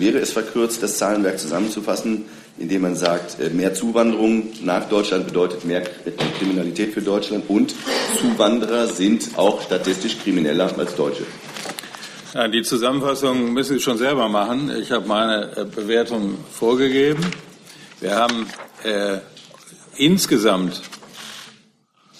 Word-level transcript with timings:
wäre 0.00 0.18
es 0.18 0.32
verkürzt, 0.32 0.82
das 0.82 0.98
Zahlenwerk 0.98 1.38
zusammenzufassen, 1.38 2.24
indem 2.58 2.82
man 2.82 2.96
sagt, 2.96 3.40
äh, 3.40 3.50
mehr 3.50 3.74
Zuwanderung 3.74 4.50
nach 4.62 4.88
Deutschland 4.88 5.26
bedeutet 5.26 5.64
mehr 5.64 5.82
Kriminalität 6.38 6.92
für 6.92 7.02
Deutschland 7.02 7.48
und 7.48 7.74
Zuwanderer 8.18 8.86
sind 8.86 9.30
auch 9.36 9.62
statistisch 9.62 10.18
krimineller 10.18 10.76
als 10.76 10.94
Deutsche? 10.96 11.24
Die 12.52 12.62
Zusammenfassung 12.62 13.52
müssen 13.52 13.78
Sie 13.78 13.82
schon 13.82 13.98
selber 13.98 14.28
machen. 14.28 14.70
Ich 14.80 14.92
habe 14.92 15.08
meine 15.08 15.56
äh, 15.56 15.64
Bewertung 15.64 16.36
vorgegeben. 16.52 17.26
Wir 17.98 18.14
haben 18.14 18.46
äh, 18.84 19.18
insgesamt 19.96 20.80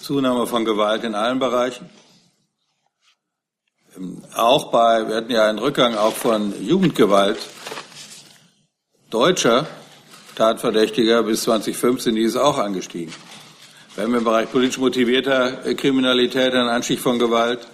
Zunahme 0.01 0.47
von 0.47 0.65
Gewalt 0.65 1.05
in 1.05 1.15
allen 1.15 1.39
Bereichen. 1.39 1.89
Ähm, 3.95 4.21
auch 4.35 4.69
bei, 4.69 5.07
wir 5.07 5.15
hatten 5.15 5.31
ja 5.31 5.47
einen 5.47 5.59
Rückgang 5.59 5.95
auch 5.95 6.13
von 6.13 6.53
Jugendgewalt 6.61 7.39
deutscher 9.11 9.67
Tatverdächtiger 10.35 11.23
bis 11.23 11.43
2015, 11.43 12.15
die 12.15 12.23
ist 12.23 12.37
auch 12.37 12.57
angestiegen. 12.57 13.13
Wir 13.95 14.05
haben 14.05 14.15
im 14.15 14.23
Bereich 14.23 14.49
politisch 14.49 14.77
motivierter 14.77 15.65
äh, 15.65 15.75
Kriminalität 15.75 16.53
einen 16.53 16.69
Anstieg 16.69 16.99
von 16.99 17.19
Gewalt. 17.19 17.67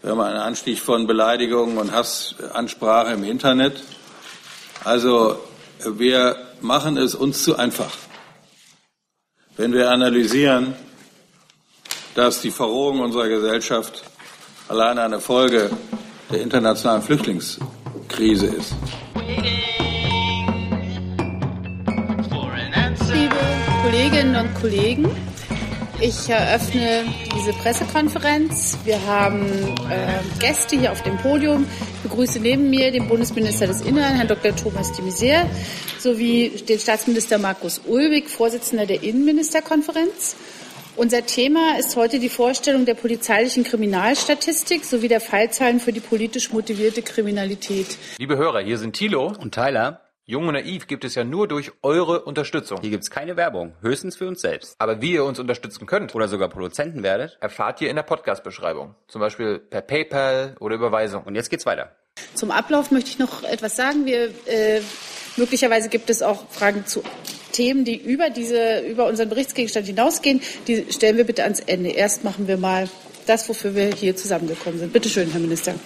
Wir 0.00 0.12
haben 0.12 0.20
einen 0.20 0.38
Anstieg 0.38 0.80
von 0.80 1.06
Beleidigungen 1.06 1.76
und 1.76 1.92
Hassansprache 1.92 3.12
im 3.12 3.24
Internet. 3.24 3.82
Also 4.82 5.38
wir 5.84 6.36
machen 6.62 6.96
es 6.96 7.14
uns 7.14 7.44
zu 7.44 7.56
einfach. 7.56 7.92
Wenn 9.58 9.74
wir 9.74 9.90
analysieren, 9.90 10.74
dass 12.14 12.40
die 12.40 12.50
Verrohung 12.50 13.00
unserer 13.00 13.28
Gesellschaft 13.28 14.04
allein 14.68 14.98
eine 14.98 15.20
Folge 15.20 15.70
der 16.30 16.40
internationalen 16.40 17.02
Flüchtlingskrise 17.02 18.46
ist. 18.46 18.72
Kolleginnen 23.96 24.36
und 24.36 24.54
Kollegen, 24.56 25.08
ich 26.02 26.28
eröffne 26.28 27.06
diese 27.34 27.54
Pressekonferenz. 27.54 28.76
Wir 28.84 29.02
haben 29.06 29.46
äh, 29.90 30.38
Gäste 30.38 30.78
hier 30.78 30.92
auf 30.92 31.02
dem 31.02 31.16
Podium. 31.16 31.64
Ich 31.94 32.10
begrüße 32.10 32.38
neben 32.40 32.68
mir 32.68 32.92
den 32.92 33.08
Bundesminister 33.08 33.66
des 33.66 33.80
Innern, 33.80 34.14
Herrn 34.16 34.28
Dr. 34.28 34.54
Thomas 34.54 34.92
de 34.92 35.02
Maizière, 35.02 35.46
sowie 35.98 36.50
den 36.68 36.78
Staatsminister 36.78 37.38
Markus 37.38 37.80
Ulwig, 37.86 38.28
Vorsitzender 38.28 38.84
der 38.84 39.02
Innenministerkonferenz. 39.02 40.36
Unser 40.96 41.24
Thema 41.24 41.78
ist 41.78 41.96
heute 41.96 42.18
die 42.18 42.28
Vorstellung 42.28 42.84
der 42.84 42.94
polizeilichen 42.94 43.64
Kriminalstatistik 43.64 44.84
sowie 44.84 45.08
der 45.08 45.22
Fallzahlen 45.22 45.80
für 45.80 45.94
die 45.94 46.00
politisch 46.00 46.52
motivierte 46.52 47.00
Kriminalität. 47.00 47.96
Liebe 48.18 48.36
Hörer, 48.36 48.60
hier 48.60 48.76
sind 48.76 48.94
Thilo 48.94 49.32
und 49.40 49.54
Tyler. 49.54 50.02
Jung 50.28 50.48
und 50.48 50.54
Naiv 50.54 50.88
gibt 50.88 51.04
es 51.04 51.14
ja 51.14 51.22
nur 51.22 51.46
durch 51.46 51.70
eure 51.82 52.24
Unterstützung. 52.24 52.80
Hier 52.80 52.90
gibt 52.90 53.04
es 53.04 53.12
keine 53.12 53.36
Werbung, 53.36 53.74
höchstens 53.80 54.16
für 54.16 54.26
uns 54.26 54.40
selbst. 54.40 54.74
Aber 54.78 55.00
wie 55.00 55.12
ihr 55.12 55.22
uns 55.22 55.38
unterstützen 55.38 55.86
könnt 55.86 56.16
oder 56.16 56.26
sogar 56.26 56.48
Produzenten 56.48 57.04
werdet, 57.04 57.38
erfahrt 57.40 57.80
ihr 57.80 57.88
in 57.88 57.94
der 57.94 58.02
Podcast-Beschreibung. 58.02 58.96
Zum 59.06 59.20
Beispiel 59.20 59.60
per 59.60 59.82
PayPal 59.82 60.56
oder 60.58 60.74
Überweisung. 60.74 61.22
Und 61.22 61.36
jetzt 61.36 61.48
geht's 61.48 61.64
weiter. 61.64 61.94
Zum 62.34 62.50
Ablauf 62.50 62.90
möchte 62.90 63.10
ich 63.10 63.20
noch 63.20 63.44
etwas 63.44 63.76
sagen. 63.76 64.04
Wir, 64.04 64.30
äh, 64.46 64.80
möglicherweise 65.36 65.88
gibt 65.88 66.10
es 66.10 66.22
auch 66.22 66.50
Fragen 66.50 66.86
zu 66.86 67.04
Themen, 67.52 67.84
die 67.84 67.96
über, 67.96 68.28
diese, 68.28 68.80
über 68.80 69.06
unseren 69.06 69.28
Berichtsgegenstand 69.28 69.86
hinausgehen, 69.86 70.42
die 70.66 70.86
stellen 70.90 71.18
wir 71.18 71.24
bitte 71.24 71.44
ans 71.44 71.60
Ende. 71.60 71.90
Erst 71.90 72.24
machen 72.24 72.48
wir 72.48 72.56
mal 72.56 72.88
das, 73.26 73.48
wofür 73.48 73.76
wir 73.76 73.92
hier 73.92 74.16
zusammengekommen 74.16 74.80
sind. 74.80 74.92
Bitte 74.92 75.08
schön, 75.08 75.30
Herr 75.30 75.40
Minister. 75.40 75.76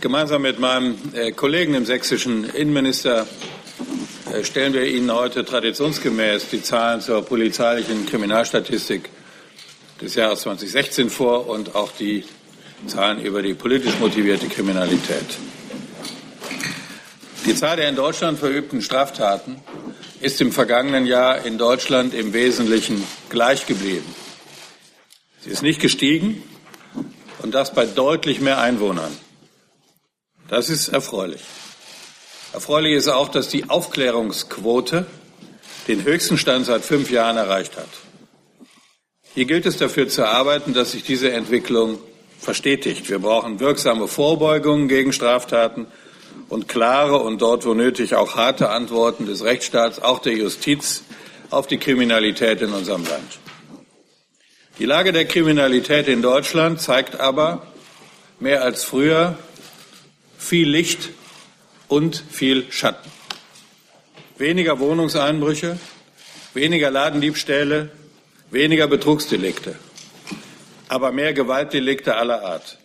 Gemeinsam 0.00 0.42
mit 0.42 0.60
meinem 0.60 0.96
äh, 1.12 1.32
Kollegen, 1.32 1.72
dem 1.72 1.84
sächsischen 1.84 2.44
Innenminister, 2.50 3.26
äh, 4.32 4.44
stellen 4.44 4.72
wir 4.72 4.86
Ihnen 4.86 5.12
heute 5.12 5.44
traditionsgemäß 5.44 6.50
die 6.50 6.62
Zahlen 6.62 7.00
zur 7.00 7.24
polizeilichen 7.24 8.06
Kriminalstatistik 8.06 9.08
des 10.00 10.14
Jahres 10.14 10.42
2016 10.42 11.10
vor 11.10 11.48
und 11.48 11.74
auch 11.74 11.90
die 11.90 12.22
Zahlen 12.86 13.20
über 13.20 13.42
die 13.42 13.54
politisch 13.54 13.98
motivierte 13.98 14.46
Kriminalität. 14.46 15.36
Die 17.44 17.56
Zahl 17.56 17.76
der 17.78 17.88
in 17.88 17.96
Deutschland 17.96 18.38
verübten 18.38 18.82
Straftaten 18.82 19.56
ist 20.20 20.40
im 20.40 20.52
vergangenen 20.52 21.06
Jahr 21.06 21.44
in 21.44 21.58
Deutschland 21.58 22.14
im 22.14 22.32
Wesentlichen 22.32 23.02
gleich 23.30 23.66
geblieben. 23.66 24.06
Sie 25.40 25.50
ist 25.50 25.62
nicht 25.62 25.80
gestiegen 25.80 26.44
und 27.42 27.52
das 27.52 27.74
bei 27.74 27.84
deutlich 27.84 28.40
mehr 28.40 28.60
Einwohnern. 28.60 29.10
Das 30.48 30.70
ist 30.70 30.88
erfreulich. 30.88 31.42
Erfreulich 32.54 32.94
ist 32.94 33.08
auch, 33.08 33.28
dass 33.28 33.48
die 33.48 33.68
Aufklärungsquote 33.68 35.06
den 35.88 36.04
höchsten 36.04 36.38
Stand 36.38 36.64
seit 36.64 36.82
fünf 36.82 37.10
Jahren 37.10 37.36
erreicht 37.36 37.76
hat. 37.76 37.88
Hier 39.34 39.44
gilt 39.44 39.66
es 39.66 39.76
dafür 39.76 40.08
zu 40.08 40.26
arbeiten, 40.26 40.72
dass 40.72 40.92
sich 40.92 41.02
diese 41.02 41.30
Entwicklung 41.32 41.98
verstetigt. 42.40 43.10
Wir 43.10 43.18
brauchen 43.18 43.60
wirksame 43.60 44.08
Vorbeugungen 44.08 44.88
gegen 44.88 45.12
Straftaten 45.12 45.86
und 46.48 46.66
klare 46.66 47.18
und 47.18 47.42
dort 47.42 47.66
wo 47.66 47.74
nötig 47.74 48.14
auch 48.14 48.36
harte 48.36 48.70
Antworten 48.70 49.26
des 49.26 49.44
Rechtsstaats, 49.44 50.00
auch 50.00 50.18
der 50.18 50.32
Justiz 50.32 51.02
auf 51.50 51.66
die 51.66 51.78
Kriminalität 51.78 52.62
in 52.62 52.72
unserem 52.72 53.04
Land. 53.04 53.38
Die 54.78 54.86
Lage 54.86 55.12
der 55.12 55.26
Kriminalität 55.26 56.08
in 56.08 56.22
Deutschland 56.22 56.80
zeigt 56.80 57.20
aber 57.20 57.66
mehr 58.40 58.62
als 58.62 58.84
früher 58.84 59.36
viel 60.38 60.68
Licht 60.68 61.10
und 61.88 62.22
viel 62.30 62.70
Schatten. 62.70 63.10
Weniger 64.38 64.78
Wohnungseinbrüche, 64.78 65.78
weniger 66.54 66.90
Ladendiebstähle, 66.90 67.90
weniger 68.50 68.86
Betrugsdelikte, 68.86 69.76
aber 70.88 71.12
mehr 71.12 71.34
Gewaltdelikte 71.34 72.16
aller 72.16 72.42
Art, 72.42 72.78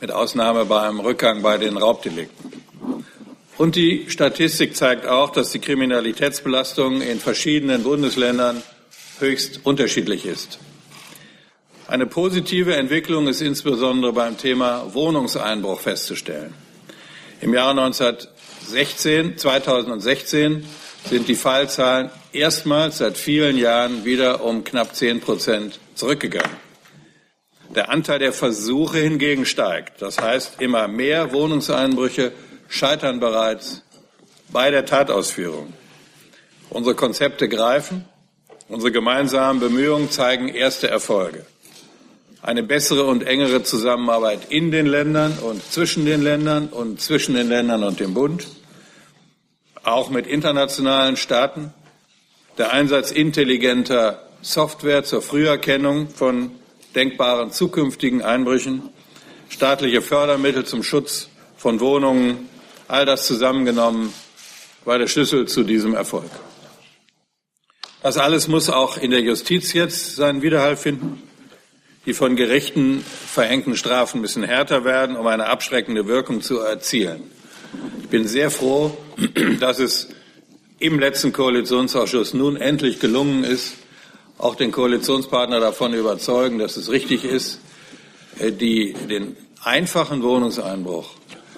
mit 0.00 0.12
Ausnahme 0.12 0.64
beim 0.64 1.00
Rückgang 1.00 1.42
bei 1.42 1.58
den 1.58 1.76
Raubdelikten. 1.76 2.52
Und 3.58 3.74
die 3.74 4.06
Statistik 4.08 4.76
zeigt 4.76 5.04
auch, 5.04 5.30
dass 5.30 5.50
die 5.50 5.58
Kriminalitätsbelastung 5.58 7.02
in 7.02 7.18
verschiedenen 7.18 7.82
Bundesländern 7.82 8.62
höchst 9.18 9.60
unterschiedlich 9.64 10.26
ist. 10.26 10.60
Eine 11.88 12.06
positive 12.06 12.76
Entwicklung 12.76 13.26
ist 13.26 13.40
insbesondere 13.40 14.12
beim 14.12 14.38
Thema 14.38 14.94
Wohnungseinbruch 14.94 15.80
festzustellen. 15.80 16.54
Im 17.40 17.54
Jahr 17.54 17.70
1916, 17.70 19.38
2016 19.38 20.66
sind 21.08 21.28
die 21.28 21.36
Fallzahlen 21.36 22.10
erstmals 22.32 22.98
seit 22.98 23.16
vielen 23.16 23.56
Jahren 23.56 24.04
wieder 24.04 24.42
um 24.42 24.64
knapp 24.64 24.96
zehn 24.96 25.20
Prozent 25.20 25.78
zurückgegangen. 25.94 26.56
Der 27.74 27.90
Anteil 27.90 28.18
der 28.18 28.32
Versuche 28.32 28.98
hingegen 28.98 29.46
steigt. 29.46 30.02
Das 30.02 30.18
heißt, 30.18 30.60
immer 30.60 30.88
mehr 30.88 31.32
Wohnungseinbrüche 31.32 32.32
scheitern 32.68 33.20
bereits 33.20 33.82
bei 34.50 34.72
der 34.72 34.84
Tatausführung. 34.84 35.72
Unsere 36.70 36.96
Konzepte 36.96 37.48
greifen, 37.48 38.04
unsere 38.68 38.90
gemeinsamen 38.90 39.60
Bemühungen 39.60 40.10
zeigen 40.10 40.48
erste 40.48 40.88
Erfolge. 40.88 41.46
Eine 42.40 42.62
bessere 42.62 43.04
und 43.04 43.26
engere 43.26 43.62
Zusammenarbeit 43.62 44.50
in 44.50 44.70
den 44.70 44.86
Ländern 44.86 45.38
und 45.38 45.62
zwischen 45.62 46.04
den 46.06 46.22
Ländern 46.22 46.68
und 46.68 47.00
zwischen 47.00 47.34
den 47.34 47.48
Ländern 47.48 47.82
und 47.82 48.00
dem 48.00 48.14
Bund, 48.14 48.46
auch 49.82 50.10
mit 50.10 50.26
internationalen 50.26 51.16
Staaten, 51.16 51.72
der 52.56 52.72
Einsatz 52.72 53.10
intelligenter 53.10 54.28
Software 54.42 55.04
zur 55.04 55.22
Früherkennung 55.22 56.08
von 56.08 56.52
denkbaren 56.94 57.50
zukünftigen 57.50 58.22
Einbrüchen, 58.22 58.82
staatliche 59.48 60.02
Fördermittel 60.02 60.64
zum 60.64 60.82
Schutz 60.82 61.28
von 61.56 61.80
Wohnungen 61.80 62.48
All 62.88 63.04
das 63.04 63.26
zusammengenommen 63.26 64.14
war 64.86 64.98
der 64.98 65.08
Schlüssel 65.08 65.46
zu 65.46 65.62
diesem 65.62 65.94
Erfolg. 65.94 66.30
Das 68.02 68.16
alles 68.16 68.48
muss 68.48 68.70
auch 68.70 68.96
in 68.96 69.10
der 69.10 69.20
Justiz 69.20 69.74
jetzt 69.74 70.16
seinen 70.16 70.40
Widerhall 70.40 70.78
finden. 70.78 71.22
Die 72.08 72.14
von 72.14 72.36
Gerichten 72.36 73.04
verhängten 73.04 73.76
Strafen 73.76 74.22
müssen 74.22 74.42
härter 74.42 74.82
werden, 74.86 75.14
um 75.14 75.26
eine 75.26 75.44
abschreckende 75.44 76.06
Wirkung 76.06 76.40
zu 76.40 76.58
erzielen. 76.58 77.20
Ich 78.00 78.08
bin 78.08 78.26
sehr 78.26 78.50
froh, 78.50 78.96
dass 79.60 79.78
es 79.78 80.08
im 80.78 80.98
letzten 80.98 81.34
Koalitionsausschuss 81.34 82.32
nun 82.32 82.56
endlich 82.56 82.98
gelungen 82.98 83.44
ist, 83.44 83.74
auch 84.38 84.54
den 84.54 84.72
Koalitionspartner 84.72 85.60
davon 85.60 85.92
überzeugen, 85.92 86.58
dass 86.58 86.78
es 86.78 86.90
richtig 86.90 87.26
ist, 87.26 87.60
die, 88.40 88.94
den 88.94 89.36
einfachen 89.62 90.22
Wohnungseinbruch 90.22 91.10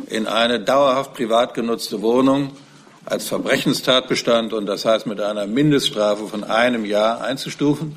in 0.08 0.26
eine 0.26 0.58
dauerhaft 0.58 1.14
privat 1.14 1.54
genutzte 1.54 2.02
Wohnung 2.02 2.56
als 3.04 3.28
Verbrechenstatbestand 3.28 4.52
und 4.52 4.66
das 4.66 4.84
heißt 4.84 5.06
mit 5.06 5.20
einer 5.20 5.46
Mindeststrafe 5.46 6.26
von 6.26 6.42
einem 6.42 6.84
Jahr 6.84 7.20
einzustufen, 7.20 7.94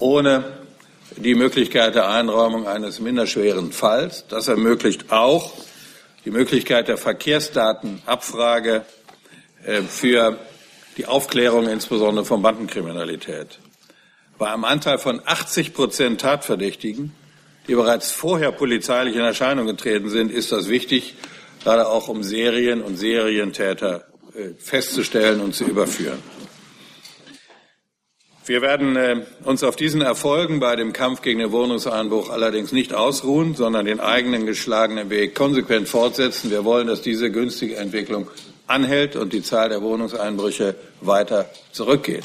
ohne 0.00 0.59
die 1.16 1.34
Möglichkeit 1.34 1.94
der 1.94 2.08
Einräumung 2.08 2.66
eines 2.66 3.00
minderschweren 3.00 3.72
Falls. 3.72 4.26
Das 4.28 4.48
ermöglicht 4.48 5.10
auch 5.12 5.52
die 6.24 6.30
Möglichkeit 6.30 6.88
der 6.88 6.96
Verkehrsdatenabfrage 6.96 8.84
äh, 9.64 9.82
für 9.82 10.38
die 10.96 11.06
Aufklärung 11.06 11.68
insbesondere 11.68 12.24
von 12.24 12.42
Bandenkriminalität. 12.42 13.58
Bei 14.38 14.52
einem 14.52 14.64
Anteil 14.64 14.98
von 14.98 15.20
80 15.24 15.74
Prozent 15.74 16.20
Tatverdächtigen, 16.20 17.12
die 17.68 17.74
bereits 17.74 18.10
vorher 18.10 18.52
polizeilich 18.52 19.14
in 19.14 19.22
Erscheinung 19.22 19.66
getreten 19.66 20.08
sind, 20.08 20.32
ist 20.32 20.52
das 20.52 20.68
wichtig, 20.68 21.14
gerade 21.62 21.88
auch 21.88 22.08
um 22.08 22.22
Serien 22.22 22.82
und 22.82 22.96
Serientäter 22.96 24.06
äh, 24.34 24.54
festzustellen 24.58 25.40
und 25.40 25.54
zu 25.54 25.64
überführen. 25.64 26.18
Wir 28.50 28.62
werden 28.62 28.96
äh, 28.96 29.22
uns 29.44 29.62
auf 29.62 29.76
diesen 29.76 30.00
Erfolgen 30.00 30.58
bei 30.58 30.74
dem 30.74 30.92
Kampf 30.92 31.22
gegen 31.22 31.38
den 31.38 31.52
Wohnungseinbruch 31.52 32.30
allerdings 32.30 32.72
nicht 32.72 32.92
ausruhen, 32.92 33.54
sondern 33.54 33.86
den 33.86 34.00
eigenen 34.00 34.44
geschlagenen 34.44 35.08
Weg 35.08 35.36
konsequent 35.36 35.88
fortsetzen. 35.88 36.50
Wir 36.50 36.64
wollen, 36.64 36.88
dass 36.88 37.00
diese 37.00 37.30
günstige 37.30 37.76
Entwicklung 37.76 38.28
anhält 38.66 39.14
und 39.14 39.32
die 39.32 39.44
Zahl 39.44 39.68
der 39.68 39.82
Wohnungseinbrüche 39.82 40.74
weiter 41.00 41.48
zurückgeht. 41.70 42.24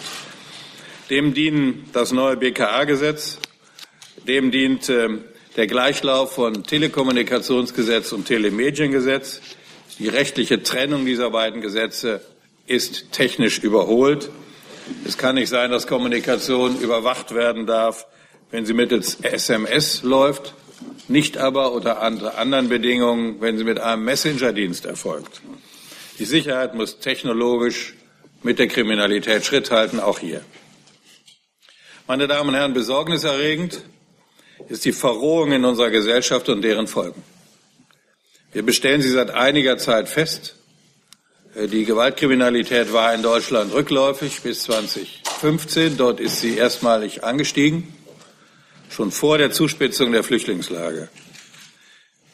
Dem 1.11 1.35
dienen 1.35 1.87
das 1.93 2.11
neue 2.11 2.37
BKA-Gesetz, 2.37 3.37
dem 4.27 4.49
dient 4.49 4.89
äh, 4.89 5.09
der 5.55 5.67
Gleichlauf 5.67 6.33
von 6.33 6.63
Telekommunikationsgesetz 6.63 8.13
und 8.13 8.25
Telemediengesetz. 8.25 9.41
Die 9.99 10.07
rechtliche 10.07 10.63
Trennung 10.63 11.05
dieser 11.05 11.29
beiden 11.29 11.61
Gesetze 11.61 12.21
ist 12.65 13.11
technisch 13.11 13.59
überholt. 13.59 14.31
Es 15.05 15.17
kann 15.17 15.35
nicht 15.35 15.49
sein, 15.49 15.71
dass 15.71 15.87
Kommunikation 15.87 16.79
überwacht 16.79 17.33
werden 17.33 17.65
darf, 17.65 18.05
wenn 18.51 18.65
sie 18.65 18.73
mittels 18.73 19.15
SMS 19.21 20.03
läuft, 20.03 20.53
nicht 21.07 21.37
aber 21.37 21.71
unter 21.71 22.01
anderen 22.01 22.69
Bedingungen, 22.69 23.41
wenn 23.41 23.57
sie 23.57 23.63
mit 23.63 23.79
einem 23.79 24.03
Messenger-Dienst 24.05 24.85
erfolgt. 24.85 25.41
Die 26.19 26.25
Sicherheit 26.25 26.75
muss 26.75 26.99
technologisch 26.99 27.95
mit 28.43 28.59
der 28.59 28.67
Kriminalität 28.67 29.45
Schritt 29.45 29.71
halten, 29.71 29.99
auch 29.99 30.19
hier. 30.19 30.41
Meine 32.07 32.27
Damen 32.27 32.49
und 32.49 32.55
Herren, 32.55 32.73
besorgniserregend 32.73 33.81
ist 34.69 34.85
die 34.85 34.93
Verrohung 34.93 35.51
in 35.51 35.65
unserer 35.65 35.89
Gesellschaft 35.89 36.47
und 36.49 36.61
deren 36.61 36.87
Folgen. 36.87 37.23
Wir 38.53 38.63
bestellen 38.63 39.01
sie 39.01 39.09
seit 39.09 39.31
einiger 39.31 39.77
Zeit 39.77 40.07
fest. 40.07 40.55
Äh, 41.55 41.67
die 41.67 41.85
Gewaltkriminalität 41.85 42.93
war 42.93 43.13
in 43.13 43.23
Deutschland 43.23 43.73
rückläufig 43.73 44.41
bis 44.41 44.63
2015. 44.63 45.97
Dort 45.97 46.19
ist 46.19 46.41
sie 46.41 46.57
erstmalig 46.57 47.23
angestiegen, 47.23 47.93
schon 48.89 49.11
vor 49.11 49.37
der 49.37 49.51
Zuspitzung 49.51 50.11
der 50.11 50.23
Flüchtlingslage. 50.23 51.09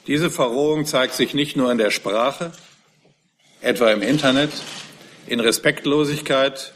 Diese 0.08 0.32
Verrohung 0.32 0.86
zeigt 0.86 1.14
sich 1.14 1.34
nicht 1.34 1.56
nur 1.56 1.72
in 1.72 1.78
der 1.78 1.92
Sprache, 1.92 2.52
etwa 3.62 3.92
im 3.92 4.02
Internet, 4.02 4.52
in 5.28 5.40
Respektlosigkeit, 5.40 6.74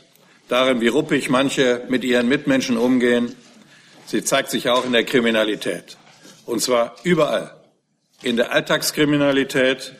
darin, 0.47 0.79
wie 0.79 0.87
ruppig 0.87 1.29
manche 1.29 1.81
mit 1.89 2.03
ihren 2.03 2.27
Mitmenschen 2.27 2.77
umgehen. 2.77 3.35
Sie 4.05 4.23
zeigt 4.23 4.51
sich 4.51 4.69
auch 4.69 4.85
in 4.85 4.91
der 4.91 5.03
Kriminalität. 5.03 5.97
Und 6.45 6.61
zwar 6.61 6.95
überall. 7.03 7.55
In 8.21 8.37
der 8.37 8.51
Alltagskriminalität, 8.51 9.95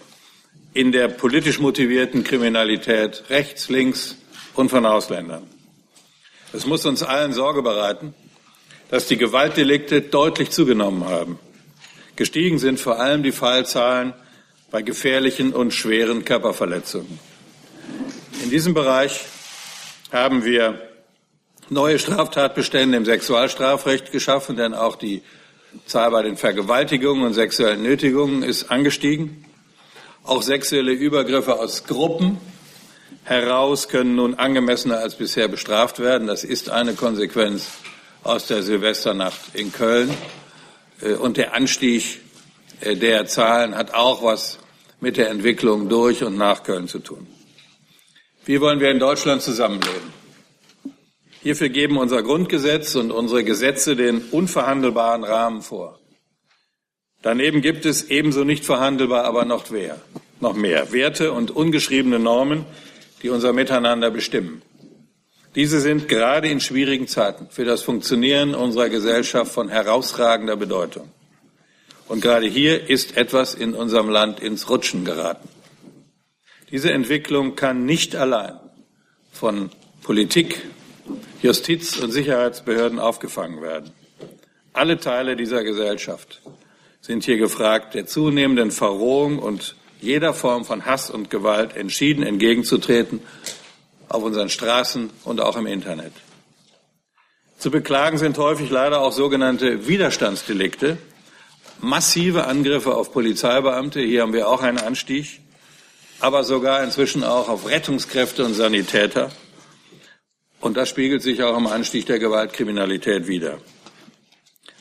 in 0.76 0.92
der 0.92 1.08
politisch 1.08 1.60
motivierten 1.60 2.26
Kriminalität 2.26 3.24
rechts, 3.30 3.70
links 3.70 4.18
und 4.56 4.70
von 4.70 4.86
Ausländern. 4.86 5.44
Es 6.52 6.66
muss 6.66 6.86
uns 6.86 7.02
allen 7.02 7.32
Sorge 7.32 7.62
bereiten, 7.62 8.14
dass 8.90 9.08
die 9.08 9.16
Gewaltdelikte 9.16 10.02
deutlich 10.02 10.52
zugenommen 10.52 11.06
haben. 11.06 11.40
Gestiegen 12.18 12.60
sind 12.60 12.80
vor 12.80 13.00
allem 13.00 13.24
die 13.24 13.32
Fallzahlen 13.32 14.14
bei 14.70 14.82
gefährlichen 14.82 15.54
und 15.54 15.74
schweren 15.74 16.26
Körperverletzungen. 16.26 17.20
In 18.44 18.50
diesem 18.50 18.74
Bereich 18.74 19.22
haben 20.12 20.44
wir 20.44 20.82
neue 21.70 22.00
Straftatbestände 22.00 22.98
im 22.98 23.06
Sexualstrafrecht 23.06 24.12
geschaffen, 24.12 24.58
denn 24.58 24.74
auch 24.74 24.98
die 24.98 25.22
Zahl 25.86 26.12
bei 26.12 26.22
den 26.22 26.36
Vergewaltigungen 26.36 27.24
und 27.24 27.34
sexuellen 27.34 27.82
Nötigungen 27.82 28.44
ist 28.44 28.70
angestiegen. 28.72 29.46
Auch 30.26 30.42
sexuelle 30.42 30.92
Übergriffe 30.92 31.60
aus 31.60 31.84
Gruppen 31.84 32.40
heraus 33.26 33.90
können 33.90 34.16
nun 34.16 34.34
angemessener 34.34 34.98
als 34.98 35.14
bisher 35.16 35.48
bestraft 35.48 36.00
werden. 36.00 36.26
Das 36.26 36.44
ist 36.44 36.72
eine 36.72 36.96
Konsequenz 36.96 37.68
aus 38.24 38.48
der 38.48 38.64
Silvesternacht 38.64 39.40
in 39.54 39.72
Köln. 39.72 40.10
Äh, 41.00 41.14
und 41.14 41.38
der 41.38 41.54
Anstieg 41.54 42.22
äh, 42.82 42.96
der 42.96 43.28
Zahlen 43.28 43.76
hat 43.76 43.94
auch 43.94 44.24
was 44.24 44.58
mit 45.00 45.18
der 45.18 45.30
Entwicklung 45.30 45.90
durch 45.90 46.24
und 46.24 46.38
nach 46.38 46.64
Köln 46.64 46.88
zu 46.88 47.00
tun. 47.00 47.28
Wie 48.46 48.60
wollen 48.60 48.80
wir 48.80 48.90
in 48.90 49.00
Deutschland 49.00 49.44
zusammenleben? 49.44 50.12
Hierfür 51.44 51.70
geben 51.70 51.98
unser 51.98 52.24
Grundgesetz 52.24 52.96
und 52.96 53.12
unsere 53.12 53.44
Gesetze 53.44 53.96
den 53.96 54.24
unverhandelbaren 54.32 55.24
Rahmen 55.24 55.62
vor. 55.62 56.00
Daneben 57.26 57.64
gibt 57.64 57.88
es 57.88 58.04
ebenso 58.12 58.44
nicht 58.44 58.66
verhandelbar, 58.66 59.26
aber 59.26 59.46
noch 59.46 59.72
mehr, 59.72 60.00
noch 60.42 60.54
mehr 60.54 60.92
Werte 60.92 61.32
und 61.32 61.50
ungeschriebene 61.50 62.20
Normen, 62.20 62.66
die 63.24 63.30
unser 63.30 63.52
Miteinander 63.52 64.12
bestimmen. 64.12 64.62
Diese 65.56 65.80
sind 65.82 66.08
gerade 66.08 66.50
in 66.50 66.60
schwierigen 66.60 67.08
Zeiten 67.08 67.48
für 67.50 67.66
das 67.66 67.82
Funktionieren 67.82 68.54
unserer 68.54 68.90
Gesellschaft 68.90 69.52
von 69.52 69.70
herausragender 69.70 70.56
Bedeutung. 70.56 71.10
Und 72.08 72.22
gerade 72.22 72.46
hier 72.46 72.92
ist 72.92 73.18
etwas 73.18 73.56
in 73.56 73.74
unserem 73.74 74.10
Land 74.10 74.40
ins 74.40 74.70
Rutschen 74.70 75.04
geraten. 75.04 75.50
Diese 76.70 76.92
Entwicklung 76.92 77.56
kann 77.56 77.86
nicht 77.86 78.16
allein 78.16 78.60
von 79.32 79.72
Politik, 80.04 80.62
Justiz 81.42 81.98
und 81.98 82.12
Sicherheitsbehörden 82.12 83.00
aufgefangen 83.00 83.64
werden. 83.64 83.94
Alle 84.74 85.00
Teile 85.00 85.36
dieser 85.36 85.64
Gesellschaft 85.64 86.44
sind 87.06 87.24
hier 87.24 87.38
gefragt, 87.38 87.94
der 87.94 88.08
zunehmenden 88.08 88.72
Verrohung 88.72 89.38
und 89.38 89.76
jeder 90.02 90.34
Form 90.34 90.66
von 90.66 90.88
Hass 90.88 91.12
und 91.12 91.30
Gewalt 91.30 91.76
entschieden 91.76 92.24
entgegenzutreten, 92.24 93.20
auf 94.10 94.24
unseren 94.24 94.50
Straßen 94.50 95.12
und 95.24 95.40
auch 95.40 95.56
im 95.56 95.68
Internet. 95.68 96.14
Zu 97.60 97.70
beklagen 97.70 98.18
sind 98.18 98.40
häufig 98.40 98.72
leider 98.72 99.02
auch 99.02 99.12
sogenannte 99.12 99.88
Widerstandsdelikte, 99.88 100.98
massive 101.80 102.48
Angriffe 102.48 102.96
auf 102.96 103.12
Polizeibeamte, 103.12 104.02
hier 104.02 104.24
haben 104.24 104.34
wir 104.34 104.48
auch 104.48 104.64
einen 104.64 104.80
Anstieg, 104.80 105.42
aber 106.20 106.44
sogar 106.44 106.84
inzwischen 106.84 107.24
auch 107.24 107.50
auf 107.50 107.70
Rettungskräfte 107.70 108.44
und 108.44 108.56
Sanitäter. 108.56 109.32
Und 110.60 110.76
das 110.76 110.90
spiegelt 110.90 111.22
sich 111.22 111.44
auch 111.44 111.56
im 111.56 111.68
Anstieg 111.68 112.08
der 112.08 112.18
Gewaltkriminalität 112.18 113.28
wider. 113.28 113.60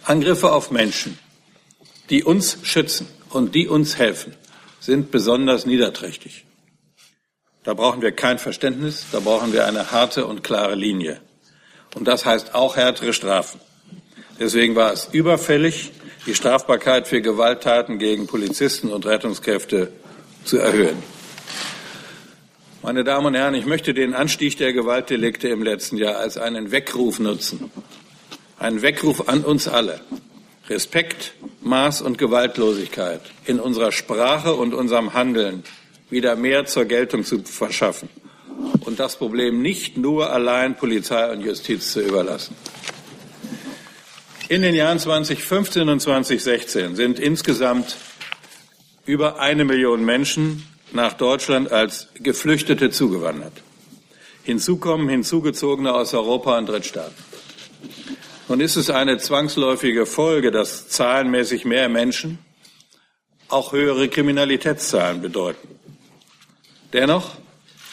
Angriffe 0.04 0.52
auf 0.52 0.70
Menschen, 0.70 1.18
die 2.10 2.24
uns 2.24 2.58
schützen 2.62 3.06
und 3.30 3.54
die 3.54 3.68
uns 3.68 3.98
helfen, 3.98 4.34
sind 4.80 5.10
besonders 5.10 5.66
niederträchtig. 5.66 6.44
Da 7.62 7.72
brauchen 7.72 8.02
wir 8.02 8.12
kein 8.12 8.38
Verständnis, 8.38 9.06
da 9.10 9.20
brauchen 9.20 9.52
wir 9.52 9.66
eine 9.66 9.90
harte 9.90 10.26
und 10.26 10.44
klare 10.44 10.74
Linie. 10.74 11.20
Und 11.94 12.06
das 12.06 12.26
heißt 12.26 12.54
auch 12.54 12.76
härtere 12.76 13.12
Strafen. 13.12 13.60
Deswegen 14.38 14.74
war 14.74 14.92
es 14.92 15.08
überfällig, 15.12 15.92
die 16.26 16.34
Strafbarkeit 16.34 17.08
für 17.08 17.22
Gewalttaten 17.22 17.98
gegen 17.98 18.26
Polizisten 18.26 18.90
und 18.90 19.06
Rettungskräfte 19.06 19.92
zu 20.44 20.58
erhöhen. 20.58 21.02
Meine 22.82 23.02
Damen 23.02 23.28
und 23.28 23.34
Herren, 23.34 23.54
ich 23.54 23.64
möchte 23.64 23.94
den 23.94 24.12
Anstieg 24.12 24.58
der 24.58 24.74
Gewaltdelikte 24.74 25.48
im 25.48 25.62
letzten 25.62 25.96
Jahr 25.96 26.18
als 26.18 26.36
einen 26.36 26.70
Weckruf 26.70 27.18
nutzen. 27.18 27.70
Einen 28.58 28.82
Weckruf 28.82 29.28
an 29.28 29.42
uns 29.42 29.68
alle. 29.68 30.00
Respekt, 30.68 31.34
Maß 31.62 32.00
und 32.00 32.16
Gewaltlosigkeit 32.16 33.20
in 33.44 33.60
unserer 33.60 33.92
Sprache 33.92 34.54
und 34.54 34.72
unserem 34.72 35.12
Handeln 35.12 35.62
wieder 36.08 36.36
mehr 36.36 36.64
zur 36.64 36.86
Geltung 36.86 37.24
zu 37.24 37.40
verschaffen 37.40 38.08
und 38.80 38.98
das 38.98 39.16
Problem 39.16 39.60
nicht 39.60 39.96
nur 39.96 40.30
allein 40.30 40.76
Polizei 40.76 41.30
und 41.30 41.42
Justiz 41.42 41.92
zu 41.92 42.00
überlassen. 42.00 42.56
In 44.48 44.62
den 44.62 44.74
Jahren 44.74 44.98
2015 44.98 45.88
und 45.88 46.00
2016 46.00 46.96
sind 46.96 47.18
insgesamt 47.18 47.96
über 49.06 49.40
eine 49.40 49.64
Million 49.64 50.04
Menschen 50.04 50.66
nach 50.92 51.14
Deutschland 51.14 51.72
als 51.72 52.08
Geflüchtete 52.14 52.90
zugewandert. 52.90 53.52
Hinzu 54.44 54.76
kommen 54.76 55.08
Hinzugezogene 55.08 55.94
aus 55.94 56.14
Europa 56.14 56.58
und 56.58 56.68
Drittstaaten. 56.68 57.14
Nun 58.46 58.60
ist 58.60 58.76
es 58.76 58.90
eine 58.90 59.16
zwangsläufige 59.16 60.04
Folge, 60.04 60.50
dass 60.50 60.88
zahlenmäßig 60.88 61.64
mehr 61.64 61.88
Menschen 61.88 62.38
auch 63.48 63.72
höhere 63.72 64.08
Kriminalitätszahlen 64.08 65.22
bedeuten. 65.22 65.68
Dennoch 66.92 67.30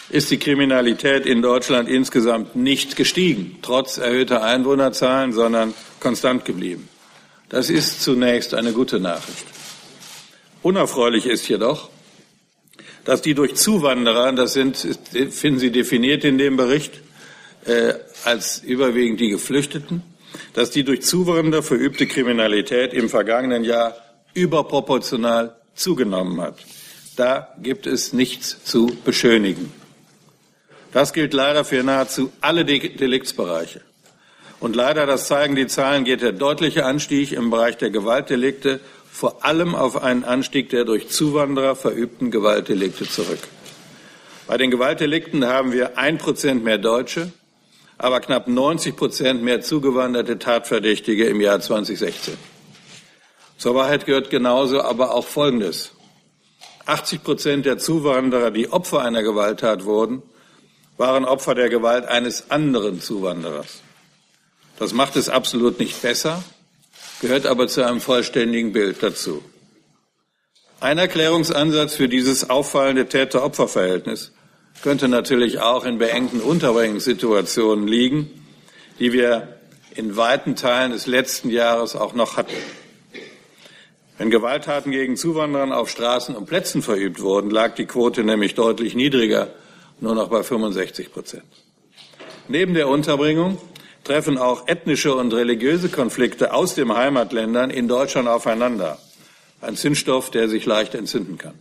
ist 0.09 0.29
die 0.29 0.39
Kriminalität 0.39 1.25
in 1.25 1.41
Deutschland 1.41 1.87
insgesamt 1.87 2.57
nicht 2.57 2.97
gestiegen, 2.97 3.59
trotz 3.61 3.97
erhöhter 3.97 4.43
Einwohnerzahlen, 4.43 5.31
sondern 5.31 5.73
konstant 6.01 6.43
geblieben. 6.43 6.89
Das 7.47 7.69
ist 7.69 8.01
zunächst 8.01 8.53
eine 8.53 8.73
gute 8.73 8.99
Nachricht. 8.99 9.45
Unerfreulich 10.63 11.27
ist 11.27 11.47
jedoch, 11.47 11.89
dass 13.05 13.21
die 13.21 13.35
durch 13.35 13.55
Zuwanderer, 13.55 14.33
das 14.33 14.51
sind, 14.51 14.77
finden 15.31 15.59
Sie 15.59 15.71
definiert 15.71 16.25
in 16.25 16.37
dem 16.37 16.57
Bericht, 16.57 16.99
äh, 17.65 17.93
als 18.25 18.59
überwiegend 18.59 19.21
die 19.21 19.29
Geflüchteten, 19.29 20.03
dass 20.53 20.71
die 20.71 20.83
durch 20.83 21.01
Zuwanderer 21.03 21.63
verübte 21.63 22.07
Kriminalität 22.07 22.93
im 22.93 23.09
vergangenen 23.09 23.63
Jahr 23.63 23.95
überproportional 24.33 25.55
zugenommen 25.75 26.41
hat. 26.41 26.55
Da 27.15 27.53
gibt 27.61 27.87
es 27.87 28.13
nichts 28.13 28.63
zu 28.63 28.87
beschönigen. 29.03 29.73
Das 30.91 31.13
gilt 31.13 31.33
leider 31.33 31.63
für 31.63 31.83
nahezu 31.83 32.31
alle 32.41 32.65
Deliktsbereiche. 32.65 33.81
Und 34.59 34.75
leider, 34.75 35.05
das 35.05 35.27
zeigen 35.27 35.55
die 35.55 35.67
Zahlen, 35.67 36.03
geht 36.03 36.21
der 36.21 36.33
deutliche 36.33 36.85
Anstieg 36.85 37.31
im 37.31 37.49
Bereich 37.49 37.77
der 37.77 37.89
Gewaltdelikte 37.89 38.79
vor 39.11 39.43
allem 39.43 39.75
auf 39.75 40.01
einen 40.01 40.23
Anstieg 40.23 40.69
der 40.69 40.85
durch 40.85 41.09
Zuwanderer 41.09 41.75
verübten 41.75 42.31
Gewaltdelikte 42.31 43.07
zurück. 43.07 43.39
Bei 44.47 44.57
den 44.57 44.71
Gewaltdelikten 44.71 45.45
haben 45.45 45.73
wir 45.73 45.97
ein 45.97 46.17
Prozent 46.17 46.63
mehr 46.63 46.77
Deutsche, 46.77 47.31
aber 48.01 48.19
knapp 48.19 48.47
90 48.47 48.95
Prozent 48.95 49.43
mehr 49.43 49.61
zugewanderte 49.61 50.39
Tatverdächtige 50.39 51.25
im 51.25 51.39
Jahr 51.39 51.61
2016. 51.61 52.35
Zur 53.59 53.75
Wahrheit 53.75 54.07
gehört 54.07 54.31
genauso 54.31 54.81
aber 54.81 55.13
auch 55.13 55.27
Folgendes. 55.27 55.91
80 56.87 57.23
Prozent 57.23 57.65
der 57.67 57.77
Zuwanderer, 57.77 58.49
die 58.49 58.71
Opfer 58.71 59.03
einer 59.03 59.21
Gewalttat 59.21 59.85
wurden, 59.85 60.23
waren 60.97 61.25
Opfer 61.25 61.53
der 61.53 61.69
Gewalt 61.69 62.05
eines 62.07 62.49
anderen 62.49 63.01
Zuwanderers. 63.01 63.83
Das 64.79 64.93
macht 64.93 65.15
es 65.15 65.29
absolut 65.29 65.77
nicht 65.77 66.01
besser, 66.01 66.43
gehört 67.19 67.45
aber 67.45 67.67
zu 67.67 67.85
einem 67.85 68.01
vollständigen 68.01 68.73
Bild 68.73 69.03
dazu. 69.03 69.43
Ein 70.79 70.97
Erklärungsansatz 70.97 71.93
für 71.93 72.09
dieses 72.09 72.49
auffallende 72.49 73.05
Täter-Opfer-Verhältnis 73.05 74.31
könnte 74.81 75.07
natürlich 75.07 75.59
auch 75.59 75.85
in 75.85 75.97
beengten 75.97 76.41
Unterbringungssituationen 76.41 77.87
liegen, 77.87 78.29
die 78.99 79.13
wir 79.13 79.59
in 79.95 80.15
weiten 80.15 80.55
Teilen 80.55 80.91
des 80.91 81.07
letzten 81.07 81.49
Jahres 81.49 81.95
auch 81.95 82.13
noch 82.13 82.37
hatten. 82.37 82.55
Wenn 84.17 84.29
Gewalttaten 84.29 84.91
gegen 84.91 85.17
Zuwanderer 85.17 85.75
auf 85.77 85.89
Straßen 85.89 86.35
und 86.35 86.45
Plätzen 86.45 86.81
verübt 86.81 87.21
wurden, 87.21 87.49
lag 87.49 87.75
die 87.75 87.85
Quote 87.85 88.23
nämlich 88.23 88.53
deutlich 88.53 88.93
niedriger, 88.93 89.49
nur 89.99 90.15
noch 90.15 90.29
bei 90.29 90.43
65 90.43 91.11
Prozent. 91.11 91.43
Neben 92.47 92.73
der 92.73 92.87
Unterbringung 92.87 93.57
treffen 94.03 94.37
auch 94.37 94.67
ethnische 94.67 95.15
und 95.15 95.33
religiöse 95.33 95.89
Konflikte 95.89 96.53
aus 96.53 96.75
den 96.75 96.93
Heimatländern 96.93 97.69
in 97.69 97.87
Deutschland 97.87 98.27
aufeinander. 98.27 98.99
Ein 99.61 99.75
Zündstoff, 99.75 100.31
der 100.31 100.49
sich 100.49 100.65
leicht 100.65 100.95
entzünden 100.95 101.37
kann. 101.37 101.53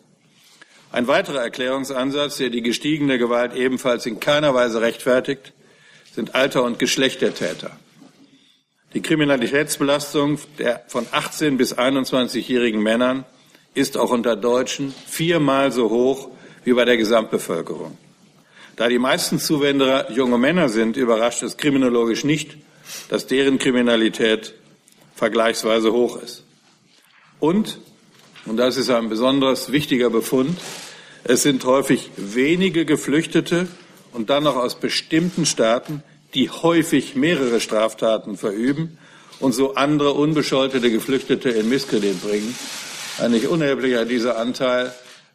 Ein 0.93 1.07
weiterer 1.07 1.43
Erklärungsansatz, 1.43 2.39
der 2.39 2.51
die 2.51 2.63
gestiegene 2.63 3.19
Gewalt 3.19 3.55
ebenfalls 3.55 4.07
in 4.07 4.19
keiner 4.19 4.55
Weise 4.55 4.81
rechtfertigt, 4.81 5.53
sind 6.13 6.35
Alter 6.35 6.65
und 6.65 6.81
Geschlecht 6.81 7.21
der 7.23 7.33
Täter. 7.33 7.71
Die 8.95 9.03
Kriminalitätsbelastung 9.03 10.41
der 10.59 10.83
von 10.89 11.07
18 11.13 11.57
bis 11.57 11.79
21-jährigen 11.79 12.83
Männern 12.83 13.25
ist 13.75 13.97
auch 13.97 14.11
unter 14.11 14.35
Deutschen 14.35 14.93
viermal 15.07 15.71
so 15.71 15.91
hoch 15.91 16.29
wie 16.65 16.73
bei 16.73 16.85
der 16.85 16.97
Gesamtbevölkerung. 16.97 17.97
Da 18.75 18.89
die 18.89 18.99
meisten 18.99 19.39
Zuwanderer 19.39 20.11
junge 20.11 20.39
Männer 20.39 20.69
sind, 20.69 20.97
überrascht 20.97 21.45
es 21.45 21.57
kriminologisch 21.57 22.25
nicht, 22.25 22.57
dass 23.09 23.29
deren 23.29 23.59
Kriminalität 23.59 24.55
vergleichsweise 25.15 25.93
hoch 25.93 26.21
ist. 26.21 26.45
Und, 27.39 27.79
und 28.47 28.57
das 28.57 28.77
ist 28.77 28.91
ein 28.91 29.09
besonders 29.09 29.73
wichtiger 29.73 30.11
Befund, 30.11 30.59
es 31.25 31.43
sind 31.43 31.65
häufig 31.65 32.11
wenige 32.17 32.85
Geflüchtete 32.85 33.69
und 34.13 34.31
dann 34.31 34.45
noch 34.45 34.57
aus 34.57 34.81
bestimmten 34.81 35.47
Staaten, 35.47 36.03
die 36.35 36.51
häufig 36.51 37.15
mehrere 37.15 37.61
Straftaten 37.61 38.37
verüben 38.37 38.99
und 39.39 39.53
so 39.53 39.75
andere 39.75 40.13
unbescholtete 40.13 40.91
Geflüchtete 40.91 41.51
in 41.51 41.69
Misskredit 41.69 42.23
bringen. 42.23 42.55
Ein 43.19 43.33
nicht 43.33 43.49
unerheblicher 43.49 44.05
dieser 44.05 44.39
Anteil 44.39 44.95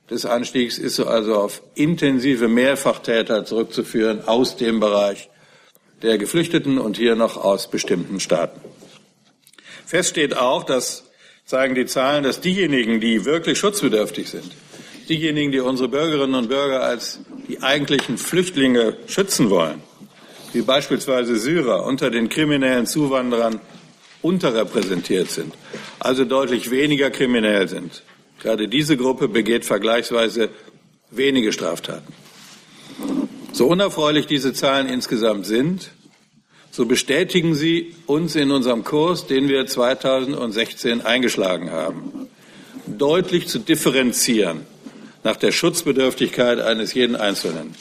des 0.09 0.25
Anstiegs 0.25 0.77
ist 0.77 0.99
also 0.99 1.35
auf 1.35 1.61
intensive 1.73 2.47
Mehrfachtäter 2.47 3.45
zurückzuführen 3.45 4.27
aus 4.27 4.57
dem 4.57 4.79
Bereich 4.79 5.29
der 6.01 6.17
Geflüchteten 6.17 6.77
und 6.77 6.97
hier 6.97 7.15
noch 7.15 7.37
aus 7.37 7.69
bestimmten 7.69 8.19
Staaten. 8.19 8.61
Fest 9.85 10.09
steht 10.09 10.35
auch, 10.35 10.63
das 10.63 11.04
zeigen 11.45 11.75
die 11.75 11.85
Zahlen, 11.85 12.23
dass 12.23 12.41
diejenigen, 12.41 12.99
die 12.99 13.25
wirklich 13.25 13.57
schutzbedürftig 13.57 14.29
sind, 14.29 14.51
diejenigen, 15.09 15.51
die 15.51 15.59
unsere 15.59 15.89
Bürgerinnen 15.89 16.35
und 16.35 16.49
Bürger 16.49 16.81
als 16.81 17.19
die 17.47 17.61
eigentlichen 17.61 18.17
Flüchtlinge 18.17 18.97
schützen 19.07 19.49
wollen, 19.49 19.81
wie 20.53 20.61
beispielsweise 20.61 21.37
Syrer 21.37 21.85
unter 21.85 22.09
den 22.09 22.29
kriminellen 22.29 22.87
Zuwanderern 22.87 23.59
unterrepräsentiert 24.21 25.29
sind, 25.29 25.53
also 25.99 26.25
deutlich 26.25 26.71
weniger 26.71 27.11
kriminell 27.11 27.67
sind 27.67 28.01
Gerade 28.45 28.67
diese 28.67 28.97
Gruppe 28.97 29.27
begeht 29.27 29.65
vergleichsweise 29.65 30.49
wenige 31.09 31.51
Straftaten. 31.51 32.13
So 33.53 33.67
unerfreulich 33.67 34.27
diese 34.27 34.53
Zahlen 34.53 34.87
insgesamt 34.87 35.45
sind, 35.45 35.89
so 36.75 36.85
bestätigen 36.85 37.55
sie 37.55 37.95
uns 38.05 38.35
in 38.35 38.51
unserem 38.51 38.83
Kurs, 38.83 39.27
den 39.27 39.47
wir 39.47 39.65
2016 39.65 41.01
eingeschlagen 41.01 41.71
haben, 41.71 42.27
deutlich 42.85 43.47
zu 43.47 43.59
differenzieren 43.59 44.65
nach 45.23 45.37
der 45.37 45.53
Schutzbedürftigkeit 45.53 46.59
eines 46.59 46.93
jeden 46.93 47.15
Einzelnen. 47.15 47.73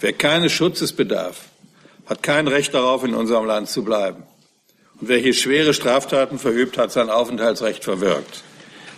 Wer 0.00 0.14
keines 0.14 0.52
Schutzes 0.52 0.92
bedarf, 0.94 1.44
hat 2.06 2.22
kein 2.22 2.48
Recht 2.48 2.72
darauf, 2.72 3.04
in 3.04 3.14
unserem 3.14 3.44
Land 3.44 3.68
zu 3.68 3.84
bleiben. 3.84 4.22
Und 5.00 5.08
wer 5.08 5.18
hier 5.18 5.34
schwere 5.34 5.74
Straftaten 5.74 6.38
verübt, 6.38 6.78
hat 6.78 6.90
sein 6.90 7.10
Aufenthaltsrecht 7.10 7.84
verwirkt 7.84 8.42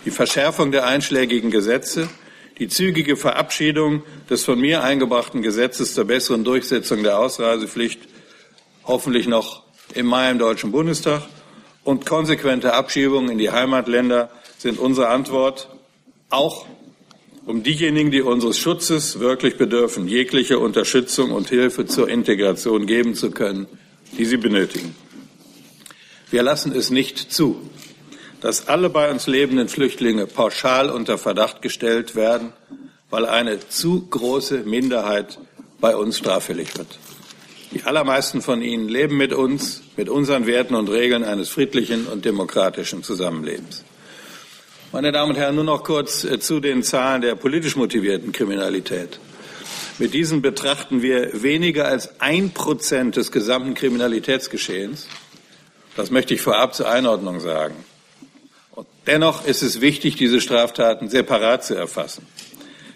die 0.05 0.11
Verschärfung 0.11 0.71
der 0.71 0.85
einschlägigen 0.85 1.49
Gesetze, 1.49 2.07
die 2.59 2.67
zügige 2.67 3.17
Verabschiedung 3.17 4.03
des 4.29 4.45
von 4.45 4.59
mir 4.59 4.83
eingebrachten 4.83 5.41
Gesetzes 5.41 5.93
zur 5.93 6.05
besseren 6.05 6.43
Durchsetzung 6.43 7.01
der 7.03 7.19
Ausreisepflicht, 7.19 7.99
hoffentlich 8.85 9.27
noch 9.27 9.63
im 9.93 10.05
Mai 10.05 10.31
im 10.31 10.39
Deutschen 10.39 10.71
Bundestag, 10.71 11.23
und 11.85 12.05
konsequente 12.05 12.73
Abschiebungen 12.73 13.29
in 13.29 13.37
die 13.37 13.51
Heimatländer 13.51 14.29
sind 14.57 14.79
unsere 14.79 15.09
Antwort, 15.09 15.69
auch 16.29 16.65
um 17.45 17.61
diejenigen, 17.61 18.09
die 18.09 18.23
unseres 18.23 18.57
Schutzes 18.57 19.19
wirklich 19.19 19.57
bedürfen, 19.57 20.07
jegliche 20.07 20.57
Unterstützung 20.57 21.31
und 21.31 21.49
Hilfe 21.49 21.85
zur 21.85 22.09
Integration 22.09 22.87
geben 22.87 23.13
zu 23.13 23.29
können, 23.29 23.67
die 24.17 24.25
sie 24.25 24.37
benötigen. 24.37 24.95
Wir 26.31 26.41
lassen 26.41 26.75
es 26.75 26.89
nicht 26.89 27.31
zu, 27.31 27.69
dass 28.41 28.67
alle 28.67 28.89
bei 28.89 29.11
uns 29.11 29.27
lebenden 29.27 29.69
Flüchtlinge 29.69 30.25
pauschal 30.25 30.89
unter 30.89 31.19
Verdacht 31.19 31.61
gestellt 31.61 32.15
werden, 32.15 32.51
weil 33.11 33.27
eine 33.27 33.59
zu 33.69 34.07
große 34.07 34.63
Minderheit 34.63 35.37
bei 35.79 35.95
uns 35.95 36.17
straffällig 36.17 36.75
wird. 36.75 36.97
Die 37.75 37.83
allermeisten 37.83 38.41
von 38.41 38.61
ihnen 38.61 38.87
leben 38.87 39.17
mit 39.17 39.33
uns, 39.33 39.81
mit 39.97 40.07
unseren 40.07 40.47
Werten 40.47 40.75
und 40.75 40.89
Regeln 40.89 41.25
eines 41.25 41.49
friedlichen 41.49 42.07
und 42.07 42.23
demokratischen 42.23 43.03
Zusammenlebens. 43.03 43.83
Meine 44.93 45.11
Damen 45.11 45.31
und 45.31 45.37
Herren, 45.37 45.55
nur 45.55 45.65
noch 45.65 45.83
kurz 45.83 46.23
äh, 46.23 46.39
zu 46.39 46.61
den 46.61 46.83
Zahlen 46.83 47.21
der 47.21 47.35
politisch 47.35 47.75
motivierten 47.75 48.31
Kriminalität. 48.31 49.19
Mit 49.97 50.13
diesen 50.13 50.41
betrachten 50.41 51.01
wir 51.01 51.43
weniger 51.43 51.85
als 51.85 52.21
ein 52.21 52.51
Prozent 52.51 53.17
des 53.17 53.33
gesamten 53.33 53.73
Kriminalitätsgeschehens. 53.73 55.07
Das 55.97 56.11
möchte 56.11 56.33
ich 56.33 56.39
vorab 56.39 56.75
zur 56.75 56.89
Einordnung 56.89 57.41
sagen. 57.41 57.75
Dennoch 59.05 59.45
ist 59.45 59.63
es 59.63 59.81
wichtig, 59.81 60.15
diese 60.15 60.39
Straftaten 60.39 61.09
separat 61.09 61.65
zu 61.65 61.75
erfassen. 61.75 62.25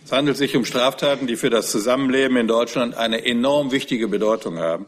Es 0.05 0.11
handelt 0.11 0.37
sich 0.37 0.55
um 0.55 0.65
Straftaten, 0.65 1.27
die 1.27 1.35
für 1.35 1.49
das 1.49 1.71
Zusammenleben 1.71 2.37
in 2.37 2.47
Deutschland 2.47 2.95
eine 2.95 3.25
enorm 3.25 3.71
wichtige 3.71 4.07
Bedeutung 4.07 4.57
haben. 4.57 4.85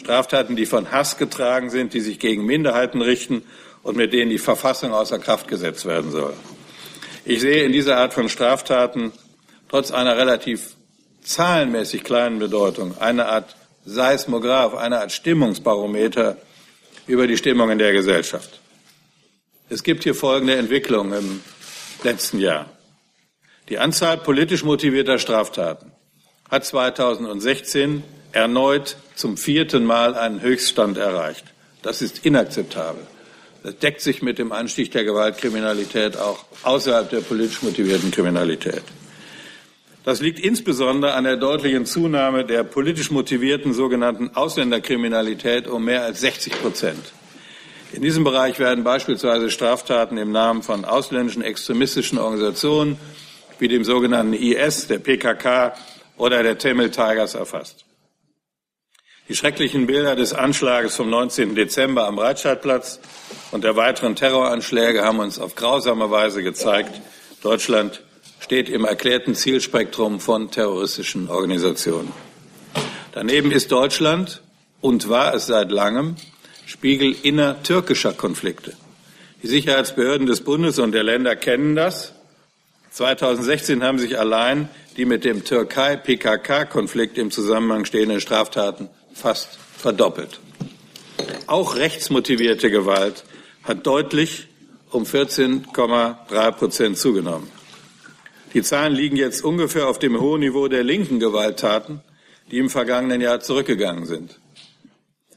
Straftaten, 0.00 0.56
die 0.56 0.66
von 0.66 0.90
Hass 0.90 1.18
getragen 1.18 1.70
sind, 1.70 1.94
die 1.94 2.00
sich 2.00 2.18
gegen 2.18 2.44
Minderheiten 2.44 3.00
richten 3.00 3.42
und 3.82 3.96
mit 3.96 4.12
denen 4.12 4.30
die 4.30 4.38
Verfassung 4.38 4.92
außer 4.92 5.18
Kraft 5.18 5.48
gesetzt 5.48 5.86
werden 5.86 6.10
soll. 6.10 6.34
Ich 7.24 7.40
sehe 7.40 7.64
in 7.64 7.72
dieser 7.72 7.98
Art 7.98 8.12
von 8.12 8.28
Straftaten 8.28 9.12
trotz 9.68 9.90
einer 9.90 10.16
relativ 10.16 10.74
zahlenmäßig 11.22 12.04
kleinen 12.04 12.38
Bedeutung 12.38 12.98
eine 12.98 13.26
Art 13.26 13.56
Seismograph, 13.86 14.74
eine 14.74 15.00
Art 15.00 15.12
Stimmungsbarometer 15.12 16.36
über 17.06 17.26
die 17.26 17.36
Stimmung 17.36 17.70
in 17.70 17.78
der 17.78 17.92
Gesellschaft. 17.92 18.60
Es 19.68 19.82
gibt 19.82 20.04
hier 20.04 20.14
folgende 20.14 20.56
Entwicklung 20.56 21.12
im 21.12 21.40
letzten 22.02 22.38
Jahr. 22.38 22.73
Die 23.70 23.78
Anzahl 23.78 24.18
politisch 24.18 24.62
motivierter 24.62 25.18
Straftaten 25.18 25.90
hat 26.50 26.66
2016 26.66 28.02
erneut 28.32 28.96
zum 29.14 29.38
vierten 29.38 29.86
Mal 29.86 30.14
einen 30.14 30.42
Höchststand 30.42 30.98
erreicht. 30.98 31.46
Das 31.80 32.02
ist 32.02 32.26
inakzeptabel. 32.26 33.06
Das 33.62 33.78
deckt 33.78 34.02
sich 34.02 34.20
mit 34.20 34.38
dem 34.38 34.52
Anstieg 34.52 34.90
der 34.90 35.04
Gewaltkriminalität 35.04 36.18
auch 36.18 36.44
außerhalb 36.62 37.08
der 37.08 37.20
politisch 37.20 37.62
motivierten 37.62 38.10
Kriminalität. 38.10 38.82
Das 40.04 40.20
liegt 40.20 40.40
insbesondere 40.40 41.14
an 41.14 41.24
der 41.24 41.38
deutlichen 41.38 41.86
Zunahme 41.86 42.44
der 42.44 42.64
politisch 42.64 43.10
motivierten 43.10 43.72
sogenannten 43.72 44.32
Ausländerkriminalität 44.34 45.66
um 45.66 45.86
mehr 45.86 46.02
als 46.02 46.20
60 46.20 46.60
Prozent. 46.60 47.12
In 47.94 48.02
diesem 48.02 48.24
Bereich 48.24 48.58
werden 48.58 48.84
beispielsweise 48.84 49.50
Straftaten 49.50 50.18
im 50.18 50.32
Namen 50.32 50.62
von 50.62 50.84
ausländischen 50.84 51.40
extremistischen 51.40 52.18
Organisationen 52.18 52.98
wie 53.58 53.68
dem 53.68 53.84
sogenannten 53.84 54.32
IS, 54.32 54.86
der 54.86 54.98
PKK 54.98 55.74
oder 56.16 56.42
der 56.42 56.58
Tamil 56.58 56.90
Tigers 56.90 57.34
erfasst. 57.34 57.84
Die 59.28 59.34
schrecklichen 59.34 59.86
Bilder 59.86 60.16
des 60.16 60.34
Anschlages 60.34 60.96
vom 60.96 61.08
19. 61.08 61.54
Dezember 61.54 62.06
am 62.06 62.16
Breitscheidplatz 62.16 63.00
und 63.52 63.64
der 63.64 63.74
weiteren 63.74 64.16
Terroranschläge 64.16 65.02
haben 65.02 65.18
uns 65.18 65.38
auf 65.38 65.54
grausame 65.54 66.10
Weise 66.10 66.42
gezeigt, 66.42 67.00
Deutschland 67.42 68.02
steht 68.40 68.68
im 68.68 68.84
erklärten 68.84 69.34
Zielspektrum 69.34 70.20
von 70.20 70.50
terroristischen 70.50 71.30
Organisationen. 71.30 72.12
Daneben 73.12 73.50
ist 73.50 73.72
Deutschland 73.72 74.42
und 74.82 75.08
war 75.08 75.32
es 75.34 75.46
seit 75.46 75.70
langem 75.70 76.16
Spiegel 76.66 77.14
innertürkischer 77.22 78.12
Konflikte. 78.12 78.74
Die 79.42 79.46
Sicherheitsbehörden 79.46 80.26
des 80.26 80.42
Bundes 80.42 80.78
und 80.78 80.92
der 80.92 81.04
Länder 81.04 81.36
kennen 81.36 81.74
das. 81.76 82.12
2016 82.94 83.82
haben 83.82 83.98
sich 83.98 84.20
allein 84.20 84.68
die 84.96 85.04
mit 85.04 85.24
dem 85.24 85.42
Türkei-PKK-Konflikt 85.42 87.18
im 87.18 87.32
Zusammenhang 87.32 87.84
stehenden 87.86 88.20
Straftaten 88.20 88.88
fast 89.12 89.58
verdoppelt. 89.76 90.38
Auch 91.48 91.74
rechtsmotivierte 91.74 92.70
Gewalt 92.70 93.24
hat 93.64 93.84
deutlich 93.84 94.46
um 94.92 95.02
14,3 95.02 96.52
Prozent 96.52 96.96
zugenommen. 96.96 97.50
Die 98.52 98.62
Zahlen 98.62 98.94
liegen 98.94 99.16
jetzt 99.16 99.42
ungefähr 99.42 99.88
auf 99.88 99.98
dem 99.98 100.20
hohen 100.20 100.42
Niveau 100.42 100.68
der 100.68 100.84
linken 100.84 101.18
Gewalttaten, 101.18 102.00
die 102.52 102.58
im 102.58 102.70
vergangenen 102.70 103.20
Jahr 103.20 103.40
zurückgegangen 103.40 104.06
sind. 104.06 104.38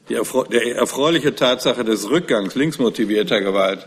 Die 0.08 0.14
erfreuliche 0.14 1.34
Tatsache 1.34 1.84
des 1.84 2.08
Rückgangs 2.08 2.54
linksmotivierter 2.54 3.40
Gewalt 3.40 3.84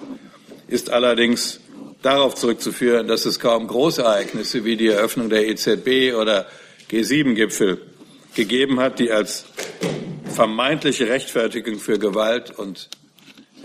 ist 0.68 0.90
allerdings 0.90 1.62
darauf 2.02 2.36
zurückzuführen, 2.36 3.08
dass 3.08 3.26
es 3.26 3.40
kaum 3.40 3.68
Großereignisse 3.68 4.66
wie 4.66 4.78
die 4.78 4.88
Eröffnung 4.88 5.30
der 5.30 5.48
EZB 5.48 6.16
oder 6.16 6.48
G7-Gipfel 6.90 7.82
gegeben 8.36 8.80
hat, 8.80 9.00
die 9.00 9.12
als 9.12 9.46
vermeintliche 10.34 11.08
Rechtfertigung 11.08 11.80
für 11.80 12.00
Gewalt 12.00 12.58
und 12.58 12.90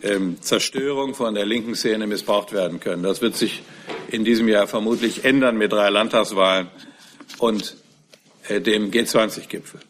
ähm, 0.03 0.41
Zerstörung 0.43 1.15
von 1.15 1.35
der 1.35 1.47
linken 1.47 1.75
Szene 1.75 2.07
missbraucht 2.07 2.53
werden 2.53 2.81
können. 2.81 3.03
Das 3.03 3.23
wird 3.23 3.37
sich 3.37 3.63
in 4.09 4.25
diesem 4.25 4.49
Jahr 4.49 4.67
vermutlich 4.67 5.25
ändern 5.25 5.57
mit 5.57 5.73
drei 5.73 5.89
Landtagswahlen 5.89 6.69
und 7.39 7.77
äh, 8.49 8.61
dem 8.61 8.91
G20-Gipfel. 8.91 9.81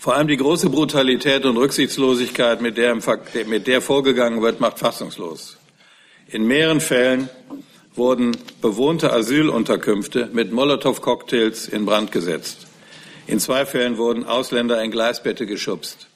Vor 0.00 0.16
allem 0.16 0.26
die 0.26 0.36
große 0.36 0.68
Brutalität 0.68 1.44
und 1.44 1.56
Rücksichtslosigkeit, 1.56 2.60
mit 2.60 2.76
der, 2.76 2.98
mit 3.46 3.66
der 3.68 3.80
vorgegangen 3.80 4.42
wird, 4.42 4.58
macht 4.58 4.80
fassungslos. 4.80 5.58
In 6.32 6.46
mehreren 6.46 6.80
Fällen 6.80 7.28
wurden 7.94 8.34
bewohnte 8.62 9.12
Asylunterkünfte 9.12 10.30
mit 10.32 10.50
Molotow-Cocktails 10.50 11.68
in 11.68 11.84
Brand 11.84 12.10
gesetzt. 12.10 12.66
In 13.26 13.38
zwei 13.38 13.66
Fällen 13.66 13.98
wurden 13.98 14.24
Ausländer 14.24 14.82
in 14.82 14.90
Gleisbette 14.90 15.44
geschubst. 15.44 16.08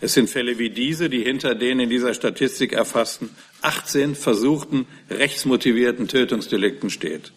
Es 0.00 0.14
sind 0.14 0.30
Fälle 0.30 0.58
wie 0.60 0.70
diese, 0.70 1.10
die 1.10 1.24
hinter 1.24 1.56
den 1.56 1.80
in 1.80 1.90
dieser 1.90 2.14
Statistik 2.14 2.72
erfassten 2.72 3.30
18 3.62 4.14
versuchten 4.14 4.86
rechtsmotivierten 5.10 6.06
Tötungsdelikten 6.06 6.88
steht. 6.88 7.32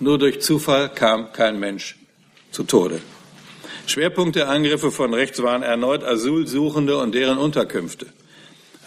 Nur 0.00 0.18
durch 0.18 0.42
Zufall 0.42 0.90
kam 0.90 1.32
kein 1.32 1.58
Mensch 1.58 1.96
zu 2.50 2.62
Tode. 2.64 3.00
Schwerpunkt 3.86 4.36
der 4.36 4.50
Angriffe 4.50 4.90
von 4.90 5.14
rechts 5.14 5.42
waren 5.42 5.62
erneut 5.62 6.04
Asylsuchende 6.04 6.98
und 6.98 7.14
deren 7.14 7.38
Unterkünfte. 7.38 8.06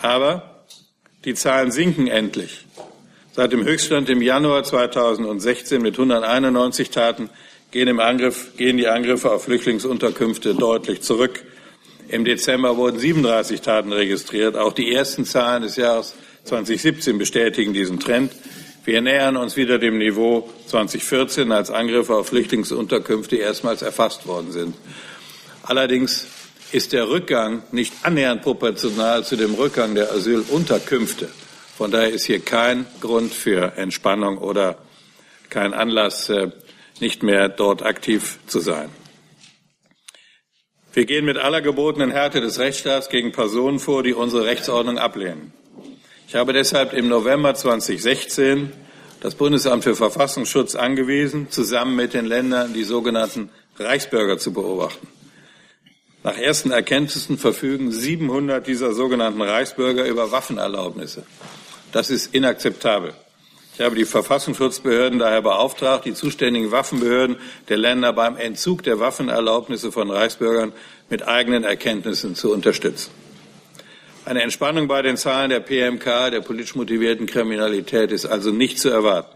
Aber 0.03 0.50
die 1.25 1.33
Zahlen 1.33 1.71
sinken 1.71 2.07
endlich. 2.07 2.65
Seit 3.33 3.53
dem 3.53 3.63
Höchststand 3.63 4.09
im 4.09 4.21
Januar 4.21 4.63
2016 4.63 5.81
mit 5.81 5.93
191 5.93 6.89
Taten 6.89 7.29
gehen, 7.71 7.99
Angriff, 7.99 8.57
gehen 8.57 8.77
die 8.77 8.87
Angriffe 8.87 9.31
auf 9.31 9.45
Flüchtlingsunterkünfte 9.45 10.55
deutlich 10.55 11.01
zurück. 11.01 11.43
Im 12.09 12.25
Dezember 12.25 12.75
wurden 12.75 12.99
37 12.99 13.61
Taten 13.61 13.93
registriert. 13.93 14.57
Auch 14.57 14.73
die 14.73 14.93
ersten 14.93 15.23
Zahlen 15.23 15.63
des 15.63 15.77
Jahres 15.77 16.15
2017 16.43 17.17
bestätigen 17.17 17.73
diesen 17.73 17.99
Trend. 17.99 18.33
Wir 18.83 19.01
nähern 19.01 19.37
uns 19.37 19.55
wieder 19.55 19.77
dem 19.77 19.99
Niveau 19.99 20.49
2014, 20.65 21.51
als 21.51 21.69
Angriffe 21.69 22.15
auf 22.15 22.29
Flüchtlingsunterkünfte 22.29 23.37
erstmals 23.37 23.83
erfasst 23.83 24.27
worden 24.27 24.51
sind. 24.51 24.75
Allerdings 25.63 26.25
ist 26.71 26.93
der 26.93 27.09
Rückgang 27.09 27.63
nicht 27.71 27.93
annähernd 28.03 28.41
proportional 28.41 29.23
zu 29.23 29.35
dem 29.35 29.53
Rückgang 29.53 29.95
der 29.95 30.11
Asylunterkünfte. 30.11 31.29
Von 31.77 31.91
daher 31.91 32.11
ist 32.11 32.25
hier 32.25 32.39
kein 32.39 32.85
Grund 32.99 33.33
für 33.33 33.77
Entspannung 33.77 34.37
oder 34.37 34.77
kein 35.49 35.73
Anlass, 35.73 36.29
äh, 36.29 36.51
nicht 36.99 37.23
mehr 37.23 37.49
dort 37.49 37.83
aktiv 37.83 38.39
zu 38.47 38.59
sein. 38.59 38.89
Wir 40.93 41.05
gehen 41.05 41.25
mit 41.25 41.37
aller 41.37 41.61
gebotenen 41.61 42.11
Härte 42.11 42.41
des 42.41 42.59
Rechtsstaats 42.59 43.09
gegen 43.09 43.31
Personen 43.31 43.79
vor, 43.79 44.03
die 44.03 44.13
unsere 44.13 44.45
Rechtsordnung 44.45 44.97
ablehnen. 44.97 45.53
Ich 46.27 46.35
habe 46.35 46.53
deshalb 46.53 46.93
im 46.93 47.07
November 47.07 47.53
2016 47.53 48.71
das 49.21 49.35
Bundesamt 49.35 49.83
für 49.83 49.95
Verfassungsschutz 49.95 50.75
angewiesen, 50.75 51.49
zusammen 51.49 51.95
mit 51.95 52.13
den 52.13 52.25
Ländern 52.25 52.73
die 52.73 52.83
sogenannten 52.83 53.49
Reichsbürger 53.77 54.37
zu 54.37 54.51
beobachten. 54.51 55.07
Nach 56.23 56.37
ersten 56.37 56.71
Erkenntnissen 56.71 57.39
verfügen 57.39 57.91
700 57.91 58.65
dieser 58.65 58.93
sogenannten 58.93 59.41
Reichsbürger 59.41 60.05
über 60.05 60.31
Waffenerlaubnisse. 60.31 61.23
Das 61.91 62.11
ist 62.11 62.35
inakzeptabel. 62.35 63.13
Ich 63.73 63.81
habe 63.81 63.95
die 63.95 64.05
Verfassungsschutzbehörden 64.05 65.17
daher 65.17 65.41
beauftragt, 65.41 66.05
die 66.05 66.13
zuständigen 66.13 66.71
Waffenbehörden 66.71 67.37
der 67.69 67.77
Länder 67.77 68.13
beim 68.13 68.37
Entzug 68.37 68.83
der 68.83 68.99
Waffenerlaubnisse 68.99 69.91
von 69.91 70.11
Reichsbürgern 70.11 70.73
mit 71.09 71.27
eigenen 71.27 71.63
Erkenntnissen 71.63 72.35
zu 72.35 72.51
unterstützen. 72.51 73.09
Eine 74.23 74.43
Entspannung 74.43 74.87
bei 74.87 75.01
den 75.01 75.17
Zahlen 75.17 75.49
der 75.49 75.61
PMK, 75.61 76.29
der 76.29 76.41
politisch 76.41 76.75
motivierten 76.75 77.25
Kriminalität, 77.25 78.11
ist 78.11 78.27
also 78.27 78.51
nicht 78.51 78.77
zu 78.77 78.89
erwarten. 78.89 79.35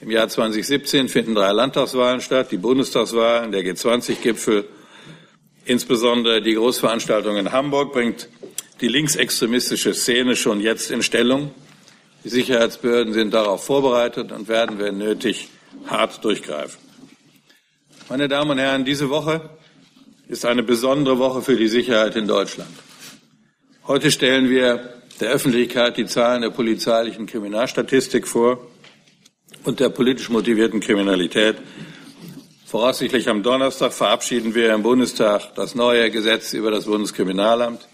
Im 0.00 0.12
Jahr 0.12 0.28
2017 0.28 1.08
finden 1.08 1.34
drei 1.34 1.50
Landtagswahlen 1.50 2.20
statt, 2.20 2.52
die 2.52 2.56
Bundestagswahlen, 2.58 3.50
der 3.50 3.62
G20-Gipfel, 3.62 4.68
insbesondere 5.64 6.42
die 6.42 6.54
Großveranstaltung 6.54 7.36
in 7.36 7.52
Hamburg 7.52 7.92
bringt 7.92 8.28
die 8.80 8.88
linksextremistische 8.88 9.94
Szene 9.94 10.36
schon 10.36 10.60
jetzt 10.60 10.90
in 10.90 11.02
Stellung. 11.02 11.52
Die 12.24 12.28
Sicherheitsbehörden 12.28 13.12
sind 13.12 13.32
darauf 13.32 13.64
vorbereitet 13.64 14.32
und 14.32 14.48
werden, 14.48 14.78
wenn 14.78 14.98
nötig, 14.98 15.48
hart 15.86 16.24
durchgreifen. 16.24 16.80
Meine 18.08 18.28
Damen 18.28 18.52
und 18.52 18.58
Herren, 18.58 18.84
diese 18.84 19.08
Woche 19.08 19.50
ist 20.28 20.44
eine 20.44 20.62
besondere 20.62 21.18
Woche 21.18 21.42
für 21.42 21.56
die 21.56 21.68
Sicherheit 21.68 22.16
in 22.16 22.26
Deutschland. 22.26 22.70
Heute 23.86 24.10
stellen 24.10 24.48
wir 24.50 24.94
der 25.20 25.30
Öffentlichkeit 25.30 25.96
die 25.96 26.06
Zahlen 26.06 26.42
der 26.42 26.50
polizeilichen 26.50 27.26
Kriminalstatistik 27.26 28.26
vor 28.26 28.66
und 29.64 29.80
der 29.80 29.90
politisch 29.90 30.30
motivierten 30.30 30.80
Kriminalität. 30.80 31.56
Voraussichtlich 32.70 33.28
am 33.28 33.42
Donnerstag 33.42 33.92
verabschieden 33.92 34.54
wir 34.54 34.72
im 34.72 34.84
Bundestag 34.84 35.56
das 35.56 35.74
neue 35.74 36.08
Gesetz 36.12 36.52
über 36.52 36.70
das 36.70 36.84
Bundeskriminalamt. 36.84 37.88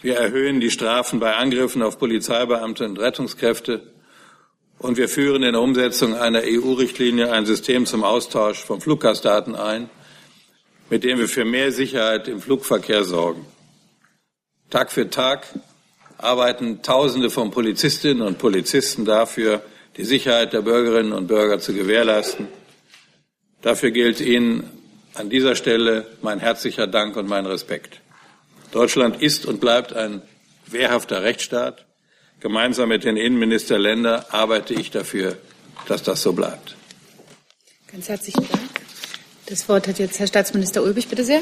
Wir 0.00 0.16
erhöhen 0.16 0.60
die 0.60 0.70
Strafen 0.70 1.20
bei 1.20 1.34
Angriffen 1.34 1.82
auf 1.82 1.98
Polizeibeamte 1.98 2.86
und 2.86 2.98
Rettungskräfte. 2.98 3.82
Und 4.78 4.96
wir 4.96 5.10
führen 5.10 5.42
in 5.42 5.52
der 5.52 5.60
Umsetzung 5.60 6.14
einer 6.14 6.40
EU-Richtlinie 6.42 7.30
ein 7.30 7.44
System 7.44 7.84
zum 7.84 8.02
Austausch 8.02 8.64
von 8.64 8.80
Fluggastdaten 8.80 9.54
ein, 9.54 9.90
mit 10.88 11.04
dem 11.04 11.18
wir 11.18 11.28
für 11.28 11.44
mehr 11.44 11.70
Sicherheit 11.70 12.28
im 12.28 12.40
Flugverkehr 12.40 13.04
sorgen. 13.04 13.44
Tag 14.70 14.90
für 14.90 15.10
Tag 15.10 15.48
arbeiten 16.16 16.80
Tausende 16.80 17.28
von 17.28 17.50
Polizistinnen 17.50 18.22
und 18.22 18.38
Polizisten 18.38 19.04
dafür, 19.04 19.60
die 19.98 20.04
Sicherheit 20.04 20.54
der 20.54 20.62
Bürgerinnen 20.62 21.12
und 21.12 21.26
Bürger 21.26 21.58
zu 21.58 21.74
gewährleisten. 21.74 22.48
Dafür 23.66 23.90
gilt 23.90 24.20
Ihnen 24.20 24.70
an 25.14 25.28
dieser 25.28 25.56
Stelle 25.56 26.06
mein 26.22 26.38
herzlicher 26.38 26.86
Dank 26.86 27.16
und 27.16 27.28
mein 27.28 27.46
Respekt. 27.46 28.00
Deutschland 28.70 29.20
ist 29.20 29.44
und 29.44 29.60
bleibt 29.60 29.92
ein 29.92 30.22
wehrhafter 30.68 31.24
Rechtsstaat. 31.24 31.84
Gemeinsam 32.38 32.90
mit 32.90 33.02
den 33.02 33.16
Innenminister 33.16 33.76
Länder 33.76 34.32
arbeite 34.32 34.72
ich 34.72 34.92
dafür, 34.92 35.36
dass 35.88 36.04
das 36.04 36.22
so 36.22 36.32
bleibt. 36.32 36.76
Ganz 37.90 38.08
herzlichen 38.08 38.46
Dank. 38.48 38.70
Das 39.46 39.68
Wort 39.68 39.88
hat 39.88 39.98
jetzt 39.98 40.20
Herr 40.20 40.28
Staatsminister 40.28 40.84
Ulbich, 40.84 41.08
bitte 41.08 41.24
sehr. 41.24 41.40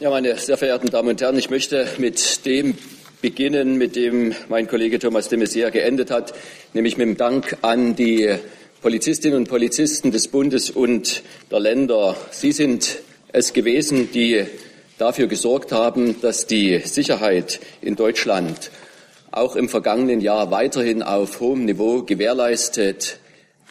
Ja, 0.00 0.08
meine 0.08 0.38
sehr 0.38 0.56
verehrten 0.56 0.88
Damen 0.88 1.10
und 1.10 1.20
Herren, 1.20 1.36
ich 1.36 1.50
möchte 1.50 1.86
mit 1.98 2.46
dem 2.46 2.78
beginnen, 3.20 3.76
mit 3.76 3.94
dem 3.94 4.34
mein 4.48 4.68
Kollege 4.68 4.98
Thomas 4.98 5.28
de 5.28 5.38
Maizière 5.38 5.70
geendet 5.70 6.10
hat, 6.10 6.32
nämlich 6.72 6.96
mit 6.96 7.08
dem 7.08 7.18
Dank 7.18 7.58
an 7.60 7.94
die 7.94 8.38
Polizistinnen 8.86 9.38
und 9.38 9.48
Polizisten 9.48 10.12
des 10.12 10.28
Bundes 10.28 10.70
und 10.70 11.24
der 11.50 11.58
Länder, 11.58 12.14
Sie 12.30 12.52
sind 12.52 12.98
es 13.32 13.52
gewesen, 13.52 14.12
die 14.12 14.44
dafür 14.96 15.26
gesorgt 15.26 15.72
haben, 15.72 16.20
dass 16.20 16.46
die 16.46 16.78
Sicherheit 16.84 17.58
in 17.82 17.96
Deutschland 17.96 18.70
auch 19.32 19.56
im 19.56 19.68
vergangenen 19.68 20.20
Jahr 20.20 20.52
weiterhin 20.52 21.02
auf 21.02 21.40
hohem 21.40 21.64
Niveau 21.64 22.04
gewährleistet 22.04 23.18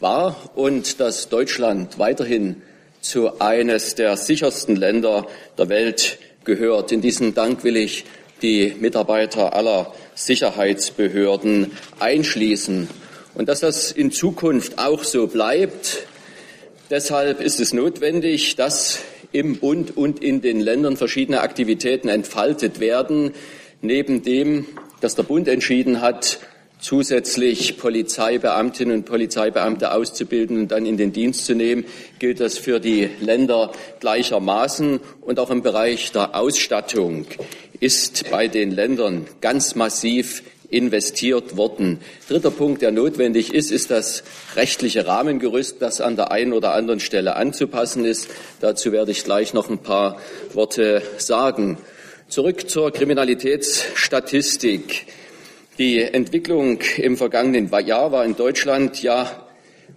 war 0.01 0.51
und 0.53 0.99
dass 0.99 1.29
Deutschland 1.29 1.97
weiterhin 1.97 2.61
zu 2.99 3.39
eines 3.39 3.95
der 3.95 4.17
sichersten 4.17 4.75
Länder 4.75 5.27
der 5.57 5.69
Welt 5.69 6.17
gehört. 6.43 6.91
In 6.91 6.99
diesen 6.99 7.33
Dank 7.33 7.63
will 7.63 7.77
ich 7.77 8.03
die 8.41 8.75
Mitarbeiter 8.81 9.53
aller 9.53 9.93
Sicherheitsbehörden 10.13 11.71
einschließen. 11.99 12.89
Und 13.35 13.49
dass 13.49 13.59
das 13.59 13.91
in 13.91 14.11
Zukunft 14.11 14.79
auch 14.79 15.03
so 15.03 15.27
bleibt, 15.27 16.07
deshalb 16.89 17.41
ist 17.41 17.59
es 17.59 17.73
notwendig, 17.73 18.55
dass 18.55 18.99
im 19.33 19.57
Bund 19.57 19.97
und 19.97 20.23
in 20.23 20.41
den 20.41 20.61
Ländern 20.61 20.95
verschiedene 20.95 21.41
Aktivitäten 21.41 22.07
entfaltet 22.07 22.79
werden, 22.79 23.33
neben 23.81 24.23
dem, 24.23 24.65
dass 25.01 25.15
der 25.15 25.23
Bund 25.23 25.49
entschieden 25.49 25.99
hat, 25.99 26.39
zusätzlich 26.79 27.77
Polizeibeamtinnen 27.77 28.99
und 28.99 29.05
Polizeibeamte 29.05 29.91
auszubilden 29.91 30.57
und 30.57 30.71
dann 30.71 30.85
in 30.85 30.95
den 30.95 31.11
Dienst 31.11 31.45
zu 31.45 31.55
nehmen, 31.55 31.85
gilt 32.19 32.39
das 32.39 32.57
für 32.57 32.79
die 32.79 33.09
Länder 33.19 33.73
gleichermaßen. 33.99 35.01
Und 35.19 35.39
auch 35.39 35.49
im 35.49 35.61
Bereich 35.61 36.11
der 36.13 36.35
Ausstattung 36.35 37.25
ist 37.81 38.29
bei 38.29 38.47
den 38.47 38.71
Ländern 38.71 39.25
ganz 39.41 39.75
massiv 39.75 40.43
investiert 40.69 41.57
worden. 41.57 41.99
Dritter 42.27 42.51
Punkt, 42.51 42.81
der 42.81 42.91
notwendig 42.91 43.53
ist, 43.53 43.71
ist 43.71 43.91
das 43.91 44.23
rechtliche 44.55 45.07
Rahmengerüst, 45.07 45.81
das 45.81 46.01
an 46.01 46.15
der 46.15 46.31
einen 46.31 46.53
oder 46.53 46.73
anderen 46.73 46.99
Stelle 46.99 47.35
anzupassen 47.35 48.05
ist. 48.05 48.29
Dazu 48.59 48.91
werde 48.91 49.11
ich 49.11 49.23
gleich 49.23 49.53
noch 49.53 49.69
ein 49.69 49.79
paar 49.79 50.19
Worte 50.53 51.01
sagen. 51.17 51.77
Zurück 52.27 52.69
zur 52.69 52.91
Kriminalitätsstatistik. 52.91 55.05
Die 55.77 56.01
Entwicklung 56.01 56.79
im 56.97 57.17
vergangenen 57.17 57.69
Jahr 57.85 58.11
war 58.11 58.25
in 58.25 58.35
Deutschland 58.35 59.03
ja 59.03 59.45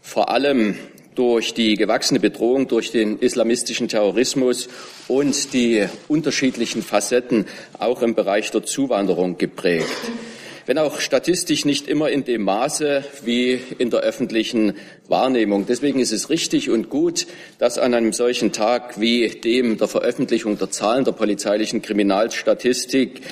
vor 0.02 0.30
allem 0.30 0.76
durch 1.18 1.52
die 1.52 1.74
gewachsene 1.74 2.20
Bedrohung 2.20 2.68
durch 2.68 2.92
den 2.92 3.18
islamistischen 3.18 3.88
Terrorismus 3.88 4.68
und 5.08 5.52
die 5.52 5.84
unterschiedlichen 6.06 6.80
Facetten 6.80 7.46
auch 7.76 8.02
im 8.02 8.14
Bereich 8.14 8.52
der 8.52 8.62
Zuwanderung 8.62 9.36
geprägt. 9.36 9.88
Wenn 10.68 10.76
auch 10.76 11.00
statistisch 11.00 11.64
nicht 11.64 11.88
immer 11.88 12.10
in 12.10 12.24
dem 12.24 12.42
Maße 12.42 13.02
wie 13.24 13.58
in 13.78 13.88
der 13.88 14.00
öffentlichen 14.00 14.74
Wahrnehmung. 15.08 15.64
Deswegen 15.66 15.98
ist 15.98 16.12
es 16.12 16.28
richtig 16.28 16.68
und 16.68 16.90
gut, 16.90 17.26
dass 17.58 17.78
an 17.78 17.94
einem 17.94 18.12
solchen 18.12 18.52
Tag 18.52 19.00
wie 19.00 19.30
dem 19.30 19.78
der 19.78 19.88
Veröffentlichung 19.88 20.58
der 20.58 20.70
Zahlen 20.70 21.06
der 21.06 21.12
polizeilichen 21.12 21.80
Kriminalstatistik 21.80 23.22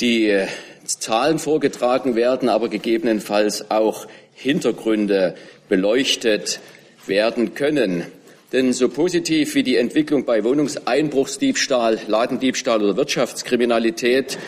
die 0.00 0.34
Zahlen 0.86 1.38
vorgetragen 1.38 2.14
werden, 2.14 2.48
aber 2.48 2.70
gegebenenfalls 2.70 3.70
auch 3.70 4.06
Hintergründe 4.32 5.34
beleuchtet 5.68 6.58
werden 7.06 7.52
können. 7.52 8.06
Denn 8.54 8.72
so 8.72 8.88
positiv 8.88 9.54
wie 9.54 9.62
die 9.62 9.76
Entwicklung 9.76 10.24
bei 10.24 10.42
Wohnungseinbruchsdiebstahl, 10.42 11.98
Ladendiebstahl 12.06 12.82
oder 12.82 12.96
Wirtschaftskriminalität 12.96 14.38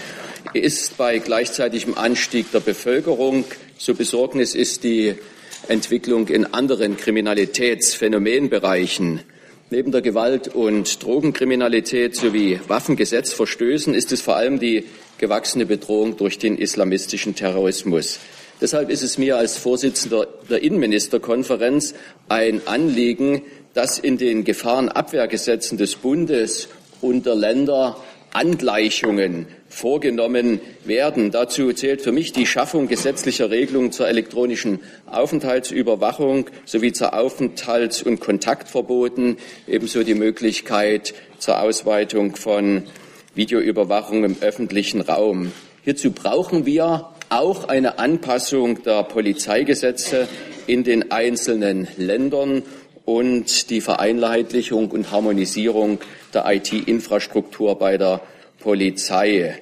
ist 0.53 0.97
bei 0.97 1.19
gleichzeitigem 1.19 1.97
Anstieg 1.97 2.53
der 2.53 2.61
Bevölkerung, 2.61 3.45
so 3.79 3.95
Besorgnis 3.95 4.55
ist 4.55 4.85
die 4.85 5.15
Entwicklung 5.69 6.29
in 6.29 6.53
anderen 6.53 6.97
Kriminalitätsphänomenbereichen. 6.97 9.21
Neben 9.71 9.93
der 9.93 10.03
Gewalt- 10.03 10.55
und 10.55 11.03
Drogenkriminalität 11.03 12.15
sowie 12.15 12.61
Waffengesetzverstößen 12.69 13.95
ist 13.95 14.13
es 14.13 14.21
vor 14.21 14.37
allem 14.37 14.59
die 14.59 14.85
gewachsene 15.19 15.67
Bedrohung 15.67 16.17
durch 16.17 16.39
den 16.39 16.59
islamistischen 16.59 17.35
Terrorismus. 17.35 18.19
Deshalb 18.61 18.91
ist 18.91 19.03
es 19.03 19.19
mir 19.19 19.37
als 19.37 19.57
Vorsitzender 19.57 20.29
der 20.49 20.63
Innenministerkonferenz 20.63 21.95
ein 22.29 22.61
Anliegen, 22.67 23.43
dass 23.73 23.99
in 23.99 24.19
den 24.19 24.45
Gefahrenabwehrgesetzen 24.45 25.79
des 25.79 25.97
Bundes 25.97 26.69
und 27.01 27.27
der 27.27 27.35
Länder 27.35 27.97
Angleichungen 28.33 29.47
vorgenommen 29.75 30.61
werden. 30.85 31.31
Dazu 31.31 31.73
zählt 31.73 32.01
für 32.01 32.13
mich 32.13 32.33
die 32.33 32.47
Schaffung 32.47 32.87
gesetzlicher 32.89 33.51
Regelungen 33.51 33.93
zur 33.93 34.09
elektronischen 34.09 34.81
Aufenthaltsüberwachung 35.07 36.47
sowie 36.65 36.93
zur 36.93 37.15
Aufenthalts- 37.15 38.03
und 38.03 38.21
Kontaktverboten, 38.21 39.37
ebenso 39.67 40.05
die 40.05 40.15
Möglichkeit 40.15 41.15
zur 41.39 41.61
Ausweitung 41.61 42.37
von 42.37 42.85
Videoüberwachung 43.35 44.25
im 44.25 44.37
öffentlichen 44.41 45.01
Raum. 45.01 45.53
Hierzu 45.83 46.13
brauchen 46.13 46.67
wir 46.67 47.09
auch 47.29 47.69
eine 47.69 47.99
Anpassung 47.99 48.83
der 48.85 49.03
Polizeigesetze 49.03 50.29
in 50.67 50.85
den 50.85 51.11
einzelnen 51.11 51.89
Ländern 51.97 52.63
und 53.05 53.71
die 53.71 53.81
Vereinheitlichung 53.81 54.91
und 54.91 55.11
Harmonisierung 55.11 55.99
der 56.33 56.47
IT-Infrastruktur 56.47 57.77
bei 57.79 57.99
der 57.99 58.21
Polizei. 58.61 59.61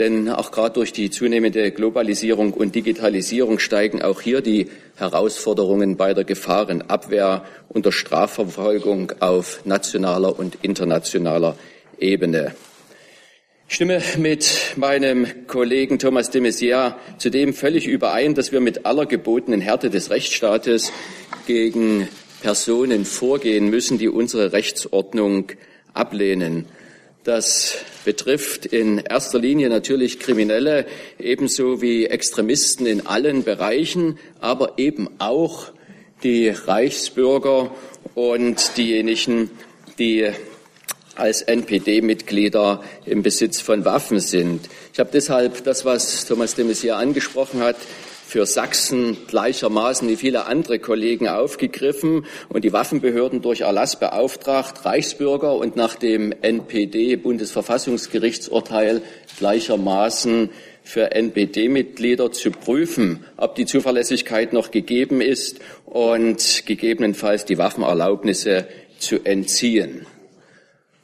Denn 0.00 0.30
auch 0.30 0.50
gerade 0.50 0.72
durch 0.72 0.94
die 0.94 1.10
zunehmende 1.10 1.72
Globalisierung 1.72 2.54
und 2.54 2.74
Digitalisierung 2.74 3.58
steigen 3.58 4.00
auch 4.00 4.22
hier 4.22 4.40
die 4.40 4.68
Herausforderungen 4.96 5.98
bei 5.98 6.14
der 6.14 6.24
Gefahrenabwehr 6.24 7.44
und 7.68 7.84
der 7.84 7.92
Strafverfolgung 7.92 9.12
auf 9.20 9.60
nationaler 9.66 10.38
und 10.38 10.56
internationaler 10.62 11.54
Ebene. 11.98 12.54
Ich 13.68 13.74
stimme 13.74 14.02
mit 14.16 14.74
meinem 14.76 15.26
Kollegen 15.46 15.98
Thomas 15.98 16.30
de 16.30 16.40
Maizière 16.40 16.94
zudem 17.18 17.52
völlig 17.52 17.86
überein, 17.86 18.34
dass 18.34 18.52
wir 18.52 18.60
mit 18.60 18.86
aller 18.86 19.04
gebotenen 19.04 19.60
Härte 19.60 19.90
des 19.90 20.08
Rechtsstaates 20.08 20.92
gegen 21.46 22.08
Personen 22.40 23.04
vorgehen 23.04 23.68
müssen, 23.68 23.98
die 23.98 24.08
unsere 24.08 24.54
Rechtsordnung 24.54 25.52
ablehnen. 25.92 26.64
Das 27.24 27.76
betrifft 28.06 28.64
in 28.64 28.96
erster 28.96 29.38
Linie 29.38 29.68
natürlich 29.68 30.20
Kriminelle, 30.20 30.86
ebenso 31.18 31.82
wie 31.82 32.06
Extremisten 32.06 32.86
in 32.86 33.06
allen 33.06 33.44
Bereichen, 33.44 34.18
aber 34.40 34.78
eben 34.78 35.10
auch 35.18 35.66
die 36.22 36.48
Reichsbürger 36.48 37.72
und 38.14 38.76
diejenigen, 38.78 39.50
die 39.98 40.30
als 41.14 41.42
NPD-Mitglieder 41.42 42.82
im 43.04 43.22
Besitz 43.22 43.60
von 43.60 43.84
Waffen 43.84 44.20
sind. 44.20 44.70
Ich 44.94 44.98
habe 44.98 45.10
deshalb 45.12 45.62
das, 45.64 45.84
was 45.84 46.24
Thomas 46.24 46.54
de 46.54 46.64
Maizière 46.64 46.94
angesprochen 46.94 47.60
hat, 47.60 47.76
für 48.30 48.46
Sachsen 48.46 49.18
gleichermaßen 49.26 50.08
wie 50.08 50.14
viele 50.14 50.46
andere 50.46 50.78
Kollegen 50.78 51.26
aufgegriffen 51.26 52.26
und 52.48 52.64
die 52.64 52.72
Waffenbehörden 52.72 53.42
durch 53.42 53.62
Erlass 53.62 53.98
beauftragt, 53.98 54.84
Reichsbürger 54.84 55.56
und 55.56 55.74
nach 55.74 55.96
dem 55.96 56.32
NPD-Bundesverfassungsgerichtsurteil 56.40 59.02
gleichermaßen 59.40 60.50
für 60.84 61.10
NPD-Mitglieder 61.10 62.30
zu 62.30 62.52
prüfen, 62.52 63.24
ob 63.36 63.56
die 63.56 63.66
Zuverlässigkeit 63.66 64.52
noch 64.52 64.70
gegeben 64.70 65.20
ist 65.20 65.58
und 65.84 66.62
gegebenenfalls 66.66 67.46
die 67.46 67.58
Waffenerlaubnisse 67.58 68.68
zu 69.00 69.24
entziehen. 69.24 70.06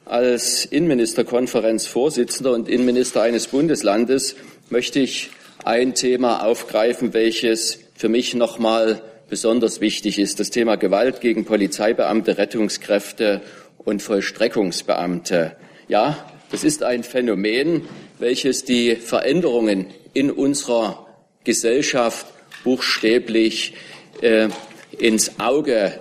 Als 0.05 0.63
Innenministerkonferenzvorsitzender 0.63 2.53
und 2.53 2.69
Innenminister 2.69 3.21
eines 3.21 3.47
Bundeslandes 3.47 4.37
möchte 4.69 5.01
ich 5.01 5.31
ein 5.67 5.95
Thema 5.95 6.45
aufgreifen, 6.45 7.13
welches 7.13 7.79
für 7.93 8.07
mich 8.07 8.33
nochmal 8.33 9.01
besonders 9.29 9.81
wichtig 9.81 10.17
ist. 10.17 10.39
Das 10.39 10.49
Thema 10.49 10.77
Gewalt 10.77 11.19
gegen 11.19 11.43
Polizeibeamte, 11.43 12.37
Rettungskräfte 12.37 13.41
und 13.77 14.01
Vollstreckungsbeamte. 14.01 15.57
Ja, 15.89 16.25
das 16.51 16.63
ist 16.63 16.83
ein 16.83 17.03
Phänomen, 17.03 17.81
welches 18.17 18.63
die 18.63 18.95
Veränderungen 18.95 19.87
in 20.13 20.31
unserer 20.31 21.05
Gesellschaft 21.43 22.27
buchstäblich 22.63 23.73
äh, 24.21 24.47
ins 24.97 25.37
Auge 25.37 25.99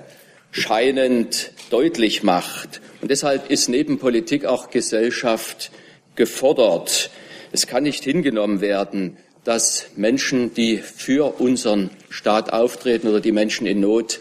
scheinend 0.53 1.51
deutlich 1.71 2.23
macht. 2.23 2.81
Und 3.03 3.11
deshalb 3.11 3.51
ist 3.51 3.69
neben 3.69 3.99
Politik 3.99 4.45
auch 4.45 4.71
Gesellschaft 4.71 5.73
gefordert. 6.15 7.11
Es 7.51 7.67
kann 7.67 7.83
nicht 7.83 8.05
hingenommen 8.05 8.61
werden, 8.61 9.17
dass 9.47 9.87
Menschen, 9.95 10.55
die 10.55 10.79
für 10.79 11.41
unseren 11.41 11.91
Staat 12.11 12.53
auftreten 12.53 13.07
oder 13.07 13.21
die 13.21 13.31
Menschen 13.31 13.65
in 13.67 13.79
Not 13.79 14.19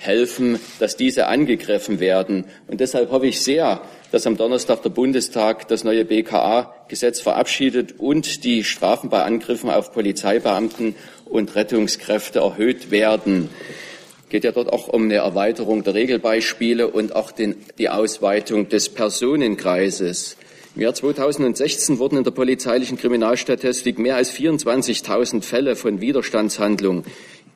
helfen, 0.00 0.58
dass 0.80 0.96
diese 0.96 1.28
angegriffen 1.28 2.00
werden. 2.00 2.46
Und 2.66 2.80
deshalb 2.80 3.12
hoffe 3.12 3.28
ich 3.28 3.40
sehr, 3.40 3.80
dass 4.10 4.26
am 4.26 4.36
Donnerstag 4.36 4.82
der 4.82 4.90
Bundestag 4.90 5.68
das 5.68 5.84
neue 5.84 6.04
BKA-Gesetz 6.04 7.20
verabschiedet 7.20 8.00
und 8.00 8.42
die 8.42 8.64
Strafen 8.64 9.10
bei 9.10 9.22
Angriffen 9.22 9.70
auf 9.70 9.92
Polizeibeamten 9.92 10.96
und 11.24 11.54
Rettungskräfte 11.54 12.40
erhöht 12.40 12.90
werden. 12.90 13.50
geht 14.28 14.42
ja 14.42 14.50
dort 14.50 14.72
auch 14.72 14.88
um 14.88 15.04
eine 15.04 15.16
Erweiterung 15.16 15.84
der 15.84 15.94
Regelbeispiele 15.94 16.88
und 16.88 17.14
auch 17.14 17.30
den, 17.30 17.54
die 17.78 17.90
Ausweitung 17.90 18.68
des 18.68 18.88
Personenkreises. 18.88 20.36
Im 20.76 20.82
Jahr 20.82 20.94
2016 20.94 22.00
wurden 22.00 22.16
in 22.18 22.24
der 22.24 22.32
polizeilichen 22.32 22.98
Kriminalstatistik 22.98 23.96
mehr 23.96 24.16
als 24.16 24.32
24.000 24.32 25.42
Fälle 25.42 25.76
von 25.76 26.00
Widerstandshandlungen 26.00 27.04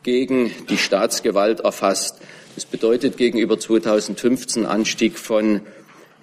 gegen 0.04 0.52
die 0.68 0.78
Staatsgewalt 0.78 1.58
erfasst. 1.58 2.20
Das 2.54 2.64
bedeutet 2.64 3.16
gegenüber 3.16 3.58
2015 3.58 4.64
Anstieg 4.64 5.18
von 5.18 5.62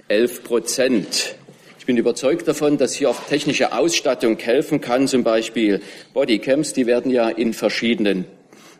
11 0.07 0.45
Prozent. 0.45 1.35
Ich 1.79 1.85
bin 1.85 1.97
überzeugt 1.97 2.47
davon, 2.47 2.77
dass 2.77 2.93
hier 2.93 3.09
auch 3.09 3.19
technische 3.27 3.73
Ausstattung 3.73 4.37
helfen 4.37 4.79
kann, 4.79 5.09
zum 5.09 5.25
Beispiel 5.25 5.81
Bodycams, 6.13 6.71
die 6.71 6.85
werden 6.85 7.11
ja 7.11 7.27
in 7.27 7.51
verschiedenen 7.53 8.23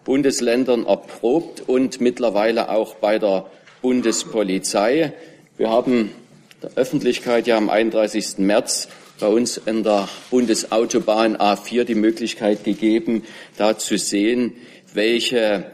Bundesländern 0.06 0.86
erprobt 0.86 1.64
und 1.68 2.00
mittlerweile 2.00 2.70
auch 2.70 2.96
bei 2.96 3.20
der 3.20 3.48
Bundespolizei. 3.82 5.12
Wir 5.58 5.70
haben 5.70 6.12
der 6.66 6.78
Öffentlichkeit 6.78 7.46
ja 7.46 7.58
am 7.58 7.70
31. 7.70 8.40
März 8.40 8.88
bei 9.20 9.28
uns 9.28 9.58
in 9.58 9.84
der 9.84 10.10
Bundesautobahn 10.32 11.38
A4 11.38 11.84
die 11.84 11.96
Möglichkeit 11.96 12.64
gegeben, 12.64 13.24
da 13.56 13.78
zu 13.78 13.98
sehen, 13.98 14.54
welche, 14.94 15.72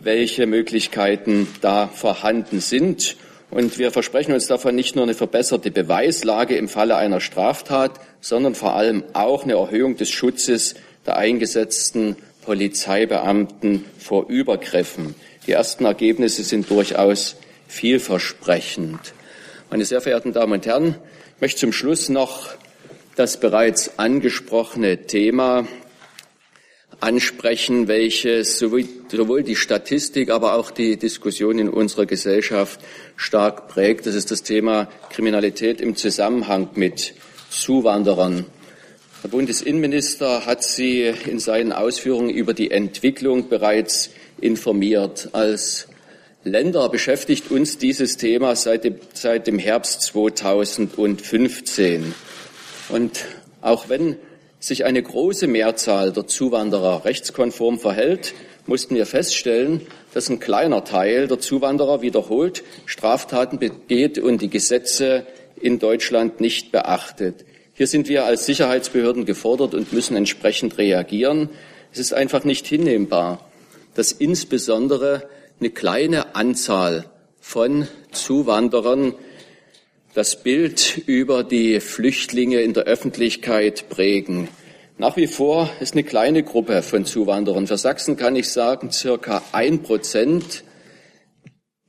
welche 0.00 0.46
Möglichkeiten 0.46 1.48
da 1.60 1.88
vorhanden 1.88 2.60
sind. 2.60 3.16
Und 3.50 3.78
wir 3.78 3.90
versprechen 3.90 4.32
uns 4.32 4.46
davon 4.46 4.76
nicht 4.76 4.94
nur 4.94 5.02
eine 5.02 5.14
verbesserte 5.14 5.72
Beweislage 5.72 6.54
im 6.56 6.68
Falle 6.68 6.96
einer 6.96 7.20
Straftat, 7.20 7.98
sondern 8.20 8.54
vor 8.54 8.76
allem 8.76 9.02
auch 9.14 9.42
eine 9.42 9.54
Erhöhung 9.54 9.96
des 9.96 10.10
Schutzes 10.10 10.76
der 11.06 11.16
eingesetzten 11.16 12.14
Polizeibeamten 12.42 13.84
vor 13.98 14.28
Übergriffen. 14.28 15.16
Die 15.48 15.52
ersten 15.52 15.86
Ergebnisse 15.86 16.44
sind 16.44 16.70
durchaus 16.70 17.36
vielversprechend. 17.66 19.12
Meine 19.70 19.84
sehr 19.84 20.00
verehrten 20.00 20.32
Damen 20.32 20.54
und 20.54 20.66
Herren, 20.66 20.96
ich 21.36 21.40
möchte 21.40 21.60
zum 21.60 21.72
Schluss 21.72 22.08
noch 22.08 22.48
das 23.14 23.38
bereits 23.38 24.00
angesprochene 24.00 25.06
Thema 25.06 25.68
ansprechen, 26.98 27.86
welches 27.86 28.58
sowohl 28.58 29.44
die 29.44 29.54
Statistik, 29.54 30.30
aber 30.30 30.54
auch 30.54 30.72
die 30.72 30.96
Diskussion 30.96 31.60
in 31.60 31.68
unserer 31.68 32.06
Gesellschaft 32.06 32.80
stark 33.14 33.68
prägt. 33.68 34.06
Das 34.06 34.16
ist 34.16 34.32
das 34.32 34.42
Thema 34.42 34.88
Kriminalität 35.08 35.80
im 35.80 35.94
Zusammenhang 35.94 36.70
mit 36.74 37.14
Zuwanderern. 37.48 38.46
Der 39.22 39.28
Bundesinnenminister 39.28 40.46
hat 40.46 40.64
Sie 40.64 41.14
in 41.26 41.38
seinen 41.38 41.70
Ausführungen 41.70 42.30
über 42.30 42.54
die 42.54 42.72
Entwicklung 42.72 43.48
bereits 43.48 44.10
informiert. 44.40 45.28
Als 45.30 45.86
Länder 46.44 46.88
beschäftigt 46.88 47.50
uns 47.50 47.76
dieses 47.76 48.16
Thema 48.16 48.56
seit 48.56 48.84
dem, 48.84 48.94
seit 49.12 49.46
dem 49.46 49.58
Herbst 49.58 50.00
2015. 50.00 52.14
Und 52.88 53.26
auch 53.60 53.90
wenn 53.90 54.16
sich 54.58 54.86
eine 54.86 55.02
große 55.02 55.46
Mehrzahl 55.46 56.12
der 56.12 56.26
Zuwanderer 56.26 57.04
rechtskonform 57.04 57.78
verhält, 57.78 58.32
mussten 58.66 58.94
wir 58.94 59.04
feststellen, 59.04 59.82
dass 60.14 60.30
ein 60.30 60.40
kleiner 60.40 60.82
Teil 60.82 61.28
der 61.28 61.40
Zuwanderer 61.40 62.00
wiederholt 62.00 62.62
Straftaten 62.86 63.58
begeht 63.58 64.18
und 64.18 64.40
die 64.40 64.48
Gesetze 64.48 65.26
in 65.60 65.78
Deutschland 65.78 66.40
nicht 66.40 66.72
beachtet. 66.72 67.44
Hier 67.74 67.86
sind 67.86 68.08
wir 68.08 68.24
als 68.24 68.46
Sicherheitsbehörden 68.46 69.26
gefordert 69.26 69.74
und 69.74 69.92
müssen 69.92 70.16
entsprechend 70.16 70.78
reagieren. 70.78 71.50
Es 71.92 71.98
ist 71.98 72.14
einfach 72.14 72.44
nicht 72.44 72.66
hinnehmbar, 72.66 73.46
dass 73.94 74.12
insbesondere 74.12 75.28
eine 75.60 75.70
kleine 75.70 76.34
Anzahl 76.34 77.04
von 77.40 77.86
Zuwanderern 78.12 79.14
das 80.14 80.42
Bild 80.42 81.02
über 81.06 81.44
die 81.44 81.80
Flüchtlinge 81.80 82.62
in 82.62 82.72
der 82.72 82.84
Öffentlichkeit 82.84 83.88
prägen. 83.90 84.48
Nach 84.96 85.16
wie 85.16 85.26
vor 85.26 85.70
ist 85.80 85.92
eine 85.92 86.02
kleine 86.02 86.42
Gruppe 86.42 86.82
von 86.82 87.04
Zuwanderern. 87.04 87.66
Für 87.66 87.76
Sachsen 87.78 88.16
kann 88.16 88.36
ich 88.36 88.48
sagen, 88.50 88.90
circa 88.90 89.42
ein 89.52 89.82
Prozent 89.82 90.64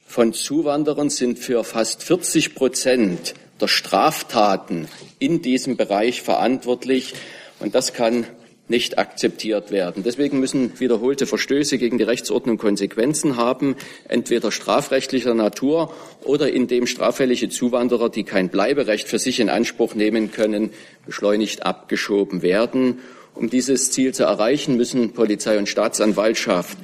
von 0.05 0.33
Zuwanderern 0.33 1.09
sind 1.09 1.39
für 1.39 1.63
fast 1.63 2.03
40 2.03 2.55
Prozent 2.55 3.33
der 3.61 3.67
Straftaten 3.67 4.89
in 5.19 5.41
diesem 5.41 5.77
Bereich 5.77 6.21
verantwortlich. 6.21 7.13
Und 7.59 7.73
das 7.73 7.93
kann 7.93 8.27
nicht 8.71 8.97
akzeptiert 8.97 9.69
werden. 9.69 10.01
Deswegen 10.01 10.39
müssen 10.39 10.79
wiederholte 10.79 11.27
Verstöße 11.27 11.77
gegen 11.77 11.99
die 11.99 12.03
Rechtsordnung 12.03 12.57
Konsequenzen 12.57 13.37
haben, 13.37 13.75
entweder 14.07 14.51
strafrechtlicher 14.51 15.35
Natur 15.35 15.93
oder 16.23 16.51
indem 16.51 16.87
straffällige 16.87 17.49
Zuwanderer, 17.49 18.09
die 18.09 18.23
kein 18.23 18.49
Bleiberecht 18.49 19.07
für 19.07 19.19
sich 19.19 19.39
in 19.39 19.49
Anspruch 19.49 19.93
nehmen 19.93 20.31
können, 20.31 20.71
beschleunigt 21.05 21.63
abgeschoben 21.63 22.41
werden. 22.41 22.99
Um 23.35 23.51
dieses 23.51 23.91
Ziel 23.91 24.13
zu 24.13 24.23
erreichen, 24.23 24.75
müssen 24.75 25.11
Polizei 25.13 25.59
und 25.59 25.69
Staatsanwaltschaft 25.69 26.77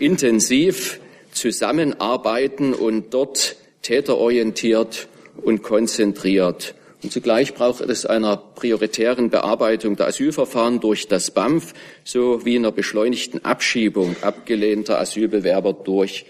intensiv 0.00 0.98
zusammenarbeiten 1.30 2.74
und 2.74 3.14
dort 3.14 3.56
täterorientiert 3.82 5.08
und 5.36 5.62
konzentriert 5.62 6.74
und 7.02 7.12
zugleich 7.12 7.54
braucht 7.54 7.80
es 7.80 8.06
einer 8.06 8.36
prioritären 8.36 9.30
Bearbeitung 9.30 9.94
der 9.94 10.08
Asylverfahren 10.08 10.80
durch 10.80 11.06
das 11.06 11.30
BAMF 11.30 11.72
sowie 12.02 12.56
einer 12.56 12.72
beschleunigten 12.72 13.44
Abschiebung 13.44 14.16
abgelehnter 14.20 14.98
Asylbewerber 14.98 15.72
durch 15.72 16.26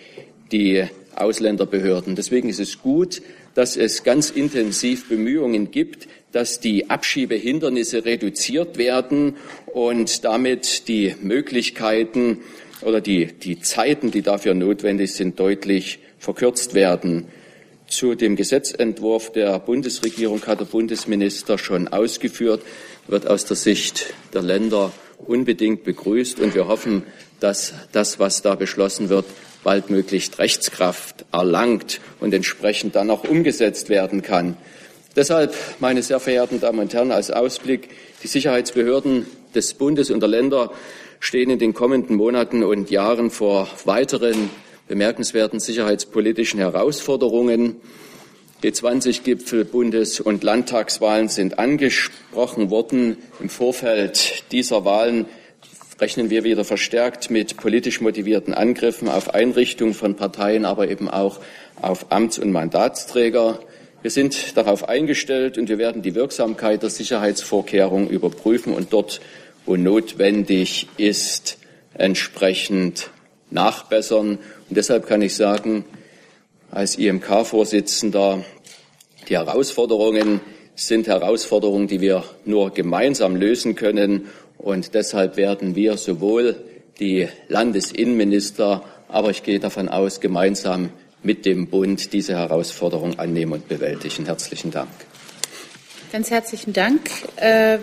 die 0.52 0.84
Ausländerbehörden. 1.14 2.16
Deswegen 2.16 2.50
ist 2.50 2.60
es 2.60 2.82
gut, 2.82 3.22
dass 3.54 3.76
es 3.76 4.04
ganz 4.04 4.30
intensiv 4.30 5.08
Bemühungen 5.08 5.70
gibt, 5.70 6.06
dass 6.32 6.60
die 6.60 6.90
Abschiebehindernisse 6.90 8.04
reduziert 8.04 8.76
werden 8.76 9.36
und 9.66 10.24
damit 10.24 10.86
die 10.88 11.14
Möglichkeiten 11.22 12.40
oder 12.82 13.00
die, 13.00 13.26
die 13.26 13.58
Zeiten, 13.60 14.10
die 14.10 14.22
dafür 14.22 14.52
notwendig 14.52 15.14
sind, 15.14 15.40
deutlich 15.40 15.98
verkürzt 16.18 16.74
werden. 16.74 17.26
Zu 17.88 18.14
dem 18.14 18.36
Gesetzentwurf 18.36 19.32
der 19.32 19.58
Bundesregierung 19.60 20.44
hat 20.46 20.60
der 20.60 20.66
Bundesminister 20.66 21.56
schon 21.56 21.88
ausgeführt, 21.88 22.62
wird 23.06 23.26
aus 23.26 23.46
der 23.46 23.56
Sicht 23.56 24.12
der 24.34 24.42
Länder 24.42 24.92
unbedingt 25.26 25.84
begrüßt. 25.84 26.38
Und 26.38 26.54
wir 26.54 26.68
hoffen, 26.68 27.04
dass 27.40 27.72
das, 27.92 28.18
was 28.18 28.42
da 28.42 28.56
beschlossen 28.56 29.08
wird, 29.08 29.24
baldmöglichst 29.64 30.38
Rechtskraft 30.38 31.24
erlangt 31.32 32.02
und 32.20 32.34
entsprechend 32.34 32.94
dann 32.94 33.10
auch 33.10 33.24
umgesetzt 33.24 33.88
werden 33.88 34.20
kann. 34.20 34.58
Deshalb, 35.16 35.54
meine 35.80 36.02
sehr 36.02 36.20
verehrten 36.20 36.60
Damen 36.60 36.80
und 36.80 36.92
Herren, 36.92 37.10
als 37.10 37.30
Ausblick, 37.30 37.88
die 38.22 38.28
Sicherheitsbehörden 38.28 39.26
des 39.54 39.72
Bundes 39.72 40.10
und 40.10 40.20
der 40.20 40.28
Länder 40.28 40.72
stehen 41.20 41.48
in 41.48 41.58
den 41.58 41.72
kommenden 41.72 42.16
Monaten 42.16 42.62
und 42.62 42.90
Jahren 42.90 43.30
vor 43.30 43.66
weiteren 43.86 44.50
bemerkenswerten 44.88 45.60
sicherheitspolitischen 45.60 46.58
Herausforderungen. 46.58 47.76
G20-Gipfel, 48.62 49.64
Bundes- 49.64 50.18
und 50.18 50.42
Landtagswahlen 50.42 51.28
sind 51.28 51.60
angesprochen 51.60 52.70
worden. 52.70 53.18
Im 53.38 53.48
Vorfeld 53.48 54.50
dieser 54.50 54.84
Wahlen 54.84 55.26
rechnen 56.00 56.30
wir 56.30 56.42
wieder 56.42 56.64
verstärkt 56.64 57.30
mit 57.30 57.56
politisch 57.56 58.00
motivierten 58.00 58.54
Angriffen 58.54 59.08
auf 59.08 59.34
Einrichtungen 59.34 59.94
von 59.94 60.16
Parteien, 60.16 60.64
aber 60.64 60.88
eben 60.88 61.08
auch 61.08 61.40
auf 61.80 62.10
Amts- 62.10 62.38
und 62.38 62.50
Mandatsträger. 62.50 63.60
Wir 64.02 64.10
sind 64.10 64.56
darauf 64.56 64.88
eingestellt 64.88 65.58
und 65.58 65.68
wir 65.68 65.78
werden 65.78 66.02
die 66.02 66.14
Wirksamkeit 66.14 66.82
der 66.82 66.90
Sicherheitsvorkehrungen 66.90 68.08
überprüfen 68.08 68.72
und 68.72 68.92
dort, 68.92 69.20
wo 69.66 69.76
notwendig 69.76 70.88
ist, 70.96 71.58
entsprechend 71.94 73.10
nachbessern. 73.50 74.38
Und 74.68 74.76
deshalb 74.76 75.06
kann 75.06 75.22
ich 75.22 75.34
sagen, 75.34 75.84
als 76.70 76.96
IMK-Vorsitzender, 76.96 78.44
die 79.28 79.36
Herausforderungen 79.36 80.40
sind 80.74 81.06
Herausforderungen, 81.06 81.88
die 81.88 82.00
wir 82.00 82.24
nur 82.44 82.70
gemeinsam 82.70 83.34
lösen 83.36 83.74
können. 83.74 84.26
Und 84.58 84.94
deshalb 84.94 85.36
werden 85.36 85.74
wir 85.74 85.96
sowohl 85.96 86.56
die 87.00 87.28
Landesinnenminister, 87.48 88.84
aber 89.08 89.30
ich 89.30 89.42
gehe 89.42 89.58
davon 89.58 89.88
aus, 89.88 90.20
gemeinsam 90.20 90.90
mit 91.22 91.46
dem 91.46 91.68
Bund 91.68 92.12
diese 92.12 92.34
Herausforderung 92.34 93.18
annehmen 93.18 93.54
und 93.54 93.68
bewältigen. 93.68 94.26
Herzlichen 94.26 94.70
Dank. 94.70 94.90
Ganz 96.12 96.30
herzlichen 96.30 96.72
Dank. 96.72 97.00
Äh, 97.36 97.78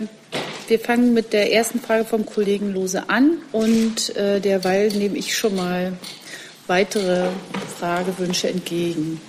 wir 0.68 0.80
fangen 0.80 1.14
mit 1.14 1.32
der 1.32 1.52
ersten 1.52 1.80
Frage 1.80 2.04
vom 2.04 2.26
Kollegen 2.26 2.72
Lose 2.72 3.08
an 3.08 3.38
und 3.52 4.16
äh, 4.16 4.40
derweil 4.40 4.88
nehme 4.88 5.16
ich 5.16 5.36
schon 5.36 5.54
mal 5.54 5.92
weitere 6.66 7.28
Fragewünsche 7.78 8.48
entgegen. 8.48 9.20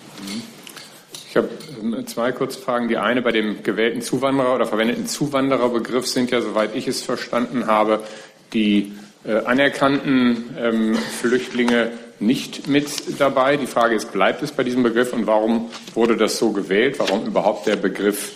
Ich 1.29 1.35
habe 1.35 1.49
äh, 1.97 2.05
zwei 2.05 2.31
kurze 2.31 2.59
Fragen. 2.59 2.87
Die 2.87 2.97
eine 2.97 3.21
bei 3.21 3.31
dem 3.31 3.63
gewählten 3.63 4.01
Zuwanderer 4.01 4.55
oder 4.55 4.65
verwendeten 4.65 5.07
Zuwandererbegriff 5.07 6.07
sind 6.07 6.31
ja, 6.31 6.41
soweit 6.41 6.75
ich 6.75 6.87
es 6.87 7.01
verstanden 7.01 7.67
habe, 7.67 8.03
die 8.53 8.93
äh, 9.25 9.37
anerkannten 9.45 10.55
ähm, 10.59 10.95
Flüchtlinge 10.95 11.91
nicht 12.19 12.67
mit 12.67 13.19
dabei. 13.19 13.57
Die 13.57 13.67
Frage 13.67 13.95
ist, 13.95 14.11
bleibt 14.11 14.41
es 14.41 14.51
bei 14.51 14.63
diesem 14.63 14.83
Begriff 14.83 15.13
und 15.13 15.27
warum 15.27 15.69
wurde 15.93 16.17
das 16.17 16.37
so 16.37 16.51
gewählt? 16.51 16.97
Warum 16.99 17.25
überhaupt 17.25 17.67
der 17.67 17.75
Begriff 17.75 18.31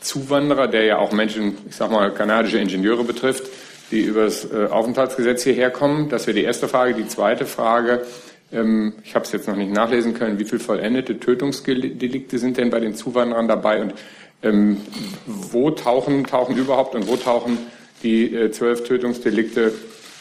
Zuwanderer, 0.00 0.68
der 0.68 0.84
ja 0.84 0.98
auch 0.98 1.12
Menschen, 1.12 1.58
ich 1.68 1.76
sag 1.76 1.90
mal, 1.90 2.12
kanadische 2.14 2.58
Ingenieure 2.58 3.04
betrifft, 3.04 3.44
die 3.90 4.00
über 4.00 4.24
das 4.24 4.50
äh, 4.50 4.66
Aufenthaltsgesetz 4.70 5.42
hierher 5.42 5.70
kommen? 5.70 6.08
Das 6.08 6.26
wäre 6.26 6.36
die 6.36 6.44
erste 6.44 6.68
Frage. 6.68 6.94
Die 6.94 7.08
zweite 7.08 7.46
Frage, 7.46 8.06
ähm, 8.52 8.94
ich 9.04 9.14
habe 9.14 9.24
es 9.24 9.32
jetzt 9.32 9.48
noch 9.48 9.56
nicht 9.56 9.72
nachlesen 9.72 10.14
können, 10.14 10.38
wie 10.38 10.44
viele 10.44 10.60
vollendete 10.60 11.18
Tötungsdelikte 11.18 12.38
sind 12.38 12.56
denn 12.56 12.70
bei 12.70 12.80
den 12.80 12.94
Zuwanderern 12.94 13.48
dabei 13.48 13.82
und 13.82 13.94
ähm, 14.42 14.78
wo 15.26 15.70
tauchen, 15.70 16.24
tauchen 16.24 16.56
überhaupt 16.56 16.94
und 16.94 17.08
wo 17.08 17.16
tauchen 17.16 17.58
die 18.02 18.34
äh, 18.34 18.50
zwölf 18.50 18.84
Tötungsdelikte 18.84 19.72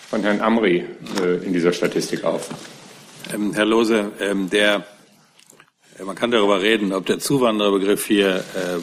von 0.10 0.22
Herrn 0.22 0.42
Amri 0.42 0.86
äh, 1.22 1.46
in 1.46 1.54
dieser 1.54 1.72
Statistik 1.72 2.24
auf? 2.24 2.50
Ähm, 3.34 3.54
Herr 3.54 3.66
Lose, 3.66 4.12
ähm, 4.20 4.50
der, 4.50 4.86
man 6.04 6.16
kann 6.16 6.32
darüber 6.32 6.62
reden, 6.62 6.94
ob 6.94 7.06
der 7.06 7.20
Zuwandererbegriff 7.20 8.06
hier 8.06 8.38
äh, 8.38 8.80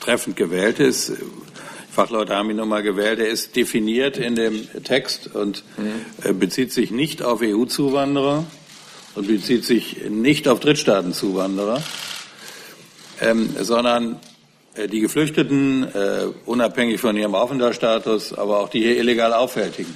treffend 0.00 0.36
gewählt 0.36 0.80
ist. 0.80 1.12
Fachleute 1.98 2.36
haben 2.36 2.48
ihn 2.48 2.56
nochmal 2.56 2.84
gewählt. 2.84 3.18
Er 3.18 3.26
ist 3.26 3.56
definiert 3.56 4.18
in 4.18 4.36
dem 4.36 4.68
Text 4.84 5.34
und 5.34 5.64
mhm. 5.76 6.38
bezieht 6.38 6.72
sich 6.72 6.92
nicht 6.92 7.24
auf 7.24 7.40
EU-Zuwanderer 7.42 8.44
und 9.16 9.26
bezieht 9.26 9.64
sich 9.64 10.08
nicht 10.08 10.46
auf 10.46 10.60
Drittstaatenzuwanderer, 10.60 11.82
ähm, 13.20 13.50
sondern 13.60 14.20
äh, 14.74 14.86
die 14.86 15.00
Geflüchteten, 15.00 15.92
äh, 15.92 16.26
unabhängig 16.46 17.00
von 17.00 17.16
ihrem 17.16 17.34
Aufenthaltsstatus, 17.34 18.32
aber 18.32 18.60
auch 18.60 18.68
die 18.68 18.78
hier 18.78 18.96
illegal 18.96 19.32
Aufhältigen. 19.32 19.92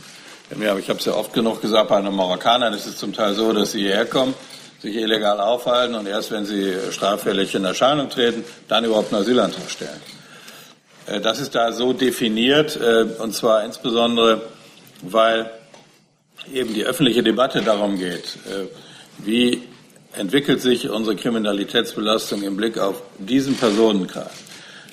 Ja, 0.60 0.76
ich 0.76 0.88
habe 0.88 0.98
es 0.98 1.04
ja 1.04 1.14
oft 1.14 1.32
genug 1.32 1.62
gesagt, 1.62 1.88
bei 1.88 2.02
den 2.02 2.16
Marokkanern 2.16 2.74
ist 2.74 2.86
es 2.86 2.96
zum 2.96 3.12
Teil 3.12 3.34
so, 3.34 3.52
dass 3.52 3.70
sie 3.70 3.82
hierher 3.82 4.06
kommen, 4.06 4.34
sich 4.80 4.96
illegal 4.96 5.38
aufhalten 5.38 5.94
und 5.94 6.08
erst 6.08 6.32
wenn 6.32 6.46
sie 6.46 6.74
straffällig 6.90 7.54
in 7.54 7.64
Erscheinung 7.64 8.10
treten, 8.10 8.42
dann 8.66 8.84
überhaupt 8.84 9.12
einen 9.12 9.22
Asylantrag 9.22 9.70
stellen. 9.70 10.11
Äh, 11.06 11.20
das 11.20 11.40
ist 11.40 11.54
da 11.54 11.72
so 11.72 11.92
definiert, 11.92 12.76
äh, 12.76 13.06
und 13.18 13.34
zwar 13.34 13.64
insbesondere, 13.64 14.42
weil 15.02 15.50
eben 16.52 16.74
die 16.74 16.84
öffentliche 16.84 17.22
Debatte 17.22 17.62
darum 17.62 17.98
geht, 17.98 18.36
äh, 18.46 18.66
wie 19.18 19.62
entwickelt 20.14 20.60
sich 20.60 20.90
unsere 20.90 21.16
Kriminalitätsbelastung 21.16 22.42
im 22.42 22.56
Blick 22.56 22.78
auf 22.78 23.02
diesen 23.18 23.56
Personenkreis. 23.56 24.30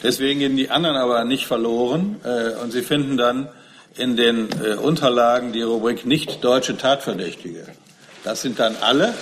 Deswegen 0.02 0.40
gehen 0.40 0.56
die 0.56 0.70
anderen 0.70 0.96
aber 0.96 1.26
nicht 1.26 1.46
verloren 1.46 2.22
und 2.64 2.72
Sie 2.72 2.84
finden 2.84 3.18
dann 3.18 3.50
in 3.98 4.16
den 4.16 4.48
Unterlagen 4.82 5.52
die 5.52 5.62
Rubrik 5.62 6.06
nicht 6.06 6.42
deutsche 6.42 6.78
Tatverdächtige. 6.78 7.66
Das 8.24 8.42
sind 8.42 8.60
dann 8.60 8.78
alle 8.80 9.14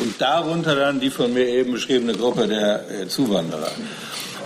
und 0.00 0.20
darunter 0.20 0.76
dann 0.76 1.00
die 1.00 1.08
von 1.08 1.32
mir 1.32 1.46
eben 1.46 1.72
beschriebene 1.72 2.12
Gruppe 2.12 2.46
der 2.46 3.08
Zuwanderer. 3.08 3.70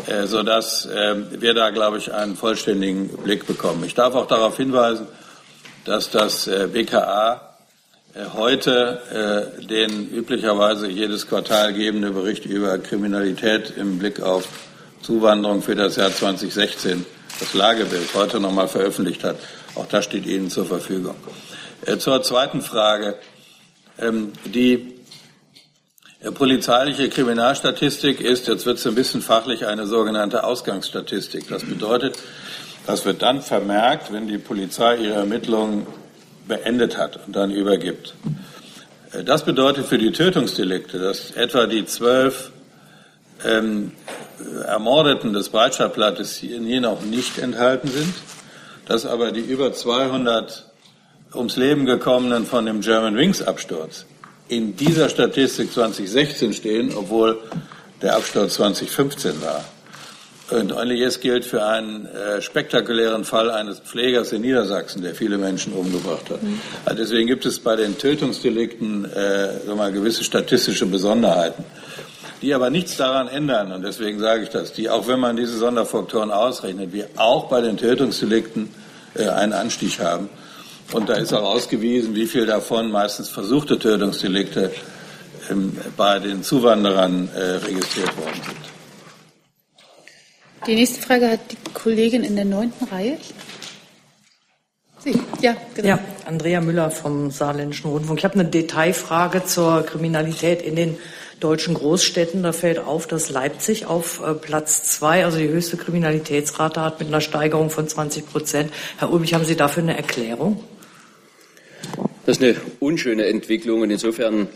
Äh, 0.06 0.26
sodass 0.26 0.88
ähm, 0.92 1.26
wir 1.30 1.54
da, 1.54 1.70
glaube 1.70 1.98
ich, 1.98 2.12
einen 2.12 2.34
vollständigen 2.36 3.08
Blick 3.08 3.46
bekommen. 3.46 3.84
Ich 3.84 3.94
darf 3.94 4.14
auch 4.14 4.26
darauf 4.26 4.56
hinweisen, 4.56 5.06
dass 5.84 6.10
das 6.10 6.48
äh, 6.48 6.68
BKA 6.72 7.56
äh, 8.14 8.24
heute 8.34 9.52
den 9.70 10.10
üblicherweise 10.10 10.88
jedes 10.88 11.28
Quartal 11.28 11.72
gebende 11.72 12.10
Bericht 12.10 12.46
über 12.46 12.76
Kriminalität 12.78 13.72
im 13.76 13.98
Blick 13.98 14.20
auf 14.20 14.48
Zuwanderung 15.02 15.62
für 15.62 15.76
das 15.76 15.96
Jahr 15.96 16.12
2016, 16.12 17.06
das 17.38 17.54
Lagebild, 17.54 18.14
heute 18.14 18.40
nochmal 18.40 18.68
veröffentlicht 18.68 19.24
hat. 19.24 19.36
Auch 19.74 19.86
das 19.86 20.04
steht 20.04 20.26
Ihnen 20.26 20.50
zur 20.50 20.66
Verfügung. 20.66 21.16
Zur 21.98 22.22
zweiten 22.22 22.60
Frage. 22.60 23.16
Ähm, 23.98 24.32
die 24.44 25.01
Polizeiliche 26.30 27.08
Kriminalstatistik 27.08 28.20
ist, 28.20 28.46
jetzt 28.46 28.64
wird 28.64 28.78
es 28.78 28.86
ein 28.86 28.94
bisschen 28.94 29.22
fachlich, 29.22 29.66
eine 29.66 29.88
sogenannte 29.88 30.44
Ausgangsstatistik. 30.44 31.48
Das 31.48 31.64
bedeutet, 31.64 32.16
das 32.86 33.04
wird 33.04 33.22
dann 33.22 33.42
vermerkt, 33.42 34.12
wenn 34.12 34.28
die 34.28 34.38
Polizei 34.38 34.98
ihre 34.98 35.14
Ermittlungen 35.14 35.84
beendet 36.46 36.96
hat 36.96 37.18
und 37.26 37.34
dann 37.34 37.50
übergibt. 37.50 38.14
Das 39.24 39.44
bedeutet 39.44 39.86
für 39.86 39.98
die 39.98 40.12
Tötungsdelikte, 40.12 41.00
dass 41.00 41.32
etwa 41.32 41.66
die 41.66 41.86
zwölf 41.86 42.52
ähm, 43.44 43.90
Ermordeten 44.64 45.32
des 45.32 45.48
Breitscheidplattes 45.48 46.36
hier, 46.36 46.60
hier 46.60 46.80
noch 46.80 47.02
nicht 47.02 47.38
enthalten 47.38 47.88
sind, 47.88 48.14
dass 48.86 49.06
aber 49.06 49.32
die 49.32 49.40
über 49.40 49.72
200 49.72 50.70
ums 51.34 51.56
Leben 51.56 51.84
gekommenen 51.84 52.46
von 52.46 52.64
dem 52.64 52.80
German 52.80 53.16
Wings 53.16 53.42
Absturz 53.42 54.06
in 54.48 54.76
dieser 54.76 55.08
Statistik 55.08 55.72
2016 55.72 56.52
stehen, 56.52 56.92
obwohl 56.94 57.38
der 58.02 58.16
Absturz 58.16 58.54
2015 58.54 59.40
war. 59.42 59.64
Und 60.50 60.72
ähnliches 60.72 61.20
gilt 61.20 61.46
für 61.46 61.64
einen 61.64 62.04
äh, 62.06 62.42
spektakulären 62.42 63.24
Fall 63.24 63.50
eines 63.50 63.78
Pflegers 63.78 64.32
in 64.32 64.42
Niedersachsen, 64.42 65.00
der 65.00 65.14
viele 65.14 65.38
Menschen 65.38 65.72
umgebracht 65.72 66.28
hat. 66.28 66.42
Mhm. 66.42 66.60
Also 66.84 67.02
deswegen 67.02 67.26
gibt 67.26 67.46
es 67.46 67.58
bei 67.58 67.74
den 67.76 67.96
Tötungsdelikten 67.96 69.10
äh, 69.10 69.74
mal, 69.74 69.92
gewisse 69.92 70.24
statistische 70.24 70.84
Besonderheiten, 70.84 71.64
die 72.42 72.52
aber 72.52 72.68
nichts 72.68 72.98
daran 72.98 73.28
ändern. 73.28 73.72
Und 73.72 73.82
deswegen 73.82 74.18
sage 74.18 74.42
ich 74.42 74.50
das, 74.50 74.74
die, 74.74 74.90
auch 74.90 75.08
wenn 75.08 75.20
man 75.20 75.36
diese 75.36 75.56
Sonderfaktoren 75.56 76.30
ausrechnet, 76.30 76.92
wir 76.92 77.08
auch 77.16 77.48
bei 77.48 77.62
den 77.62 77.78
Tötungsdelikten 77.78 78.68
äh, 79.14 79.28
einen 79.28 79.54
Anstieg 79.54 80.00
haben. 80.00 80.28
Und 80.92 81.08
da 81.08 81.14
ist 81.14 81.32
auch 81.32 81.42
ausgewiesen, 81.42 82.14
wie 82.14 82.26
viel 82.26 82.46
davon 82.46 82.90
meistens 82.90 83.28
versuchte 83.28 83.78
Tötungsdelikte 83.78 84.70
ähm, 85.50 85.76
bei 85.96 86.18
den 86.18 86.42
Zuwanderern 86.42 87.28
äh, 87.34 87.40
registriert 87.40 88.16
worden 88.16 88.40
sind. 88.44 88.72
Die 90.66 90.74
nächste 90.74 91.00
Frage 91.00 91.30
hat 91.30 91.40
die 91.50 91.56
Kollegin 91.72 92.22
in 92.22 92.36
der 92.36 92.44
neunten 92.44 92.84
Reihe. 92.84 93.18
Sie, 95.00 95.20
ja, 95.40 95.56
genau. 95.74 95.88
Ja, 95.88 95.98
Andrea 96.26 96.60
Müller 96.60 96.92
vom 96.92 97.32
Saarländischen 97.32 97.90
Rundfunk. 97.90 98.20
Ich 98.20 98.24
habe 98.24 98.34
eine 98.34 98.44
Detailfrage 98.44 99.44
zur 99.44 99.82
Kriminalität 99.82 100.62
in 100.62 100.76
den 100.76 100.96
deutschen 101.40 101.74
Großstädten. 101.74 102.44
Da 102.44 102.52
fällt 102.52 102.78
auf, 102.78 103.08
dass 103.08 103.28
Leipzig 103.28 103.86
auf 103.86 104.22
äh, 104.24 104.34
Platz 104.34 104.84
zwei, 104.84 105.24
also 105.24 105.38
die 105.38 105.48
höchste 105.48 105.76
Kriminalitätsrate 105.76 106.80
hat 106.80 107.00
mit 107.00 107.08
einer 107.08 107.20
Steigerung 107.20 107.70
von 107.70 107.88
20 107.88 108.30
Prozent. 108.30 108.72
Herr 108.98 109.12
Ulrich, 109.12 109.34
haben 109.34 109.44
Sie 109.44 109.56
dafür 109.56 109.82
eine 109.82 109.96
Erklärung? 109.96 110.62
Das 112.24 112.36
ist 112.38 112.42
eine 112.42 112.56
unschöne 112.80 113.26
Entwicklung 113.26 113.80
und 113.82 113.90
insofern 113.90 114.48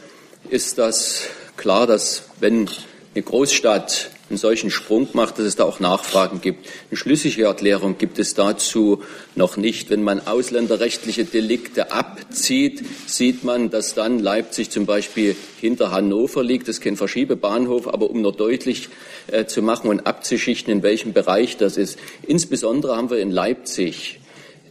ist 0.51 0.79
das 0.79 1.23
klar, 1.57 1.87
dass 1.87 2.25
wenn 2.41 2.69
eine 3.15 3.23
Großstadt 3.23 4.11
einen 4.29 4.39
solchen 4.39 4.71
Sprung 4.71 5.09
macht, 5.13 5.39
dass 5.39 5.47
es 5.47 5.57
da 5.57 5.65
auch 5.65 5.79
Nachfragen 5.79 6.41
gibt. 6.41 6.67
Eine 6.91 6.97
schlüssige 6.97 7.45
Erklärung 7.45 7.97
gibt 7.97 8.19
es 8.19 8.35
dazu 8.35 9.03
noch 9.37 9.57
nicht. 9.57 9.89
Wenn 9.89 10.03
man 10.03 10.27
ausländerrechtliche 10.27 11.25
Delikte 11.25 11.93
abzieht, 11.93 12.85
sieht 13.07 13.45
man, 13.45 13.71
dass 13.71 13.95
dann 13.95 14.19
Leipzig 14.19 14.71
zum 14.71 14.85
Beispiel 14.85 15.37
hinter 15.61 15.93
Hannover 15.93 16.43
liegt. 16.43 16.67
Das 16.67 16.77
ist 16.77 16.83
kein 16.83 16.97
Verschiebebahnhof, 16.97 17.87
aber 17.87 18.11
um 18.11 18.21
nur 18.21 18.33
deutlich 18.33 18.89
äh, 19.29 19.47
zu 19.47 19.63
machen 19.63 19.89
und 19.89 20.07
abzuschichten, 20.07 20.73
in 20.73 20.83
welchem 20.83 21.13
Bereich 21.13 21.57
das 21.57 21.77
ist. 21.77 21.97
Insbesondere 22.27 22.97
haben 22.97 23.11
wir 23.11 23.19
in 23.19 23.31
Leipzig 23.31 24.19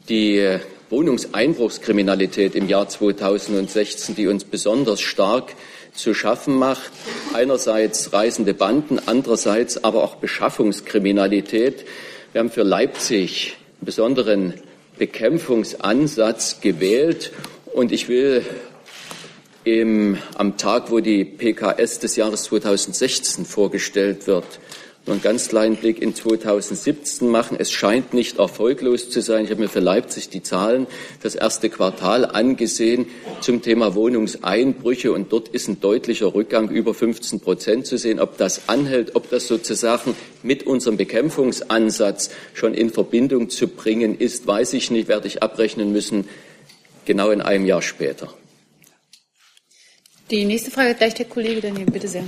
die 0.10 0.38
äh, 0.38 0.60
Wohnungseinbruchskriminalität 0.89 2.56
im 2.56 2.69
Jahr 2.69 2.88
2016, 2.88 4.15
die 4.15 4.28
uns 4.28 4.43
besonders 4.43 5.02
stark 5.02 5.56
zu 5.93 6.13
schaffen 6.13 6.56
macht. 6.56 6.91
Einerseits 7.34 8.13
reisende 8.13 8.54
Banden, 8.54 9.00
andererseits 9.06 9.84
aber 9.84 10.04
auch 10.04 10.15
Beschaffungskriminalität. 10.15 11.86
Wir 12.34 12.39
haben 12.39 12.52
für 12.52 12.63
Leipzig 12.63 13.56
einen 13.78 13.86
besonderen 13.86 14.54
Bekämpfungsansatz 14.98 16.62
gewählt 16.62 17.31
und 17.73 17.92
ich 17.92 18.08
will 18.08 18.46
im, 19.63 20.17
am 20.38 20.58
Tag, 20.58 20.92
wo 20.92 21.00
die 21.00 21.25
PKS 21.25 22.00
des 22.00 22.15
Jahres 22.15 22.44
2016 22.44 23.46
vorgestellt 23.46 24.27
wird, 24.27 24.46
nur 25.06 25.13
einen 25.13 25.21
ganz 25.21 25.49
kleinen 25.49 25.75
Blick 25.75 26.01
in 26.01 26.15
2017 26.15 27.27
machen. 27.27 27.58
Es 27.60 27.71
scheint 27.71 28.13
nicht 28.13 28.39
erfolglos 28.39 29.10
zu 29.10 29.21
sein. 29.21 29.45
Ich 29.45 29.51
habe 29.51 29.62
mir 29.62 29.69
für 29.69 29.79
Leipzig 29.79 30.29
die 30.29 30.41
Zahlen 30.41 30.87
das 31.21 31.35
erste 31.35 31.69
Quartal 31.69 32.25
angesehen 32.25 33.06
zum 33.39 33.62
Thema 33.62 33.93
Wohnungseinbrüche 33.93 35.12
und 35.12 35.31
dort 35.31 35.49
ist 35.49 35.67
ein 35.67 35.79
deutlicher 35.79 36.33
Rückgang 36.33 36.69
über 36.69 36.95
15 36.95 37.39
Prozent 37.39 37.85
zu 37.85 37.97
sehen. 37.97 38.19
Ob 38.19 38.37
das 38.37 38.67
anhält, 38.67 39.15
ob 39.15 39.29
das 39.29 39.47
sozusagen 39.47 40.15
mit 40.41 40.63
unserem 40.63 40.97
Bekämpfungsansatz 40.97 42.31
schon 42.53 42.73
in 42.73 42.89
Verbindung 42.89 43.49
zu 43.49 43.67
bringen 43.67 44.17
ist, 44.17 44.47
weiß 44.47 44.73
ich 44.73 44.89
nicht, 44.89 45.08
werde 45.08 45.27
ich 45.27 45.43
abrechnen 45.43 45.91
müssen, 45.91 46.27
genau 47.06 47.29
in 47.29 47.41
einem 47.41 47.67
Jahr 47.67 47.83
später. 47.83 48.33
Die 50.31 50.45
nächste 50.45 50.71
Frage 50.71 50.95
gleich 50.95 51.13
der 51.13 51.27
Kollege 51.27 51.62
daneben, 51.62 51.91
bitte 51.91 52.08
sehr. 52.08 52.23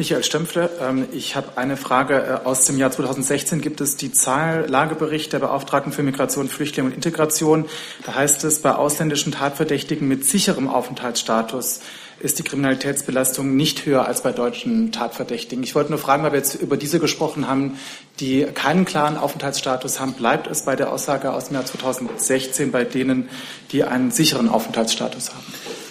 Michael 0.00 0.24
Stempfle, 0.24 0.70
ähm, 0.80 1.08
ich 1.12 1.36
habe 1.36 1.58
eine 1.58 1.76
Frage. 1.76 2.40
Äh, 2.42 2.46
aus 2.46 2.64
dem 2.64 2.78
Jahr 2.78 2.90
2016 2.90 3.60
gibt 3.60 3.82
es 3.82 3.98
die 3.98 4.10
Zahl 4.10 4.64
Lagebericht 4.66 5.34
der 5.34 5.40
Beauftragten 5.40 5.92
für 5.92 6.02
Migration, 6.02 6.48
Flüchtlinge 6.48 6.88
und 6.88 6.94
Integration. 6.94 7.66
Da 8.06 8.14
heißt 8.14 8.42
es, 8.44 8.62
bei 8.62 8.74
ausländischen 8.74 9.30
Tatverdächtigen 9.30 10.08
mit 10.08 10.24
sicherem 10.24 10.68
Aufenthaltsstatus 10.68 11.80
ist 12.18 12.38
die 12.38 12.42
Kriminalitätsbelastung 12.42 13.54
nicht 13.54 13.84
höher 13.84 14.06
als 14.06 14.22
bei 14.22 14.32
deutschen 14.32 14.90
Tatverdächtigen. 14.90 15.62
Ich 15.62 15.74
wollte 15.74 15.90
nur 15.90 15.98
fragen, 15.98 16.22
weil 16.22 16.32
wir 16.32 16.38
jetzt 16.38 16.54
über 16.54 16.78
diese 16.78 16.98
gesprochen 16.98 17.46
haben, 17.46 17.76
die 18.20 18.44
keinen 18.44 18.86
klaren 18.86 19.18
Aufenthaltsstatus 19.18 20.00
haben, 20.00 20.14
bleibt 20.14 20.46
es 20.46 20.64
bei 20.64 20.76
der 20.76 20.94
Aussage 20.94 21.30
aus 21.30 21.48
dem 21.48 21.56
Jahr 21.56 21.66
2016 21.66 22.72
bei 22.72 22.84
denen, 22.84 23.28
die 23.72 23.84
einen 23.84 24.12
sicheren 24.12 24.48
Aufenthaltsstatus 24.48 25.34
haben? 25.34 25.89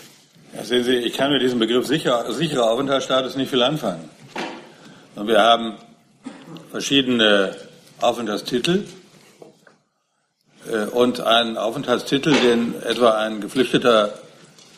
Ja, 0.56 0.64
sehen 0.64 0.84
Sie, 0.84 0.96
ich 0.96 1.14
kann 1.14 1.32
mit 1.32 1.44
diesem 1.44 1.60
Begriff 1.60 1.86
sicher, 1.86 2.26
sicherer 2.34 2.72
Aufenthaltsstatus 2.72 3.36
nicht 3.36 3.52
viel 3.52 3.62
anfangen. 3.62 4.10
Und 5.16 5.28
wir 5.28 5.40
haben 5.42 5.76
verschiedene 6.72 7.56
Aufenthaltstitel 8.02 8.86
äh, 10.68 10.86
und 10.86 11.22
einen 11.22 11.56
Aufenthaltstitel, 11.56 12.34
den 12.34 12.82
etwa 12.82 13.12
ein 13.12 13.42
Geflüchteter 13.42 14.14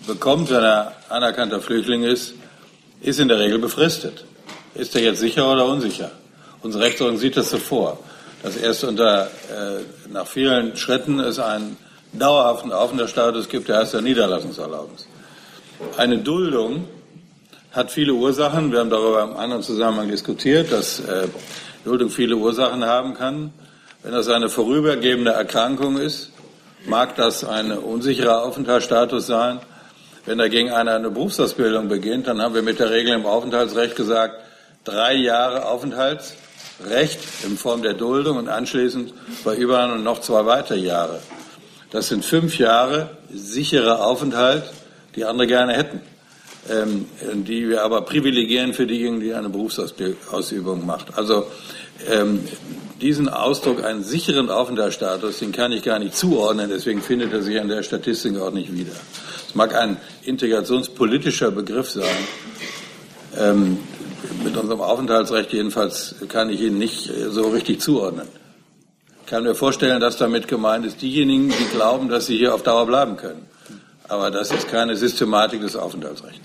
bekommt, 0.05 0.49
wenn 0.49 0.63
er 0.63 0.93
anerkannter 1.07 1.61
Flüchtling 1.61 2.03
ist, 2.03 2.33
ist 3.01 3.19
in 3.19 3.29
der 3.29 3.39
Regel 3.39 3.59
befristet. 3.59 4.25
Ist 4.75 4.93
er 4.95 5.01
jetzt 5.01 5.19
sicher 5.19 5.49
oder 5.49 5.65
unsicher? 5.65 6.11
Unsere 6.61 6.83
Rechtsordnung 6.83 7.17
sieht 7.17 7.37
das 7.37 7.49
so 7.49 7.57
vor, 7.57 7.97
dass 8.43 8.57
erst 8.57 8.83
unter, 8.83 9.27
äh, 9.27 10.09
nach 10.11 10.27
vielen 10.27 10.75
Schritten 10.75 11.19
es 11.21 11.39
einen 11.39 11.77
dauerhaften 12.11 12.73
Aufenthaltsstatus 12.73 13.47
gibt, 13.47 13.69
der 13.69 13.77
heißt 13.77 13.93
ja 13.93 14.01
Niederlassungserlaubnis. 14.01 15.07
Eine 15.97 16.19
Duldung 16.19 16.87
hat 17.71 17.91
viele 17.91 18.13
Ursachen. 18.13 18.71
Wir 18.71 18.79
haben 18.79 18.89
darüber 18.89 19.23
im 19.23 19.35
anderen 19.37 19.63
Zusammenhang 19.63 20.09
diskutiert, 20.09 20.71
dass 20.71 20.99
äh, 20.99 21.27
Duldung 21.85 22.09
viele 22.09 22.35
Ursachen 22.35 22.85
haben 22.85 23.13
kann. 23.13 23.53
Wenn 24.03 24.13
das 24.13 24.29
eine 24.29 24.49
vorübergehende 24.49 25.31
Erkrankung 25.31 25.97
ist, 25.97 26.31
mag 26.85 27.15
das 27.15 27.43
ein 27.43 27.71
unsicherer 27.71 28.43
Aufenthaltsstatus 28.43 29.27
sein. 29.27 29.59
Wenn 30.25 30.37
dagegen 30.37 30.71
einer 30.71 30.95
eine 30.95 31.09
Berufsausbildung 31.09 31.87
beginnt, 31.87 32.27
dann 32.27 32.41
haben 32.41 32.55
wir 32.55 32.61
mit 32.61 32.79
der 32.79 32.91
Regel 32.91 33.13
im 33.13 33.25
Aufenthaltsrecht 33.25 33.95
gesagt, 33.95 34.35
drei 34.83 35.13
Jahre 35.13 35.65
Aufenthaltsrecht 35.65 37.19
in 37.43 37.57
Form 37.57 37.81
der 37.81 37.93
Duldung 37.93 38.37
und 38.37 38.49
anschließend 38.49 39.13
bei 39.43 39.55
Überhand 39.55 40.03
noch 40.03 40.21
zwei 40.21 40.45
weitere 40.45 40.79
Jahre. 40.79 41.19
Das 41.91 42.07
sind 42.07 42.23
fünf 42.23 42.57
Jahre 42.57 43.09
sicherer 43.33 44.05
Aufenthalt, 44.05 44.63
die 45.15 45.25
andere 45.25 45.47
gerne 45.47 45.73
hätten, 45.73 46.01
ähm, 46.69 47.05
die 47.45 47.69
wir 47.69 47.83
aber 47.83 48.01
privilegieren 48.01 48.73
für 48.73 48.85
diejenigen, 48.85 49.19
die 49.21 49.33
eine 49.33 49.49
Berufsausübung 49.49 50.85
macht. 50.85 51.17
Also 51.17 51.47
ähm, 52.09 52.43
diesen 53.01 53.29
Ausdruck, 53.29 53.83
einen 53.83 54.03
sicheren 54.03 54.49
Aufenthaltsstatus, 54.49 55.39
den 55.39 55.51
kann 55.51 55.71
ich 55.71 55.83
gar 55.83 55.99
nicht 55.99 56.15
zuordnen, 56.15 56.69
deswegen 56.69 57.01
findet 57.01 57.33
er 57.33 57.41
sich 57.41 57.59
an 57.59 57.67
der 57.67 57.83
Statistik 57.83 58.37
auch 58.37 58.51
nicht 58.51 58.73
wieder. 58.73 58.93
Es 59.47 59.55
mag 59.55 59.75
ein 59.75 59.97
integrationspolitischer 60.23 61.51
Begriff 61.51 61.89
sein. 61.89 62.05
Ähm, 63.37 63.79
mit 64.43 64.55
unserem 64.55 64.81
Aufenthaltsrecht 64.81 65.51
jedenfalls 65.53 66.15
kann 66.27 66.49
ich 66.49 66.61
ihn 66.61 66.77
nicht 66.77 67.09
äh, 67.09 67.29
so 67.29 67.49
richtig 67.49 67.81
zuordnen. 67.81 68.27
Ich 69.25 69.31
kann 69.31 69.43
mir 69.43 69.55
vorstellen, 69.55 69.99
dass 69.99 70.17
damit 70.17 70.47
gemeint 70.47 70.85
ist, 70.85 71.01
diejenigen, 71.01 71.49
die 71.49 71.75
glauben, 71.75 72.09
dass 72.09 72.27
sie 72.27 72.37
hier 72.37 72.53
auf 72.53 72.63
Dauer 72.63 72.85
bleiben 72.85 73.17
können. 73.17 73.45
Aber 74.11 74.29
das 74.29 74.51
ist 74.51 74.67
keine 74.67 74.97
Systematik 74.97 75.61
des 75.61 75.77
Aufenthaltsrechts. 75.77 76.41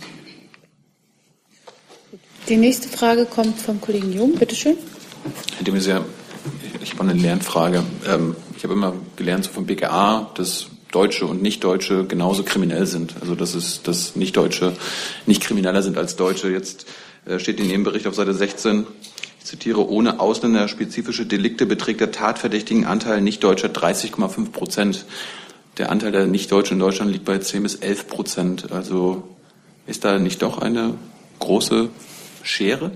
Die 2.48 2.56
nächste 2.56 2.88
Frage 2.88 3.26
kommt 3.26 3.60
vom 3.60 3.80
Kollegen 3.80 4.12
Jung. 4.12 4.36
Bitte 4.36 4.54
schön. 4.54 4.76
Herr 5.56 5.64
de 5.64 5.74
Maizière, 5.74 6.04
ich 6.80 6.92
habe 6.92 7.02
eine 7.02 7.14
Lernfrage. 7.14 7.82
Ähm, 8.06 8.36
ich 8.56 8.62
habe 8.62 8.74
immer 8.74 8.94
gelernt 9.16 9.46
so 9.46 9.50
vom 9.50 9.66
BKA, 9.66 10.30
dass 10.36 10.66
Deutsche 10.92 11.26
und 11.26 11.42
Nicht-Deutsche 11.42 12.04
genauso 12.04 12.44
kriminell 12.44 12.86
sind. 12.86 13.16
Also 13.20 13.34
dass 13.34 13.56
es 13.56 13.82
dass 13.82 14.14
Nicht-Deutsche 14.14 14.74
nicht 15.26 15.42
krimineller 15.42 15.82
sind 15.82 15.98
als 15.98 16.14
Deutsche. 16.14 16.48
Jetzt 16.48 16.86
äh, 17.24 17.40
steht 17.40 17.58
in 17.58 17.68
Ihrem 17.68 17.82
Bericht 17.82 18.06
auf 18.06 18.14
Seite 18.14 18.32
16, 18.32 18.86
ich 19.40 19.44
zitiere, 19.44 19.88
ohne 19.88 20.20
ausländerspezifische 20.20 21.26
Delikte 21.26 21.66
beträgt 21.66 21.98
der 21.98 22.12
tatverdächtigen 22.12 22.84
Anteil 22.86 23.20
Nicht-Deutscher 23.22 23.70
30,5 23.70 24.52
Prozent. 24.52 25.04
Der 25.78 25.90
Anteil 25.90 26.12
der 26.12 26.26
Nicht-Deutschen 26.26 26.74
in 26.74 26.80
Deutschland 26.80 27.12
liegt 27.12 27.26
bei 27.26 27.38
10 27.38 27.62
bis 27.62 27.74
11 27.74 28.08
Prozent. 28.08 28.72
Also 28.72 29.24
ist 29.86 30.04
da 30.04 30.18
nicht 30.18 30.40
doch 30.42 30.58
eine 30.58 30.94
große 31.38 31.90
Schere? 32.42 32.92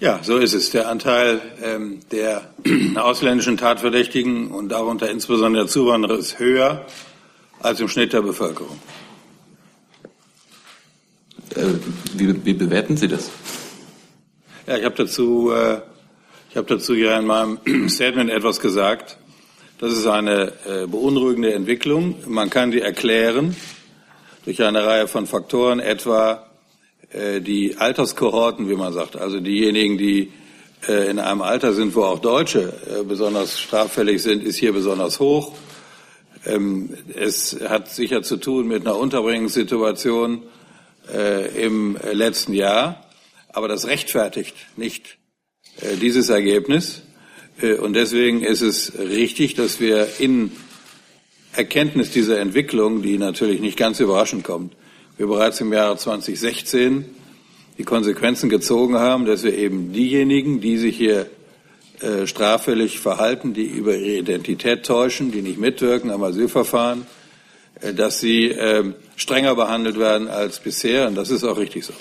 Ja, 0.00 0.20
so 0.22 0.38
ist 0.38 0.54
es. 0.54 0.70
Der 0.70 0.88
Anteil 0.88 1.40
ähm, 1.62 2.00
der 2.10 2.50
ausländischen 2.96 3.58
Tatverdächtigen 3.58 4.50
und 4.50 4.70
darunter 4.70 5.10
insbesondere 5.10 5.64
der 5.64 5.70
Zuwanderer 5.70 6.18
ist 6.18 6.38
höher 6.38 6.86
als 7.60 7.80
im 7.80 7.88
Schnitt 7.88 8.12
der 8.12 8.22
Bevölkerung. 8.22 8.78
Äh, 11.54 11.66
wie, 12.14 12.44
wie, 12.44 12.54
bewerten 12.54 12.96
Sie 12.96 13.08
das? 13.08 13.30
Ja, 14.66 14.78
ich 14.78 14.84
habe 14.84 14.96
dazu, 14.96 15.52
äh, 15.52 15.82
ich 16.50 16.56
habe 16.56 16.66
dazu 16.66 16.94
ja 16.94 17.18
in 17.18 17.26
meinem 17.26 17.58
Statement 17.88 18.30
etwas 18.30 18.58
gesagt. 18.58 19.18
Das 19.82 19.94
ist 19.94 20.06
eine 20.06 20.52
äh, 20.64 20.86
beunruhigende 20.86 21.54
Entwicklung. 21.54 22.14
Man 22.28 22.50
kann 22.50 22.70
die 22.70 22.80
erklären 22.80 23.56
durch 24.44 24.62
eine 24.62 24.86
Reihe 24.86 25.08
von 25.08 25.26
Faktoren, 25.26 25.80
etwa 25.80 26.46
äh, 27.10 27.40
die 27.40 27.76
Alterskohorten, 27.78 28.68
wie 28.68 28.76
man 28.76 28.92
sagt, 28.92 29.16
also 29.16 29.40
diejenigen, 29.40 29.98
die 29.98 30.30
äh, 30.86 31.10
in 31.10 31.18
einem 31.18 31.42
Alter 31.42 31.72
sind, 31.72 31.96
wo 31.96 32.04
auch 32.04 32.20
Deutsche 32.20 32.72
besonders 33.08 33.58
straffällig 33.58 34.22
sind, 34.22 34.44
ist 34.44 34.54
hier 34.54 34.72
besonders 34.72 35.18
hoch. 35.18 35.52
Ähm, 36.46 36.96
es 37.16 37.58
hat 37.68 37.90
sicher 37.90 38.22
zu 38.22 38.36
tun 38.36 38.68
mit 38.68 38.86
einer 38.86 38.96
Unterbringungssituation 38.96 40.44
im 41.56 41.98
letzten 42.12 42.52
Jahr, 42.52 43.10
aber 43.48 43.66
das 43.66 43.88
rechtfertigt 43.88 44.54
nicht 44.76 45.18
dieses 46.00 46.28
Ergebnis. 46.28 47.02
Und 47.60 47.92
deswegen 47.94 48.42
ist 48.42 48.62
es 48.62 48.98
richtig, 48.98 49.54
dass 49.54 49.78
wir 49.78 50.08
in 50.18 50.52
Erkenntnis 51.52 52.10
dieser 52.10 52.40
Entwicklung, 52.40 53.02
die 53.02 53.18
natürlich 53.18 53.60
nicht 53.60 53.76
ganz 53.76 54.00
überraschend 54.00 54.42
kommt, 54.42 54.74
wir 55.18 55.26
bereits 55.26 55.60
im 55.60 55.72
Jahre 55.72 55.96
2016 55.96 57.04
die 57.78 57.84
Konsequenzen 57.84 58.48
gezogen 58.48 58.98
haben, 58.98 59.26
dass 59.26 59.42
wir 59.42 59.56
eben 59.56 59.92
diejenigen, 59.92 60.60
die 60.60 60.78
sich 60.78 60.96
hier 60.96 61.26
äh, 62.00 62.26
straffällig 62.26 62.98
verhalten, 62.98 63.54
die 63.54 63.66
über 63.66 63.94
ihre 63.94 64.18
Identität 64.18 64.84
täuschen, 64.84 65.30
die 65.30 65.42
nicht 65.42 65.58
mitwirken 65.58 66.10
am 66.10 66.22
Asylverfahren, 66.22 67.06
äh, 67.80 67.94
dass 67.94 68.20
sie 68.20 68.48
äh, 68.48 68.92
strenger 69.16 69.54
behandelt 69.54 69.98
werden 69.98 70.28
als 70.28 70.58
bisher. 70.58 71.06
Und 71.06 71.14
das 71.14 71.30
ist 71.30 71.44
auch 71.44 71.58
richtig 71.58 71.84
so. 71.84 71.92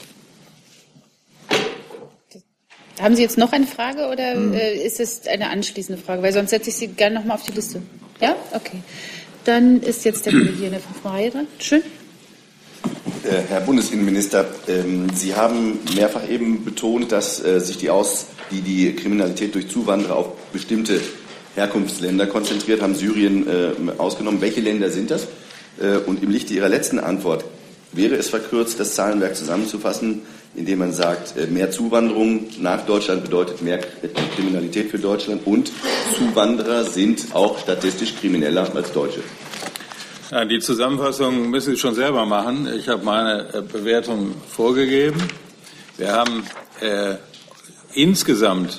Haben 3.01 3.15
Sie 3.15 3.23
jetzt 3.23 3.37
noch 3.37 3.51
eine 3.51 3.65
Frage 3.65 4.07
oder 4.09 4.33
hm. 4.33 4.53
äh, 4.53 4.75
ist 4.75 4.99
es 4.99 5.27
eine 5.27 5.49
anschließende 5.49 5.99
Frage? 6.01 6.21
Weil 6.21 6.33
sonst 6.33 6.51
setze 6.51 6.69
ich 6.69 6.75
Sie 6.75 6.87
gerne 6.87 7.15
noch 7.15 7.25
mal 7.25 7.33
auf 7.33 7.43
die 7.43 7.51
Liste. 7.53 7.81
Ja? 8.19 8.35
Okay. 8.53 8.83
Dann 9.43 9.81
ist 9.81 10.05
jetzt 10.05 10.27
der 10.27 10.33
Kollege 10.33 10.65
in 10.65 10.71
der 10.71 10.79
fünften 10.79 11.07
Reihe 11.07 11.31
dran. 11.31 11.47
Schön. 11.57 11.81
Äh, 13.23 13.41
Herr 13.49 13.61
Bundesinnenminister, 13.61 14.45
ähm, 14.67 15.07
Sie 15.15 15.35
haben 15.35 15.79
mehrfach 15.95 16.29
eben 16.29 16.63
betont, 16.63 17.11
dass 17.11 17.43
äh, 17.43 17.59
sich 17.59 17.77
die, 17.77 17.89
Aus, 17.89 18.27
die, 18.51 18.61
die 18.61 18.95
Kriminalität 18.95 19.55
durch 19.55 19.67
Zuwanderer 19.67 20.15
auf 20.15 20.35
bestimmte 20.51 21.01
Herkunftsländer 21.55 22.27
konzentriert, 22.27 22.81
haben 22.81 22.95
Syrien 22.95 23.91
ausgenommen. 23.97 24.39
Welche 24.39 24.61
Länder 24.61 24.89
sind 24.89 25.11
das? 25.11 25.27
Und 26.05 26.23
im 26.23 26.31
Lichte 26.31 26.53
Ihrer 26.53 26.69
letzten 26.69 26.97
Antwort 26.97 27.43
wäre 27.91 28.15
es 28.15 28.29
verkürzt, 28.29 28.79
das 28.79 28.95
Zahlenwerk 28.95 29.35
zusammenzufassen, 29.35 30.21
indem 30.55 30.79
man 30.79 30.93
sagt, 30.93 31.35
mehr 31.49 31.71
Zuwanderung 31.71 32.47
nach 32.59 32.85
Deutschland 32.85 33.23
bedeutet 33.23 33.61
mehr 33.61 33.79
Kriminalität 34.35 34.91
für 34.91 34.99
Deutschland 34.99 35.45
und 35.45 35.71
Zuwanderer 36.17 36.83
sind 36.83 37.33
auch 37.33 37.57
statistisch 37.59 38.15
krimineller 38.15 38.69
als 38.75 38.91
Deutsche. 38.91 39.21
Ja, 40.31 40.45
die 40.45 40.59
Zusammenfassung 40.59 41.49
müssen 41.49 41.73
Sie 41.73 41.77
schon 41.77 41.95
selber 41.95 42.25
machen. 42.25 42.67
Ich 42.77 42.87
habe 42.87 43.03
meine 43.03 43.53
äh, 43.53 43.61
Bewertung 43.61 44.33
vorgegeben. 44.47 45.21
Wir 45.97 46.13
haben 46.13 46.45
äh, 46.79 47.15
insgesamt 47.93 48.77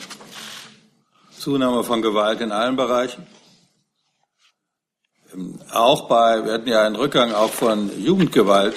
Zunahme 1.39 1.85
von 1.85 2.01
Gewalt 2.01 2.41
in 2.41 2.53
allen 2.53 2.77
Bereichen. 2.77 3.27
Ähm, 5.35 5.59
auch 5.70 6.09
bei, 6.09 6.43
wir 6.45 6.55
hatten 6.55 6.68
ja 6.68 6.87
einen 6.87 6.97
Rückgang 6.97 7.33
auch 7.33 7.51
von 7.51 7.91
Jugendgewalt 8.03 8.77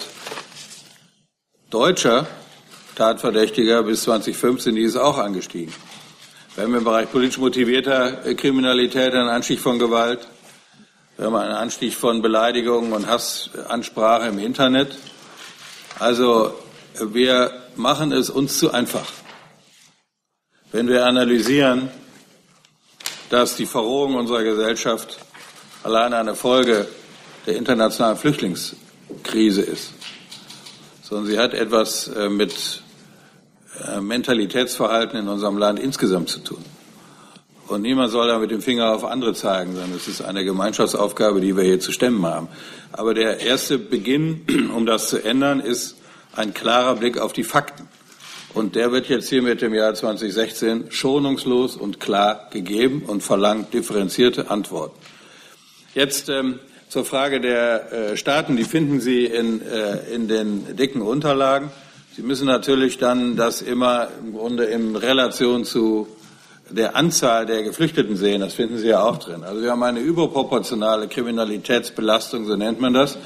deutscher 1.70 2.28
Tatverdächtiger 2.96 3.84
bis 3.84 4.04
2015, 4.04 4.76
die 4.76 4.84
ist 4.84 4.96
auch 4.96 5.18
angestiegen. 5.18 5.74
Wir 6.56 6.64
haben 6.64 6.76
im 6.76 6.84
Bereich 6.86 7.12
politisch 7.12 7.38
motivierter 7.38 8.26
äh, 8.26 8.34
Kriminalität 8.36 9.14
einen 9.14 9.28
Anstieg 9.28 9.60
von 9.60 9.78
Gewalt. 9.78 10.26
Wir 11.18 11.26
haben 11.26 11.36
einen 11.36 11.52
Anstieg 11.52 11.94
von 11.94 12.22
Beleidigungen 12.22 12.94
und 12.94 13.08
Hassansprache 13.08 14.28
im 14.28 14.40
Internet. 14.40 14.98
Also 16.00 16.54
wir 17.00 17.52
machen 17.76 18.14
es 18.14 18.30
uns 18.30 18.58
zu 18.58 18.72
einfach, 18.72 19.12
wenn 20.72 20.88
wir 20.88 21.06
analysieren, 21.06 21.90
dass 23.30 23.58
die 23.58 23.66
Verrohung 23.66 24.16
unserer 24.16 24.44
Gesellschaft 24.44 25.18
allein 25.84 26.14
eine 26.14 26.36
Folge 26.36 26.88
der 27.46 27.58
internationalen 27.58 28.18
Flüchtlingskrise 28.18 29.62
ist, 29.62 29.92
sondern 31.04 31.28
sie 31.28 31.38
hat 31.38 31.54
etwas 31.54 32.08
äh, 32.08 32.30
mit 32.30 32.84
Mentalitätsverhalten 34.02 35.20
in 35.20 35.28
unserem 35.28 35.58
Land 35.58 35.80
insgesamt 35.80 36.30
zu 36.30 36.40
tun. 36.40 36.64
Und 37.68 37.82
niemand 37.82 38.12
soll 38.12 38.28
da 38.28 38.38
mit 38.38 38.52
dem 38.52 38.62
Finger 38.62 38.94
auf 38.94 39.04
andere 39.04 39.34
zeigen, 39.34 39.74
sondern 39.74 39.96
es 39.96 40.08
ist 40.08 40.22
eine 40.22 40.46
Gemeinschaftsaufgabe, 40.46 41.42
die 41.42 41.58
wir 41.58 41.64
hier 41.64 41.80
zu 41.80 41.92
stemmen 41.92 42.26
haben. 42.26 42.48
Aber 42.92 43.14
der 43.14 43.40
erste 43.40 43.80
Beginn, 43.80 44.46
um 44.76 44.86
das 44.86 45.10
zu 45.10 45.24
ändern, 45.24 45.60
ist 45.60 45.96
ein 46.36 46.54
klarer 46.54 46.96
Blick 46.96 47.18
auf 47.18 47.34
die 47.34 47.44
Fakten. 47.44 47.88
Und 48.54 48.76
der 48.76 48.92
wird 48.92 49.10
jetzt 49.10 49.30
hier 49.30 49.42
mit 49.42 49.62
dem 49.62 49.74
Jahr 49.74 49.94
2016 49.94 50.92
schonungslos 50.92 51.76
und 51.76 52.00
klar 52.00 52.48
gegeben 52.52 53.04
und 53.06 53.22
verlangt 53.22 53.74
differenzierte 53.74 54.50
Antworten. 54.50 54.98
Jetzt 55.94 56.30
ähm, 56.30 56.60
zur 56.88 57.04
Frage 57.04 57.42
der 57.42 57.92
äh, 57.92 58.18
Staaten. 58.18 58.56
Die 58.56 58.64
finden 58.64 59.02
Sie 59.02 59.26
in, 59.26 59.62
äh, 59.62 60.14
in 60.14 60.28
den 60.28 60.78
dicken 60.78 61.02
Unterlagen. 61.02 61.70
Sie 62.16 62.22
müssen 62.22 62.46
natürlich 62.46 62.98
dann 62.98 63.36
das 63.36 63.62
immer 63.62 64.08
im 64.22 64.32
Grunde 64.32 64.64
in 64.64 64.96
Relation 64.96 65.66
zu 65.66 66.08
der 66.70 66.96
Anzahl 66.96 67.46
der 67.46 67.62
Geflüchteten 67.62 68.16
sehen. 68.16 68.40
Das 68.40 68.54
finden 68.54 68.78
Sie 68.78 68.88
ja 68.88 69.02
auch 69.02 69.18
drin. 69.18 69.44
Also 69.44 69.62
wir 69.62 69.72
haben 69.72 69.84
eine 69.84 70.00
überproportionale 70.00 71.10
Kriminalitätsbelastung, 71.10 72.46
so 72.46 72.56
nennt 72.56 72.80
man 72.80 72.94
das. 72.94 73.18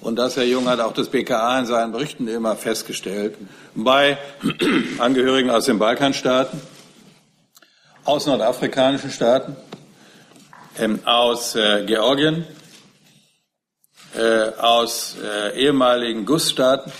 Und 0.00 0.16
das, 0.16 0.38
Herr 0.38 0.44
Jung, 0.44 0.70
hat 0.70 0.80
auch 0.80 0.94
das 0.94 1.08
BKA 1.08 1.58
in 1.58 1.66
seinen 1.66 1.92
Berichten 1.92 2.26
immer 2.26 2.56
festgestellt. 2.56 3.36
Bei 3.74 4.16
Angehörigen 4.98 5.50
aus 5.50 5.66
den 5.66 5.78
Balkanstaaten, 5.78 6.58
aus 8.04 8.24
nordafrikanischen 8.24 9.10
Staaten, 9.10 9.54
ähm, 10.78 11.00
aus 11.04 11.56
äh, 11.56 11.84
Georgien, 11.84 12.46
äh, 14.16 14.48
aus 14.58 15.16
äh, 15.22 15.60
ehemaligen 15.60 16.24
GUS-Staaten, 16.24 16.90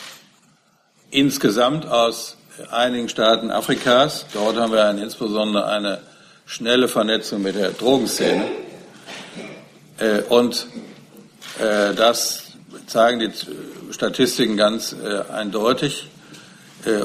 insgesamt 1.15 1.87
aus 1.87 2.37
einigen 2.73 3.09
Staaten 3.09 3.53
Afrikas. 3.53 4.27
Dort 4.35 4.57
haben 4.57 4.73
wir 4.73 4.91
insbesondere 4.91 5.67
eine 5.67 6.01
schnelle 6.45 6.89
Vernetzung 6.89 7.43
mit 7.43 7.55
der 7.55 7.71
Drogenszene. 7.71 8.45
Äh, 9.99 10.23
und 10.29 10.67
äh, 11.61 11.95
das 11.95 12.43
zeigen 12.89 13.21
die 13.21 13.31
Statistiken 13.93 14.57
ganz 14.57 14.93
äh, 14.93 15.33
eindeutig. 15.33 16.09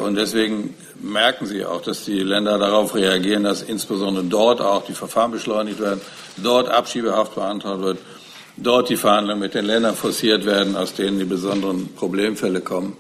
Und 0.04 0.16
deswegen 0.16 0.76
merken 1.00 1.46
Sie 1.46 1.64
auch, 1.64 1.82
dass 1.82 2.04
die 2.04 2.20
Länder 2.20 2.58
darauf 2.58 2.96
reagieren, 2.96 3.46
dass 3.46 3.62
insbesondere 3.62 4.26
dort 4.26 4.60
auch 4.60 4.84
die 4.84 4.94
Verfahren 4.94 5.32
beschleunigt 5.32 5.80
werden, 5.80 6.02
dort 6.36 6.68
Abschiebehaft 6.68 7.36
beantragt 7.36 7.82
wird, 7.82 7.98
dort 8.58 8.90
die 8.90 8.98
Verhandlungen 8.98 9.40
mit 9.40 9.54
den 9.54 9.64
Ländern 9.64 9.96
forciert 9.96 10.46
werden, 10.46 10.76
aus 10.76 10.96
denen 10.96 11.18
die 11.18 11.24
besonderen 11.24 11.96
Problemfälle 11.96 12.60
kommen. 12.60 12.98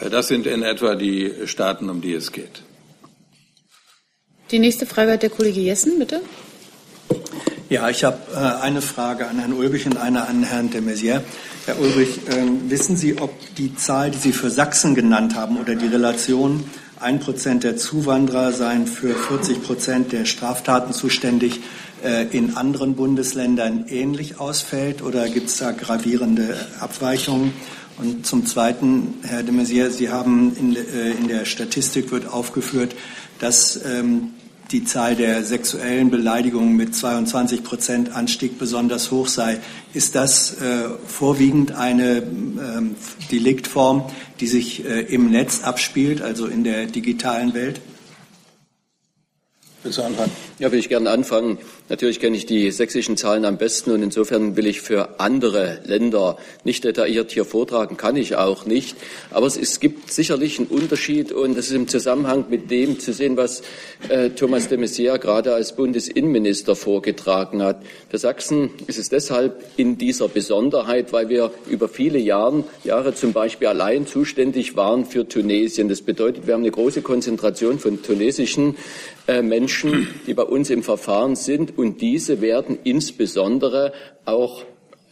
Äh, 0.00 0.10
das 0.10 0.28
sind 0.28 0.46
in 0.46 0.62
etwa 0.62 0.94
die 0.94 1.32
Staaten, 1.46 1.90
um 1.90 2.00
die 2.00 2.14
es 2.14 2.32
geht. 2.32 2.62
Die 4.50 4.58
nächste 4.58 4.86
Frage 4.86 5.12
hat 5.12 5.22
der 5.22 5.30
Kollege 5.30 5.60
Jessen, 5.60 5.98
bitte. 5.98 6.20
Ja, 7.70 7.88
ich 7.88 8.04
habe 8.04 8.18
äh, 8.34 8.62
eine 8.62 8.82
Frage 8.82 9.26
an 9.26 9.38
Herrn 9.38 9.54
Ulrich 9.54 9.86
und 9.86 9.96
eine 9.96 10.28
an 10.28 10.42
Herrn 10.42 10.70
de 10.70 10.80
Maizière. 10.80 11.22
Herr 11.66 11.80
Ulrich, 11.80 12.18
äh, 12.28 12.46
wissen 12.68 12.96
Sie, 12.96 13.18
ob 13.18 13.32
die 13.56 13.74
Zahl, 13.74 14.10
die 14.10 14.18
Sie 14.18 14.32
für 14.32 14.50
Sachsen 14.50 14.94
genannt 14.94 15.34
haben 15.34 15.58
oder 15.58 15.74
die 15.74 15.86
Relation, 15.86 16.64
ein 17.00 17.20
Prozent 17.20 17.64
der 17.64 17.76
Zuwanderer 17.76 18.52
seien 18.52 18.86
für 18.86 19.14
40 19.14 19.62
Prozent 19.62 20.12
der 20.12 20.26
Straftaten 20.26 20.92
zuständig, 20.92 21.60
äh, 22.04 22.26
in 22.36 22.56
anderen 22.56 22.96
Bundesländern 22.96 23.86
ähnlich 23.88 24.38
ausfällt 24.38 25.02
oder 25.02 25.28
gibt 25.28 25.48
es 25.48 25.56
da 25.56 25.72
gravierende 25.72 26.54
Abweichungen? 26.80 27.54
Und 27.96 28.26
zum 28.26 28.44
Zweiten, 28.44 29.14
Herr 29.22 29.42
de 29.42 29.54
Maizière, 29.54 29.90
Sie 29.90 30.10
haben 30.10 30.56
in, 30.56 30.74
äh, 30.74 31.10
in, 31.12 31.28
der 31.28 31.44
Statistik 31.44 32.10
wird 32.10 32.26
aufgeführt, 32.26 32.96
dass 33.38 33.80
ähm, 33.84 34.32
die 34.72 34.84
Zahl 34.84 35.14
der 35.14 35.44
sexuellen 35.44 36.10
Beleidigungen 36.10 36.74
mit 36.74 36.94
22 36.94 37.62
Prozent 37.62 38.16
Anstieg 38.16 38.58
besonders 38.58 39.10
hoch 39.10 39.28
sei. 39.28 39.60
Ist 39.92 40.16
das 40.16 40.60
äh, 40.60 40.88
vorwiegend 41.06 41.72
eine 41.72 42.18
ähm, 42.18 42.96
Deliktform, 43.30 44.10
die 44.40 44.48
sich 44.48 44.84
äh, 44.84 45.02
im 45.02 45.30
Netz 45.30 45.62
abspielt, 45.62 46.20
also 46.22 46.46
in 46.46 46.64
der 46.64 46.86
digitalen 46.86 47.54
Welt? 47.54 47.80
Willst 49.84 49.98
du 49.98 50.02
anfangen? 50.02 50.32
Ja, 50.58 50.72
will 50.72 50.78
ich 50.78 50.88
gerne 50.88 51.10
anfangen. 51.10 51.58
Natürlich 51.90 52.18
kenne 52.18 52.38
ich 52.38 52.46
die 52.46 52.70
sächsischen 52.70 53.18
Zahlen 53.18 53.44
am 53.44 53.58
besten 53.58 53.90
und 53.90 54.02
insofern 54.02 54.56
will 54.56 54.66
ich 54.66 54.80
für 54.80 55.20
andere 55.20 55.80
Länder 55.84 56.38
nicht 56.64 56.84
detailliert 56.84 57.32
hier 57.32 57.44
vortragen, 57.44 57.98
kann 57.98 58.16
ich 58.16 58.36
auch 58.36 58.64
nicht. 58.64 58.96
Aber 59.30 59.46
es, 59.46 59.58
es 59.58 59.80
gibt 59.80 60.10
sicherlich 60.10 60.58
einen 60.58 60.68
Unterschied 60.68 61.32
und 61.32 61.58
das 61.58 61.66
ist 61.66 61.74
im 61.74 61.86
Zusammenhang 61.86 62.46
mit 62.48 62.70
dem 62.70 62.98
zu 62.98 63.12
sehen, 63.12 63.36
was 63.36 63.62
äh, 64.08 64.30
Thomas 64.30 64.68
de 64.68 64.78
Maizière 64.78 65.18
gerade 65.18 65.52
als 65.52 65.76
Bundesinnenminister 65.76 66.76
vorgetragen 66.76 67.62
hat. 67.62 67.82
Für 68.08 68.16
Sachsen 68.16 68.70
ist 68.86 68.98
es 68.98 69.10
deshalb 69.10 69.62
in 69.76 69.98
dieser 69.98 70.28
Besonderheit, 70.28 71.12
weil 71.12 71.28
wir 71.28 71.50
über 71.68 71.90
viele 71.90 72.18
Jahren, 72.18 72.64
Jahre 72.84 73.14
zum 73.14 73.34
Beispiel 73.34 73.68
allein 73.68 74.06
zuständig 74.06 74.76
waren 74.76 75.04
für 75.04 75.28
Tunesien. 75.28 75.90
Das 75.90 76.00
bedeutet, 76.00 76.46
wir 76.46 76.54
haben 76.54 76.62
eine 76.62 76.70
große 76.70 77.02
Konzentration 77.02 77.78
von 77.78 78.02
tunesischen 78.02 78.76
Menschen, 79.26 80.08
die 80.26 80.34
bei 80.34 80.42
uns 80.42 80.70
im 80.70 80.82
Verfahren 80.82 81.36
sind. 81.36 81.78
Und 81.78 82.00
diese 82.00 82.40
werden 82.40 82.78
insbesondere 82.84 83.92
auch 84.24 84.64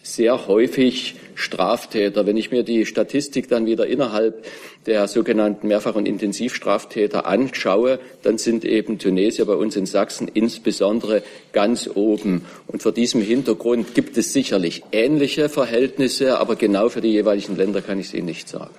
sehr 0.03 0.49
häufig 0.49 1.15
Straftäter. 1.35 2.27
Wenn 2.27 2.37
ich 2.37 2.51
mir 2.51 2.65
die 2.65 2.87
Statistik 2.87 3.49
dann 3.49 3.67
wieder 3.67 3.87
innerhalb 3.87 4.45
der 4.87 5.07
sogenannten 5.07 5.69
Mehrfach- 5.69 5.95
und 5.95 6.07
Intensivstraftäter 6.07 7.25
anschaue, 7.27 8.01
dann 8.23 8.37
sind 8.37 8.65
eben 8.65 8.99
Tunesier 8.99 9.45
bei 9.45 9.55
uns 9.55 9.77
in 9.77 9.87
Sachsen 9.87 10.29
insbesondere 10.29 11.23
ganz 11.53 11.89
oben. 11.95 12.45
Und 12.67 12.83
vor 12.83 12.93
diesem 12.93 13.23
Hintergrund 13.23 13.95
gibt 13.95 14.17
es 14.17 14.33
sicherlich 14.33 14.83
ähnliche 14.91 15.49
Verhältnisse, 15.49 16.39
aber 16.39 16.57
genau 16.57 16.89
für 16.89 17.01
die 17.01 17.13
jeweiligen 17.13 17.57
Länder 17.57 17.81
kann 17.81 18.01
ich 18.01 18.07
es 18.07 18.15
Ihnen 18.15 18.27
nicht 18.27 18.49
sagen. 18.49 18.75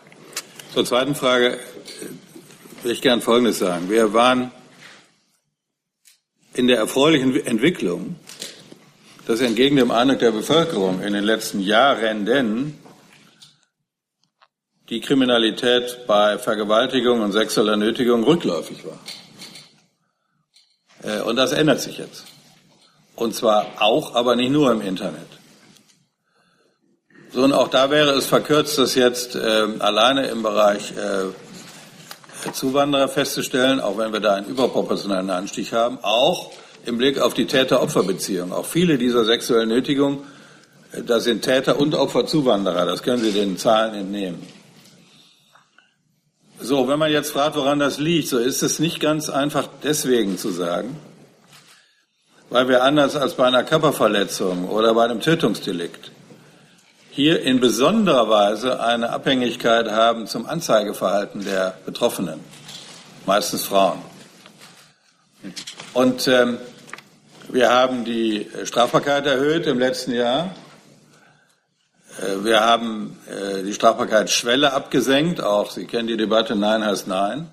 Zur 0.73 0.85
zweiten 0.85 1.15
Frage 1.15 1.57
will 2.83 2.91
ich 2.91 3.01
gern 3.01 3.21
Folgendes 3.21 3.59
sagen. 3.59 3.89
Wir 3.89 4.13
waren 4.13 4.51
in 6.53 6.67
der 6.67 6.77
erfreulichen 6.77 7.45
Entwicklung, 7.45 8.15
dass 9.25 9.41
entgegen 9.41 9.75
dem 9.75 9.91
Eindruck 9.91 10.19
der 10.19 10.31
Bevölkerung 10.31 11.01
in 11.01 11.13
den 11.13 11.23
letzten 11.23 11.59
Jahren 11.59 12.77
die 14.89 15.01
Kriminalität 15.01 16.05
bei 16.07 16.37
Vergewaltigung 16.37 17.21
und 17.21 17.31
sexueller 17.31 17.77
Nötigung 17.77 18.23
rückläufig 18.23 18.85
war. 18.85 18.99
Äh, 21.03 21.21
und 21.21 21.35
das 21.35 21.51
ändert 21.51 21.81
sich 21.81 21.97
jetzt. 21.97 22.25
Und 23.15 23.35
zwar 23.35 23.67
auch, 23.79 24.15
aber 24.15 24.35
nicht 24.35 24.51
nur 24.51 24.71
im 24.71 24.81
Internet. 24.81 25.27
So, 27.31 27.43
und 27.43 27.53
auch 27.53 27.69
da 27.69 27.89
wäre 27.89 28.11
es 28.11 28.27
verkürzt, 28.27 28.77
dass 28.77 28.95
jetzt 28.95 29.35
äh, 29.35 29.67
alleine 29.79 30.27
im 30.27 30.43
Bereich 30.43 30.91
äh, 30.91 31.29
Zuwanderer 32.51 33.07
festzustellen, 33.07 33.79
auch 33.79 33.97
wenn 33.97 34.11
wir 34.11 34.19
da 34.19 34.35
einen 34.35 34.47
überproportionalen 34.47 35.29
Anstieg 35.29 35.71
haben, 35.71 35.99
auch 36.01 36.51
im 36.85 36.97
Blick 36.97 37.19
auf 37.19 37.33
die 37.33 37.45
Täter-Opfer-Beziehung. 37.45 38.51
Auch 38.51 38.65
viele 38.65 38.97
dieser 38.97 39.23
sexuellen 39.23 39.69
Nötigungen, 39.69 40.19
äh, 40.91 41.01
da 41.03 41.19
sind 41.19 41.43
Täter 41.43 41.79
und 41.79 41.95
Opfer 41.95 42.25
Zuwanderer. 42.25 42.85
Das 42.85 43.03
können 43.03 43.23
Sie 43.23 43.31
den 43.31 43.57
Zahlen 43.57 43.93
entnehmen. 43.93 44.45
So, 46.59 46.87
wenn 46.87 46.97
man 46.97 47.11
jetzt 47.11 47.31
fragt, 47.31 47.55
woran 47.57 47.79
das 47.79 47.99
liegt, 47.99 48.29
so 48.29 48.37
ist 48.37 48.63
es 48.63 48.79
nicht 48.79 48.99
ganz 48.99 49.29
einfach 49.29 49.67
deswegen 49.83 50.37
zu 50.37 50.49
sagen, 50.49 50.95
weil 52.49 52.69
wir 52.69 52.83
anders 52.83 53.17
als 53.17 53.33
bei 53.33 53.45
einer 53.45 53.63
Körperverletzung 53.63 54.69
oder 54.69 54.93
bei 54.93 55.03
einem 55.03 55.19
Tötungsdelikt 55.19 56.12
hier 57.15 57.43
in 57.43 57.59
besonderer 57.59 58.27
Weise 58.27 58.81
eine 58.81 59.11
Abhängigkeit 59.11 59.91
haben 59.91 60.25
zum 60.25 60.47
Anzeigeverhalten 60.47 61.45
der 61.45 61.77
Betroffenen, 61.85 62.39
meistens 63.27 63.65
Frauen. 63.65 64.01
Und 65.93 66.27
ähm, 66.27 66.57
wir 67.49 67.69
haben 67.69 68.03
die 68.03 68.49
Strafbarkeit 68.63 69.27
erhöht 69.27 69.67
im 69.67 69.77
letzten 69.77 70.13
Jahr. 70.13 70.55
Äh, 72.19 72.43
wir 72.43 72.61
haben 72.61 73.19
äh, 73.29 73.61
die 73.61 73.73
Strafbarkeitsschwelle 73.73 74.73
abgesenkt. 74.73 75.39
Auch 75.39 75.69
Sie 75.69 75.85
kennen 75.85 76.07
die 76.07 76.17
Debatte 76.17 76.55
Nein 76.55 76.83
heißt 76.83 77.07
Nein. 77.07 77.47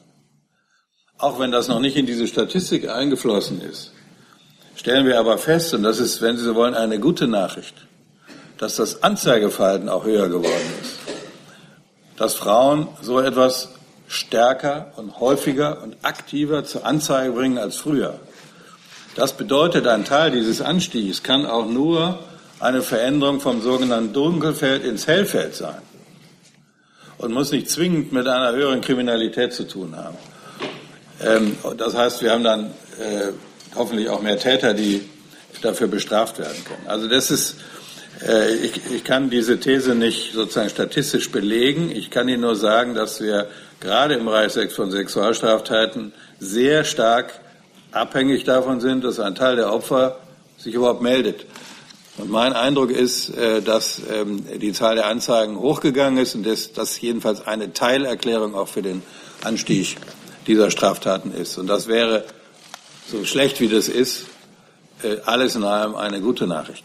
Auch 1.19 1.39
wenn 1.39 1.53
das 1.53 1.69
noch 1.69 1.81
nicht 1.81 1.99
in 1.99 2.07
diese 2.07 2.27
Statistik 2.27 2.89
eingeflossen 2.89 3.61
ist, 3.61 3.93
stellen 4.75 5.05
wir 5.05 5.19
aber 5.19 5.37
fest, 5.37 5.75
und 5.75 5.83
das 5.83 5.99
ist, 5.99 6.23
wenn 6.23 6.39
Sie 6.39 6.45
so 6.45 6.55
wollen, 6.55 6.73
eine 6.73 6.99
gute 6.99 7.27
Nachricht, 7.27 7.75
dass 8.61 8.77
das 8.77 9.03
Anzeigeverhalten 9.03 9.89
auch 9.89 10.05
höher 10.05 10.29
geworden 10.29 10.73
ist. 10.83 10.99
Dass 12.17 12.35
Frauen 12.35 12.89
so 13.01 13.19
etwas 13.19 13.71
stärker 14.07 14.93
und 14.97 15.19
häufiger 15.19 15.83
und 15.83 15.97
aktiver 16.03 16.63
zur 16.65 16.85
Anzeige 16.85 17.33
bringen 17.33 17.57
als 17.57 17.77
früher. 17.77 18.21
Das 19.15 19.33
bedeutet, 19.33 19.87
ein 19.87 20.05
Teil 20.05 20.31
dieses 20.31 20.61
Anstiegs 20.61 21.23
kann 21.23 21.47
auch 21.47 21.67
nur 21.67 22.19
eine 22.61 22.83
Veränderung 22.83 23.41
vom 23.41 23.63
sogenannten 23.63 24.13
Dunkelfeld 24.13 24.85
ins 24.85 25.07
Hellfeld 25.07 25.55
sein 25.55 25.81
und 27.17 27.33
muss 27.33 27.53
nicht 27.53 27.71
zwingend 27.71 28.13
mit 28.13 28.29
einer 28.29 28.53
höheren 28.53 28.83
Kriminalität 28.83 29.55
zu 29.55 29.67
tun 29.67 29.97
haben. 29.97 30.19
Ähm, 31.23 31.57
das 31.79 31.97
heißt, 31.97 32.23
wir 32.23 32.33
haben 32.33 32.45
dann 32.45 32.67
äh, 32.99 33.33
hoffentlich 33.75 34.11
auch 34.11 34.21
mehr 34.21 34.39
Täter, 34.39 34.75
die 34.75 35.09
dafür 35.63 35.89
bestraft 35.89 36.39
werden 36.39 36.63
können. 36.65 36.87
Also 36.87 37.09
das 37.09 37.31
ist, 37.31 37.57
ich, 38.23 38.81
ich 38.93 39.05
kann 39.05 39.31
diese 39.31 39.61
These 39.61 39.95
nicht 39.95 40.35
sozusagen 40.35 40.69
statistisch 40.69 41.31
belegen. 41.31 41.91
Ich 41.91 42.11
kann 42.11 42.29
Ihnen 42.29 42.43
nur 42.43 42.57
sagen, 42.57 42.95
dass 42.95 43.21
wir 43.21 43.49
gerade 43.81 44.15
im 44.15 44.27
Bereich 44.27 44.53
von 44.73 44.91
Sexualstraftaten 44.91 46.13
sehr 46.39 46.85
stark 46.85 47.41
abhängig 47.93 48.45
davon 48.45 48.81
sind, 48.81 49.05
dass 49.05 49.21
ein 49.21 49.35
Teil 49.35 49.57
der 49.57 49.73
Opfer 49.73 50.19
sich 50.59 50.75
überhaupt 50.75 51.03
meldet. 51.03 51.47
Und 52.19 52.31
mein 52.31 52.53
Eindruck 52.53 52.91
ist, 52.91 53.31
äh, 53.31 53.63
dass 53.63 54.03
ähm, 54.13 54.45
die 54.61 54.73
Zahl 54.73 54.97
der 54.97 55.07
Anzeigen 55.07 55.59
hochgegangen 55.59 56.23
ist 56.23 56.35
und 56.35 56.47
dass 56.47 56.73
das 56.73 57.01
jedenfalls 57.01 57.47
eine 57.47 57.73
Teilerklärung 57.73 58.55
auch 58.55 58.69
für 58.69 58.83
den 58.83 59.03
Anstieg 59.43 59.97
dieser 60.47 60.71
Straftaten 60.71 61.33
ist. 61.33 61.57
Und 61.57 61.67
das 61.67 61.87
wäre, 61.87 62.25
so 63.11 63.25
schlecht 63.25 63.61
wie 63.61 63.69
das 63.69 63.89
ist, 63.89 64.27
äh, 65.03 65.17
alles 65.25 65.57
in 65.57 65.65
allem 65.65 65.95
eine 65.95 66.21
gute 66.21 66.47
Nachricht. 66.47 66.85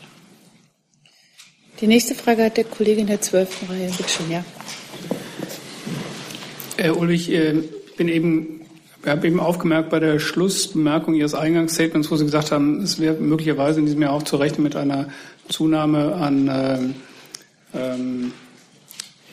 Die 1.81 1.87
nächste 1.87 2.15
Frage 2.15 2.45
hat 2.45 2.57
der 2.57 2.63
Kollege 2.63 3.01
in 3.01 3.07
der 3.07 3.21
zwölften 3.21 3.65
Reihe. 3.67 3.91
Bitte 3.97 4.09
schön, 4.09 4.31
ja. 4.31 4.45
Herr 6.77 6.97
Ulrich, 6.97 7.29
äh, 7.31 7.59
ich 7.87 7.95
bin 7.95 8.07
eben 8.07 8.55
ich 9.05 9.11
habe 9.11 9.27
eben 9.27 9.39
aufgemerkt 9.39 9.91
bei 9.91 9.99
der 9.99 10.17
Schlussbemerkung 10.17 11.13
Ihres 11.13 11.35
Eingangsstatements, 11.35 12.09
wo 12.09 12.15
Sie 12.15 12.25
gesagt 12.25 12.51
haben, 12.51 12.81
es 12.81 12.99
wäre 12.99 13.13
möglicherweise 13.13 13.79
in 13.79 13.85
diesem 13.85 14.01
Jahr 14.01 14.13
auch 14.13 14.23
zu 14.23 14.35
rechnen 14.35 14.63
mit 14.63 14.75
einer 14.75 15.09
Zunahme 15.47 16.15
an 16.15 16.47
äh, 16.47 16.79
ähm, 17.77 18.31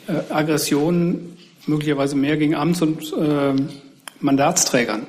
äh, 0.09 0.31
Aggressionen, 0.31 1.39
möglicherweise 1.67 2.17
mehr 2.17 2.37
gegen 2.37 2.55
Amts- 2.55 2.83
und 2.83 3.15
äh, 3.15 3.55
Mandatsträgern. 4.21 5.07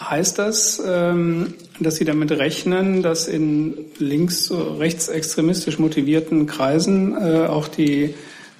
Heißt 0.00 0.38
das, 0.38 0.80
ähm, 0.86 1.54
dass 1.80 1.96
Sie 1.96 2.04
damit 2.04 2.32
rechnen, 2.32 3.02
dass 3.02 3.28
in 3.28 3.74
links-, 3.98 4.50
rechtsextremistisch 4.50 5.78
motivierten 5.78 6.46
Kreisen 6.46 7.16
äh, 7.16 7.46
auch 7.46 7.68
die 7.68 8.14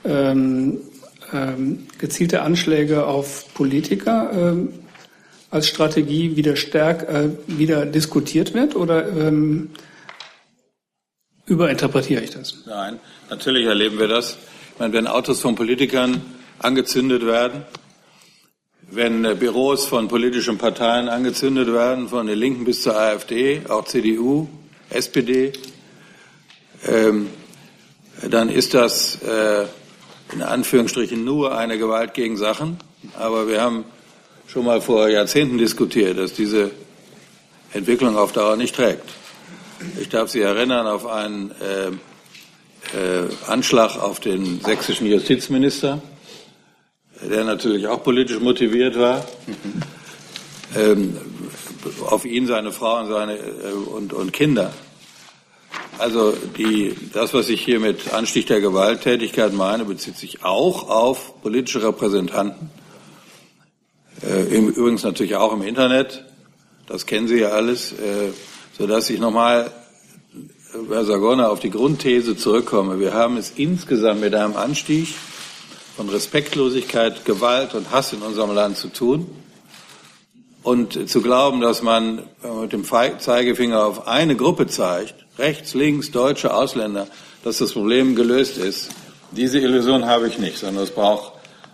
ähm, 0.04 0.80
ähm, 1.32 1.86
gezielte 1.98 2.42
Anschläge 2.42 3.06
auf 3.06 3.52
Politiker 3.54 4.30
ähm, 4.32 4.68
als 5.50 5.68
Strategie 5.68 6.36
wieder 6.36 6.56
stärk 6.56 7.08
äh, 7.08 7.30
wieder 7.46 7.86
diskutiert 7.86 8.54
wird 8.54 8.76
oder 8.76 9.08
ähm, 9.08 9.70
überinterpretiere 11.46 12.22
ich 12.22 12.30
das? 12.30 12.64
Nein, 12.66 12.98
natürlich 13.30 13.66
erleben 13.66 13.98
wir 13.98 14.08
das. 14.08 14.36
Ich 14.72 14.78
meine, 14.80 14.92
wenn 14.92 15.06
Autos 15.06 15.40
von 15.40 15.54
Politikern 15.54 16.20
angezündet 16.58 17.24
werden, 17.24 17.62
wenn 18.90 19.24
äh, 19.24 19.34
Büros 19.34 19.86
von 19.86 20.08
politischen 20.08 20.58
Parteien 20.58 21.08
angezündet 21.08 21.72
werden, 21.72 22.08
von 22.08 22.26
der 22.26 22.36
Linken 22.36 22.64
bis 22.64 22.82
zur 22.82 22.96
AfD, 22.96 23.62
auch 23.68 23.84
CDU, 23.84 24.48
SPD, 24.90 25.52
ähm, 26.86 27.28
dann 28.30 28.48
ist 28.48 28.74
das 28.74 29.22
äh, 29.22 29.66
in 30.32 30.42
Anführungsstrichen 30.42 31.24
nur 31.24 31.56
eine 31.56 31.78
Gewalt 31.78 32.14
gegen 32.14 32.36
Sachen. 32.36 32.78
Aber 33.18 33.48
wir 33.48 33.60
haben 33.60 33.84
schon 34.46 34.64
mal 34.64 34.80
vor 34.80 35.08
Jahrzehnten 35.08 35.58
diskutiert, 35.58 36.18
dass 36.18 36.32
diese 36.32 36.70
Entwicklung 37.72 38.16
auf 38.16 38.32
Dauer 38.32 38.56
nicht 38.56 38.74
trägt. 38.74 39.04
Ich 40.00 40.08
darf 40.08 40.30
Sie 40.30 40.40
erinnern 40.40 40.86
auf 40.86 41.06
einen 41.06 41.50
äh, 41.60 41.88
äh, 42.96 43.28
Anschlag 43.46 43.96
auf 43.96 44.20
den 44.20 44.60
sächsischen 44.60 45.06
Justizminister, 45.06 46.00
der 47.22 47.44
natürlich 47.44 47.86
auch 47.86 48.02
politisch 48.02 48.40
motiviert 48.40 48.98
war. 48.98 49.24
Ähm, 50.76 51.16
auf 52.06 52.24
ihn, 52.24 52.46
seine 52.46 52.72
Frau 52.72 53.00
und, 53.00 53.08
seine, 53.08 53.36
äh, 53.36 53.72
und, 53.72 54.12
und 54.12 54.32
Kinder. 54.32 54.72
Also 55.98 56.34
die, 56.58 56.94
das, 57.12 57.32
was 57.32 57.48
ich 57.48 57.62
hier 57.62 57.80
mit 57.80 58.12
Anstieg 58.12 58.46
der 58.46 58.60
Gewalttätigkeit 58.60 59.54
meine, 59.54 59.84
bezieht 59.84 60.18
sich 60.18 60.44
auch 60.44 60.90
auf 60.90 61.40
politische 61.42 61.82
Repräsentanten 61.82 62.70
äh, 64.22 64.42
übrigens 64.56 65.02
natürlich 65.04 65.36
auch 65.36 65.52
im 65.52 65.62
Internet. 65.62 66.24
Das 66.86 67.06
kennen 67.06 67.28
Sie 67.28 67.38
ja 67.38 67.48
alles, 67.48 67.92
äh, 67.92 68.32
sodass 68.76 69.10
ich 69.10 69.20
nochmal, 69.20 69.70
äh, 70.34 70.92
Herr 70.92 71.04
Sagona, 71.04 71.48
auf 71.48 71.60
die 71.60 71.70
Grundthese 71.70 72.36
zurückkomme. 72.36 73.00
Wir 73.00 73.14
haben 73.14 73.36
es 73.36 73.52
insgesamt 73.56 74.20
mit 74.20 74.34
einem 74.34 74.56
Anstieg 74.56 75.08
von 75.96 76.08
Respektlosigkeit, 76.10 77.24
Gewalt 77.24 77.74
und 77.74 77.90
Hass 77.90 78.12
in 78.12 78.20
unserem 78.20 78.54
Land 78.54 78.76
zu 78.76 78.88
tun. 78.88 79.26
Und 80.62 81.08
zu 81.08 81.22
glauben, 81.22 81.60
dass 81.60 81.80
man 81.80 82.24
mit 82.60 82.72
dem 82.72 82.84
Zeigefinger 82.84 83.86
auf 83.86 84.08
eine 84.08 84.36
Gruppe 84.36 84.66
zeigt, 84.66 85.14
rechts, 85.38 85.74
links, 85.74 86.10
Deutsche, 86.10 86.52
Ausländer, 86.52 87.06
dass 87.44 87.58
das 87.58 87.72
Problem 87.72 88.16
gelöst 88.16 88.58
ist, 88.58 88.90
diese 89.30 89.58
Illusion 89.58 90.06
habe 90.06 90.28
ich 90.28 90.38
nicht, 90.38 90.58
sondern 90.58 90.84
es 90.84 90.90
braucht 90.90 91.32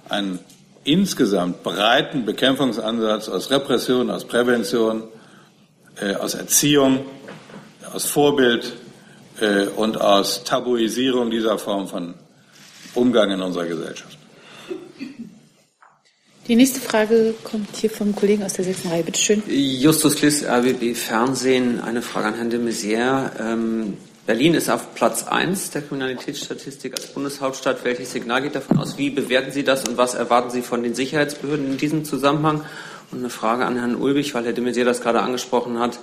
einen 0.09 0.39
insgesamt 0.85 1.63
breiten 1.63 2.25
Bekämpfungsansatz 2.25 3.29
aus 3.29 3.51
Repression, 3.51 4.11
aus 4.11 4.25
Prävention, 4.25 5.05
äh, 6.01 6.15
aus 6.15 6.35
Erziehung, 6.35 7.07
aus 7.93 8.05
Vorbild 8.05 8.73
äh, 9.41 9.67
und 9.67 10.01
aus 10.01 10.45
Tabuisierung 10.45 11.31
dieser 11.31 11.59
Form 11.59 11.89
von 11.89 12.15
Umgang 12.95 13.31
in 13.31 13.41
unserer 13.41 13.67
Gesellschaft. 13.67 14.19
Die 16.49 16.57
nächste 16.57 16.81
Frage 16.81 17.35
kommt 17.45 17.77
hier 17.77 17.89
vom 17.89 18.17
Kollegen 18.17 18.43
aus 18.43 18.55
der 18.55 18.65
sechsten 18.65 18.89
Reihe. 18.89 19.05
Bitte 19.05 19.21
schön. 19.21 19.43
Justus 19.47 20.17
Kliss, 20.17 20.45
RBB 20.45 20.97
Fernsehen. 20.97 21.81
Eine 21.81 22.03
Frage 22.03 22.27
an 22.29 22.35
Herrn 22.35 22.51
de 22.51 22.59
Maizière. 22.59 23.31
Ähm, 23.39 23.97
Berlin 24.27 24.55
ist 24.55 24.69
auf 24.69 24.95
Platz 24.95 25.25
1 25.25 25.71
der 25.71 25.83
Kriminalitätsstatistik 25.83 26.95
als 26.95 27.09
Bundeshauptstadt. 27.09 27.85
Welches 27.85 28.13
Signal 28.13 28.43
geht 28.43 28.57
davon 28.57 28.79
aus? 28.79 28.99
Wie 28.99 29.11
bewerten 29.11 29.53
Sie 29.53 29.63
das 29.63 29.89
und 29.89 29.97
was 29.97 30.15
erwarten 30.15 30.51
Sie 30.51 30.63
von 30.63 30.83
den 30.83 30.95
Sicherheitsbehörden 30.95 31.67
in 31.67 31.77
diesem 31.77 32.05
Zusammenhang? 32.05 32.65
Und 33.13 33.19
eine 33.19 33.31
Frage 33.31 33.65
an 33.65 33.77
Herrn 33.77 33.95
Ulbich, 33.95 34.35
weil 34.35 34.45
Herr 34.45 34.53
de 34.53 34.65
Maizière 34.65 34.85
das 34.85 35.01
gerade 35.01 35.21
angesprochen 35.21 35.79
hat. 35.79 36.01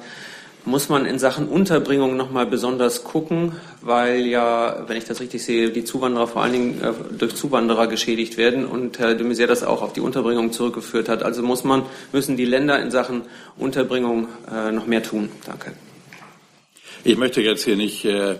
Muss 0.65 0.89
man 0.89 1.05
in 1.05 1.19
Sachen 1.19 1.47
Unterbringung 1.47 2.17
nochmal 2.17 2.45
besonders 2.45 3.03
gucken, 3.03 3.53
weil 3.81 4.25
ja, 4.27 4.83
wenn 4.87 4.97
ich 4.97 5.05
das 5.05 5.21
richtig 5.21 5.43
sehe, 5.43 5.69
die 5.69 5.85
Zuwanderer 5.85 6.27
vor 6.27 6.43
allen 6.43 6.53
Dingen 6.53 6.81
äh, 6.81 6.93
durch 7.17 7.35
Zuwanderer 7.35 7.87
geschädigt 7.87 8.37
werden 8.37 8.65
und 8.65 8.99
Herr 8.99 9.15
de 9.15 9.25
Maizière 9.25 9.47
das 9.47 9.63
auch 9.63 9.81
auf 9.81 9.93
die 9.93 10.01
Unterbringung 10.01 10.51
zurückgeführt 10.51 11.07
hat. 11.07 11.23
Also 11.23 11.41
muss 11.43 11.63
man, 11.63 11.83
müssen 12.11 12.35
die 12.35 12.45
Länder 12.45 12.79
in 12.81 12.91
Sachen 12.91 13.21
Unterbringung 13.57 14.27
äh, 14.51 14.71
noch 14.71 14.85
mehr 14.85 15.01
tun. 15.01 15.29
Danke. 15.45 15.73
Ich 17.03 17.17
möchte 17.17 17.41
jetzt 17.41 17.63
hier 17.63 17.77
nicht 17.77 18.03
äh, 18.03 18.35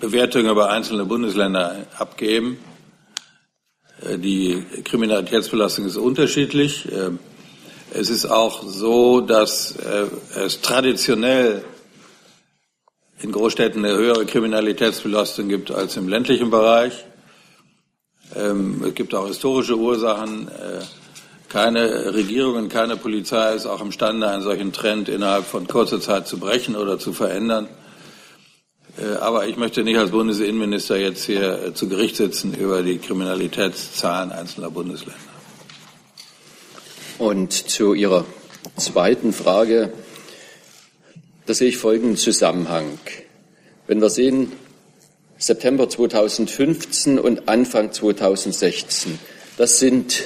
Bewertungen 0.00 0.48
über 0.48 0.70
einzelne 0.70 1.04
Bundesländer 1.04 1.86
abgeben. 1.98 2.58
Äh, 4.02 4.18
die 4.18 4.62
Kriminalitätsbelastung 4.84 5.84
ist 5.86 5.96
unterschiedlich. 5.96 6.86
Es 7.92 8.10
ist 8.10 8.26
auch 8.26 8.62
so, 8.64 9.20
dass 9.20 9.72
äh, 9.76 10.06
es 10.38 10.60
traditionell 10.60 11.64
in 13.20 13.32
Großstädten 13.32 13.84
eine 13.84 13.96
höhere 13.96 14.26
Kriminalitätsbelastung 14.26 15.48
gibt 15.48 15.70
als 15.70 15.96
im 15.96 16.08
ländlichen 16.08 16.50
Bereich. 16.50 16.92
Ähm, 18.36 18.82
es 18.86 18.94
gibt 18.94 19.14
auch 19.14 19.26
historische 19.26 19.76
Ursachen. 19.76 20.48
Äh, 20.48 20.84
keine 21.48 22.12
Regierung 22.12 22.56
und 22.56 22.68
keine 22.68 22.96
Polizei 22.96 23.54
ist 23.54 23.64
auch 23.64 23.80
imstande, 23.80 24.28
einen 24.28 24.42
solchen 24.42 24.72
Trend 24.72 25.08
innerhalb 25.08 25.46
von 25.46 25.66
kurzer 25.66 25.98
Zeit 25.98 26.28
zu 26.28 26.38
brechen 26.38 26.76
oder 26.76 26.98
zu 26.98 27.14
verändern. 27.14 27.68
Äh, 28.98 29.16
aber 29.16 29.46
ich 29.46 29.56
möchte 29.56 29.82
nicht 29.82 29.98
als 29.98 30.10
Bundesinnenminister 30.10 30.98
jetzt 30.98 31.24
hier 31.24 31.62
äh, 31.64 31.74
zu 31.74 31.88
Gericht 31.88 32.16
sitzen 32.16 32.52
über 32.54 32.82
die 32.82 32.98
Kriminalitätszahlen 32.98 34.30
einzelner 34.30 34.70
Bundesländer. 34.70 35.27
Und 37.18 37.52
zu 37.52 37.94
Ihrer 37.94 38.24
zweiten 38.76 39.32
Frage, 39.32 39.92
da 41.46 41.54
sehe 41.54 41.68
ich 41.68 41.76
folgenden 41.76 42.16
Zusammenhang. 42.16 42.86
Wenn 43.88 44.00
wir 44.00 44.08
sehen, 44.08 44.52
September 45.36 45.88
2015 45.88 47.18
und 47.18 47.48
Anfang 47.48 47.90
2016, 47.90 49.18
das 49.56 49.80
sind 49.80 50.22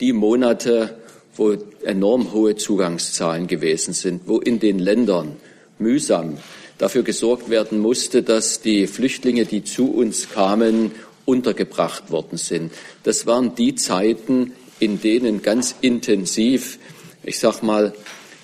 die 0.00 0.14
Monate, 0.14 0.98
wo 1.36 1.58
enorm 1.84 2.32
hohe 2.32 2.56
Zugangszahlen 2.56 3.46
gewesen 3.46 3.92
sind, 3.92 4.22
wo 4.26 4.38
in 4.38 4.60
den 4.60 4.78
Ländern 4.78 5.36
mühsam 5.78 6.38
dafür 6.78 7.02
gesorgt 7.02 7.50
werden 7.50 7.78
musste, 7.78 8.22
dass 8.22 8.62
die 8.62 8.86
Flüchtlinge, 8.86 9.44
die 9.44 9.62
zu 9.62 9.92
uns 9.92 10.30
kamen, 10.30 10.92
untergebracht 11.26 12.10
worden 12.10 12.38
sind. 12.38 12.72
Das 13.02 13.26
waren 13.26 13.54
die 13.54 13.74
Zeiten, 13.74 14.52
in 14.80 15.00
denen 15.00 15.42
ganz 15.42 15.76
intensiv, 15.80 16.78
ich 17.22 17.38
sag 17.38 17.62
mal, 17.62 17.94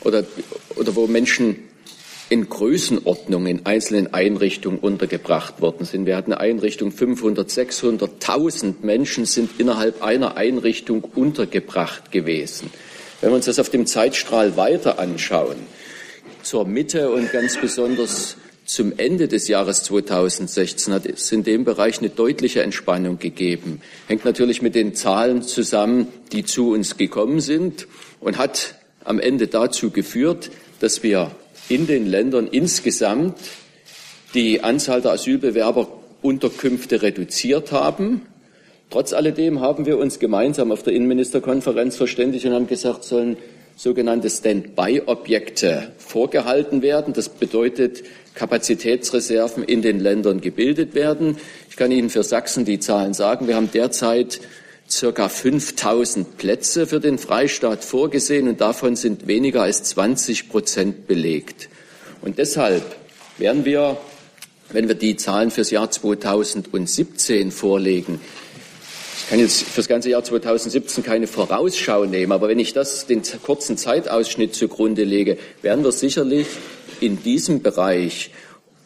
oder, 0.05 0.25
oder 0.77 0.95
wo 0.95 1.07
Menschen 1.07 1.65
in 2.29 2.49
Größenordnung 2.49 3.47
in 3.47 3.67
einzelnen 3.67 4.13
Einrichtungen 4.13 4.79
untergebracht 4.79 5.61
worden 5.61 5.85
sind. 5.85 6.07
Wir 6.07 6.17
hatten 6.17 6.33
eine 6.33 6.41
Einrichtung 6.41 6.91
500, 6.91 7.49
600, 7.49 8.13
1000 8.15 8.85
Menschen 8.85 9.27
sind 9.27 9.59
innerhalb 9.59 10.03
einer 10.03 10.37
Einrichtung 10.37 11.05
untergebracht 11.05 12.11
gewesen. 12.11 12.71
Wenn 13.21 13.31
wir 13.31 13.37
uns 13.37 13.47
das 13.47 13.59
auf 13.59 13.71
dem 13.71 13.87
Zeitstrahl 13.87 14.57
weiter 14.57 14.99
anschauen, 14.99 15.57
zur 16.43 16.67
Mitte 16.67 17.11
und 17.11 17.33
ganz 17.33 17.57
besonders 17.57 18.37
zum 18.67 18.93
Ende 18.97 19.29
des 19.29 19.47
Jahres 19.47 19.85
2016 19.85 20.93
hat 20.93 21.07
es 21.07 21.31
in 21.31 21.45
dem 21.45 21.65
Bereich 21.65 21.99
eine 21.99 22.11
deutliche 22.11 22.63
Entspannung 22.63 23.19
gegeben. 23.19 23.81
Hängt 24.09 24.25
natürlich 24.25 24.61
mit 24.61 24.75
den 24.75 24.95
Zahlen 24.95 25.43
zusammen, 25.43 26.09
die 26.33 26.45
zu 26.45 26.73
uns 26.73 26.97
gekommen 26.97 27.41
sind 27.41 27.87
und 28.21 28.39
hat 28.39 28.75
am 29.05 29.21
Ende 29.21 29.47
dazu 29.47 29.91
geführt, 29.91 30.51
dass 30.81 31.05
wir 31.05 31.31
in 31.69 31.87
den 31.87 32.07
Ländern 32.07 32.49
insgesamt 32.49 33.37
die 34.35 34.63
Anzahl 34.63 35.01
der 35.01 35.13
Asylbewerberunterkünfte 35.13 37.03
reduziert 37.03 37.71
haben. 37.71 38.23
Trotz 38.91 39.13
alledem 39.13 39.61
haben 39.61 39.87
wir 39.87 39.97
uns 39.97 40.19
gemeinsam 40.19 40.73
auf 40.73 40.83
der 40.83 40.93
Innenministerkonferenz 40.93 41.97
verständigt 41.97 42.45
und 42.45 42.53
haben 42.53 42.67
gesagt, 42.67 43.05
sollen 43.05 43.37
sogenannte 43.77 44.31
Stand-by-Objekte 44.31 45.93
vorgehalten 45.99 46.81
werden. 46.81 47.13
Das 47.13 47.29
bedeutet, 47.29 48.05
Kapazitätsreserven 48.35 49.63
in 49.63 49.83
den 49.83 50.01
Ländern 50.01 50.41
gebildet 50.41 50.95
werden. 50.95 51.37
Ich 51.69 51.77
kann 51.77 51.93
Ihnen 51.93 52.09
für 52.09 52.23
Sachsen 52.23 52.65
die 52.65 52.81
Zahlen 52.81 53.13
sagen. 53.13 53.47
Wir 53.49 53.57
haben 53.57 53.71
derzeit 53.71 54.41
circa 54.89 55.29
5000 55.29 56.39
Plätze 56.39 56.87
für 56.87 57.01
den 57.01 57.19
Freistaat 57.19 57.85
vorgesehen 57.85 58.49
und 58.49 58.61
davon 58.61 58.97
sind 58.97 59.27
weniger 59.27 59.63
als 59.63 59.83
20 59.85 60.49
Prozent 60.49 61.07
belegt. 61.07 61.69
Und 62.23 62.39
deshalb 62.39 62.83
werden 63.37 63.67
wir, 63.67 63.99
wenn 64.71 64.89
wir 64.89 64.95
die 64.95 65.17
Zahlen 65.17 65.51
fürs 65.51 65.71
Jahr 65.71 65.91
2017 65.91 67.51
vorlegen, 67.51 68.21
ich 69.19 69.31
kann 69.31 69.39
jetzt 69.39 69.63
für 69.63 69.77
das 69.77 69.89
ganze 69.89 70.11
Jahr 70.11 70.23
2017 70.23 71.03
keine 71.03 71.27
Vorausschau 71.27 72.05
nehmen, 72.05 72.33
aber 72.33 72.49
wenn 72.49 72.59
ich 72.59 72.73
das 72.73 73.07
den 73.07 73.23
kurzen 73.43 73.77
Zeitausschnitt 73.77 74.55
zugrunde 74.55 75.05
lege, 75.05 75.39
werden 75.63 75.85
wir 75.85 75.93
sicherlich 75.93 76.47
in 77.01 77.23
diesem 77.23 77.63
Bereich 77.63 78.31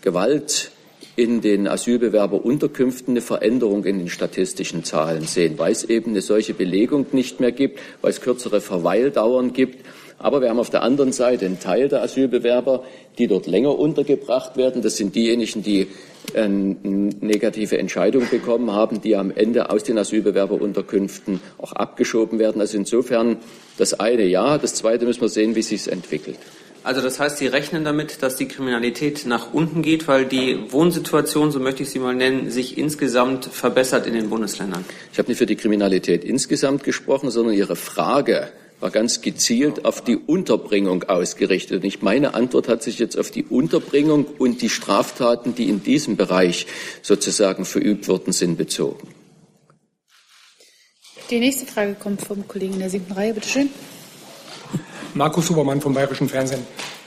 Gewalt 0.01 0.71
in 1.17 1.41
den 1.41 1.69
Asylbewerberunterkünften 1.69 3.13
eine 3.13 3.21
Veränderung 3.21 3.85
in 3.85 3.99
den 3.99 4.09
statistischen 4.09 4.85
Zahlen 4.85 5.27
sehen, 5.27 5.59
weil 5.59 5.73
es 5.73 5.85
eben 5.85 6.13
eine 6.13 6.23
solche 6.23 6.55
Belegung 6.55 7.07
nicht 7.13 7.41
mehr 7.41 7.53
gibt, 7.53 7.81
weil 8.01 8.11
es 8.11 8.21
kürzere 8.21 8.61
Verweildauern 8.61 9.53
gibt. 9.53 9.85
Aber 10.21 10.43
wir 10.43 10.51
haben 10.51 10.59
auf 10.59 10.69
der 10.69 10.83
anderen 10.83 11.13
Seite 11.13 11.47
einen 11.47 11.61
Teil 11.61 11.89
der 11.89 12.03
Asylbewerber, 12.03 12.85
die 13.19 13.27
dort 13.27 13.47
länger 13.47 13.79
untergebracht 13.79 14.59
werden. 14.59 14.83
Das 14.83 14.99
sind 14.99 15.15
diejenigen, 15.15 15.63
die 15.63 15.89
eine 16.35 16.77
negative 17.21 17.79
Entscheidung 17.79 18.29
bekommen 18.31 18.71
haben, 18.71 19.01
die 19.01 19.17
am 19.17 19.31
Ende 19.31 19.71
aus 19.71 19.83
den 19.83 19.97
Asylbewerberunterkünften 19.97 21.41
auch 21.57 21.73
abgeschoben 21.73 22.39
werden. 22.39 22.61
Also 22.61 22.77
insofern 22.77 23.39
das 23.79 23.99
eine 23.99 24.25
ja, 24.27 24.59
das 24.59 24.75
zweite 24.75 25.07
müssen 25.07 25.23
wir 25.23 25.31
sehen, 25.31 25.55
wie 25.55 25.63
sich 25.63 25.81
es 25.81 25.87
entwickelt. 25.87 26.39
Also 26.83 27.01
das 27.01 27.19
heißt, 27.19 27.39
Sie 27.39 27.47
rechnen 27.47 27.85
damit, 27.85 28.23
dass 28.23 28.37
die 28.37 28.49
Kriminalität 28.49 29.27
nach 29.27 29.53
unten 29.53 29.83
geht, 29.83 30.07
weil 30.07 30.27
die 30.27 30.71
Wohnsituation, 30.71 31.51
so 31.51 31.61
möchte 31.61 31.83
ich 31.83 31.91
sie 31.91 31.99
mal 31.99 32.15
nennen, 32.15 32.51
sich 32.51 32.79
insgesamt 32.79 33.47
verbessert 33.47 34.07
in 34.07 34.15
den 34.15 34.31
Bundesländern. 34.31 34.85
Ich 35.13 35.19
habe 35.19 35.29
nicht 35.29 35.39
für 35.39 35.47
die 35.47 35.57
Kriminalität 35.57 36.25
insgesamt 36.25 36.85
gesprochen, 36.85 37.31
sondern 37.31 37.55
Ihre 37.55 37.77
Frage 37.77 38.49
war 38.81 38.91
ganz 38.91 39.21
gezielt 39.21 39.85
auf 39.85 40.03
die 40.03 40.17
Unterbringung 40.17 41.05
ausgerichtet. 41.05 41.85
Und 41.85 42.03
meine 42.03 42.35
Antwort 42.35 42.69
hat 42.69 42.83
sich 42.83 42.99
jetzt 42.99 43.19
auf 43.19 43.31
die 43.31 43.45
Unterbringung 43.45 44.25
und 44.25 44.63
die 44.63 44.71
Straftaten, 44.71 45.55
die 45.55 45.69
in 45.69 45.83
diesem 45.83 46.17
Bereich 46.17 46.67
sozusagen 47.03 47.65
verübt 47.65 48.09
worden 48.09 48.33
sind, 48.33 48.57
bezogen. 48.57 49.09
Die 51.31 51.39
nächste 51.39 51.67
Frage 51.67 51.95
kommt 51.95 52.23
vom 52.23 52.49
Kollegen 52.49 52.75
in 52.75 52.81
der 52.81 52.91
siebten 52.91 53.13
Reihe. 53.13 53.35
Bitte 53.35 53.49
schön. 53.49 53.71
Markus 55.15 55.47
Supermann 55.47 55.81
vom 55.81 55.95
Bayerischen 55.95 56.29
Fernsehen. 56.29 56.67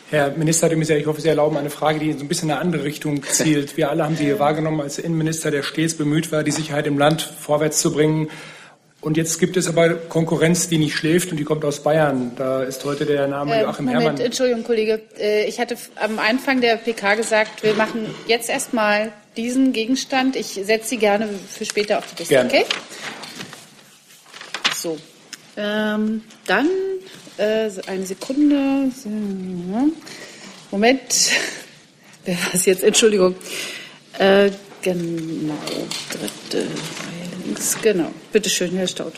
Herr 0.09 0.31
Minister 0.37 0.69
de 0.69 0.77
Maizière, 0.77 0.97
ich 0.97 1.07
hoffe, 1.07 1.21
Sie 1.21 1.27
erlauben 1.27 1.57
eine 1.57 1.71
Frage, 1.71 1.99
die 1.99 2.11
in 2.11 2.19
so 2.19 2.23
ein 2.23 2.27
bisschen 2.27 2.49
in 2.49 2.53
eine 2.53 2.61
andere 2.61 2.83
Richtung 2.83 3.23
zielt. 3.23 3.77
Wir 3.77 3.89
alle 3.89 4.03
haben 4.03 4.15
Sie 4.15 4.37
wahrgenommen 4.39 4.81
als 4.81 4.99
Innenminister, 4.99 5.49
der 5.49 5.63
stets 5.63 5.95
bemüht 5.95 6.31
war, 6.31 6.43
die 6.43 6.51
Sicherheit 6.51 6.85
im 6.85 6.99
Land 6.99 7.21
vorwärts 7.21 7.81
zu 7.81 7.91
bringen. 7.91 8.29
Und 9.03 9.17
jetzt 9.17 9.37
gibt 9.37 9.57
es 9.57 9.67
aber 9.67 9.95
Konkurrenz, 9.95 10.69
die 10.69 10.77
nicht 10.77 10.95
schläft 10.95 11.29
und 11.31 11.37
die 11.37 11.43
kommt 11.43 11.65
aus 11.65 11.83
Bayern. 11.83 12.31
Da 12.37 12.63
ist 12.63 12.85
heute 12.85 13.05
der 13.05 13.27
Name 13.27 13.53
äh, 13.53 13.61
Joachim 13.63 13.85
Moment, 13.85 14.01
Herrmann. 14.01 14.21
Entschuldigung, 14.21 14.63
Kollege. 14.63 15.01
Äh, 15.19 15.45
ich 15.45 15.59
hatte 15.59 15.75
am 15.97 16.19
Anfang 16.19 16.61
der 16.61 16.77
PK 16.77 17.15
gesagt, 17.15 17.63
wir 17.63 17.73
machen 17.73 18.05
jetzt 18.27 18.49
erstmal 18.49 19.11
diesen 19.35 19.73
Gegenstand. 19.73 20.37
Ich 20.37 20.53
setze 20.53 20.87
Sie 20.87 20.97
gerne 20.97 21.27
für 21.49 21.65
später 21.65 21.97
auf 21.97 22.05
die 22.13 22.19
Liste. 22.19 22.33
Gerne. 22.33 22.49
Okay? 22.49 22.65
So. 24.77 24.97
Ähm, 25.57 26.23
dann 26.47 26.69
äh, 27.37 27.69
eine 27.87 28.05
Sekunde. 28.05 28.89
Moment. 30.71 31.31
Wer 32.23 32.35
war 32.35 32.53
es 32.53 32.65
jetzt? 32.65 32.83
Entschuldigung. 32.83 33.35
Äh, 34.17 34.49
genau. 34.81 35.57
Dritte 36.09 36.67
links. 37.45 37.77
Genau. 37.81 38.11
Bitte 38.31 38.49
schön, 38.49 38.71
Herr 38.75 38.87
Staud. 38.87 39.13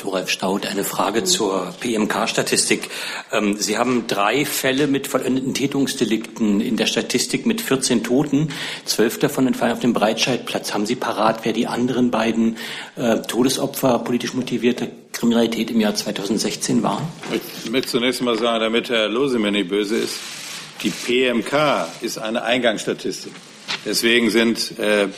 Thoralf 0.00 0.30
Staud, 0.30 0.66
eine 0.66 0.82
Frage 0.82 1.24
zur 1.24 1.74
PMK-Statistik. 1.78 2.88
Ähm, 3.32 3.56
Sie 3.58 3.76
haben 3.76 4.06
drei 4.06 4.46
Fälle 4.46 4.86
mit 4.86 5.06
vollendeten 5.06 5.52
Tätungsdelikten 5.52 6.62
in 6.62 6.78
der 6.78 6.86
Statistik 6.86 7.44
mit 7.44 7.60
14 7.60 8.02
Toten. 8.02 8.48
Zwölf 8.86 9.18
davon 9.18 9.46
entfallen 9.46 9.74
auf 9.74 9.80
dem 9.80 9.92
Breitscheidplatz. 9.92 10.72
Haben 10.72 10.86
Sie 10.86 10.96
parat, 10.96 11.40
wer 11.44 11.52
die 11.52 11.66
anderen 11.66 12.10
beiden 12.10 12.56
äh, 12.96 13.18
Todesopfer 13.18 13.98
politisch 13.98 14.32
motivierte 14.32 14.90
Kriminalität 15.12 15.70
im 15.70 15.80
Jahr 15.80 15.94
2016 15.94 16.82
waren? 16.82 17.06
Ich 17.64 17.70
möchte 17.70 17.88
zunächst 17.88 18.22
mal 18.22 18.38
sagen, 18.38 18.60
damit 18.60 18.88
Herr 18.88 19.08
Losemann 19.08 19.52
nicht 19.52 19.68
böse 19.68 19.98
ist, 19.98 20.16
die 20.82 20.90
PMK 20.90 21.88
ist 22.00 22.16
eine 22.16 22.42
Eingangsstatistik. 22.42 23.32
Deswegen 23.84 24.30
sind 24.30 24.78
äh, 24.78 25.08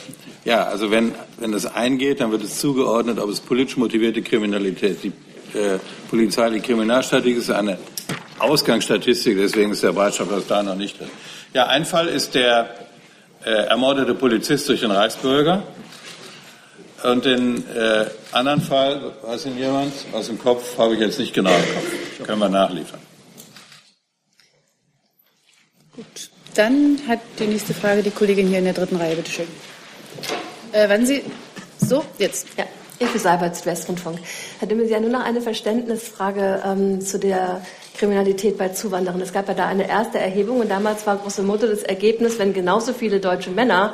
ja, 0.45 0.65
also 0.65 0.91
wenn, 0.91 1.13
wenn 1.37 1.51
das 1.51 1.65
eingeht, 1.65 2.19
dann 2.19 2.31
wird 2.31 2.43
es 2.43 2.59
zugeordnet, 2.59 3.19
ob 3.19 3.29
es 3.29 3.39
politisch 3.39 3.77
motivierte 3.77 4.21
Kriminalität. 4.21 5.03
Die 5.03 5.07
äh, 5.57 5.79
polizeiliche 6.09 6.65
Kriminalstatistik 6.65 7.37
ist 7.37 7.49
eine 7.49 7.77
Ausgangsstatistik, 8.39 9.37
deswegen 9.37 9.71
ist 9.71 9.83
der 9.83 9.93
Bereitschaftsdienst 9.93 10.51
da 10.51 10.63
noch 10.63 10.75
nicht 10.75 10.99
drin. 10.99 11.09
Ja, 11.53 11.67
ein 11.67 11.85
Fall 11.85 12.07
ist 12.07 12.35
der 12.35 12.75
äh, 13.45 13.51
ermordete 13.51 14.15
Polizist 14.15 14.67
durch 14.67 14.81
den 14.81 14.91
Reichsbürger. 14.91 15.63
Und 17.03 17.25
den 17.25 17.57
äh, 17.75 18.05
anderen 18.31 18.61
Fall, 18.61 19.11
weiß 19.23 19.45
ihn 19.47 19.57
jemand, 19.57 19.93
aus 20.13 20.27
dem 20.27 20.39
Kopf, 20.39 20.77
habe 20.77 20.93
ich 20.93 21.01
jetzt 21.01 21.19
nicht 21.19 21.33
genau 21.33 21.51
im 21.51 21.55
Kopf. 21.55 22.25
Können 22.25 22.39
wir 22.39 22.49
nachliefern. 22.49 22.99
Gut, 25.95 26.31
dann 26.55 26.99
hat 27.07 27.19
die 27.39 27.47
nächste 27.47 27.73
Frage 27.73 28.03
die 28.03 28.11
Kollegin 28.11 28.47
hier 28.47 28.59
in 28.59 28.65
der 28.65 28.73
dritten 28.73 28.95
Reihe. 28.95 29.15
Bitte 29.15 29.31
schön. 29.31 29.47
Äh, 30.71 30.89
wenn 30.89 31.05
Sie. 31.05 31.23
So, 31.77 32.03
jetzt. 32.17 32.47
Ja. 32.57 32.65
Hilfe 32.99 33.19
Seibert, 33.19 33.55
Südwestrundfunk. 33.55 34.19
Herr 34.59 34.67
Dimmel, 34.67 34.87
Sie 34.87 34.95
haben 34.95 35.01
nur 35.01 35.11
noch 35.11 35.25
eine 35.25 35.41
Verständnisfrage 35.41 36.61
ähm, 36.65 37.01
zu 37.01 37.19
der 37.19 37.61
Kriminalität 37.97 38.57
bei 38.57 38.69
Zuwanderern. 38.69 39.19
Es 39.19 39.33
gab 39.33 39.47
ja 39.47 39.53
da 39.53 39.67
eine 39.67 39.89
erste 39.89 40.19
Erhebung 40.19 40.59
und 40.61 40.69
damals 40.69 41.05
war 41.05 41.17
große 41.17 41.43
Motto 41.43 41.67
das 41.67 41.83
Ergebnis, 41.83 42.39
wenn 42.39 42.53
genauso 42.53 42.93
viele 42.93 43.19
deutsche 43.19 43.49
Männer 43.49 43.93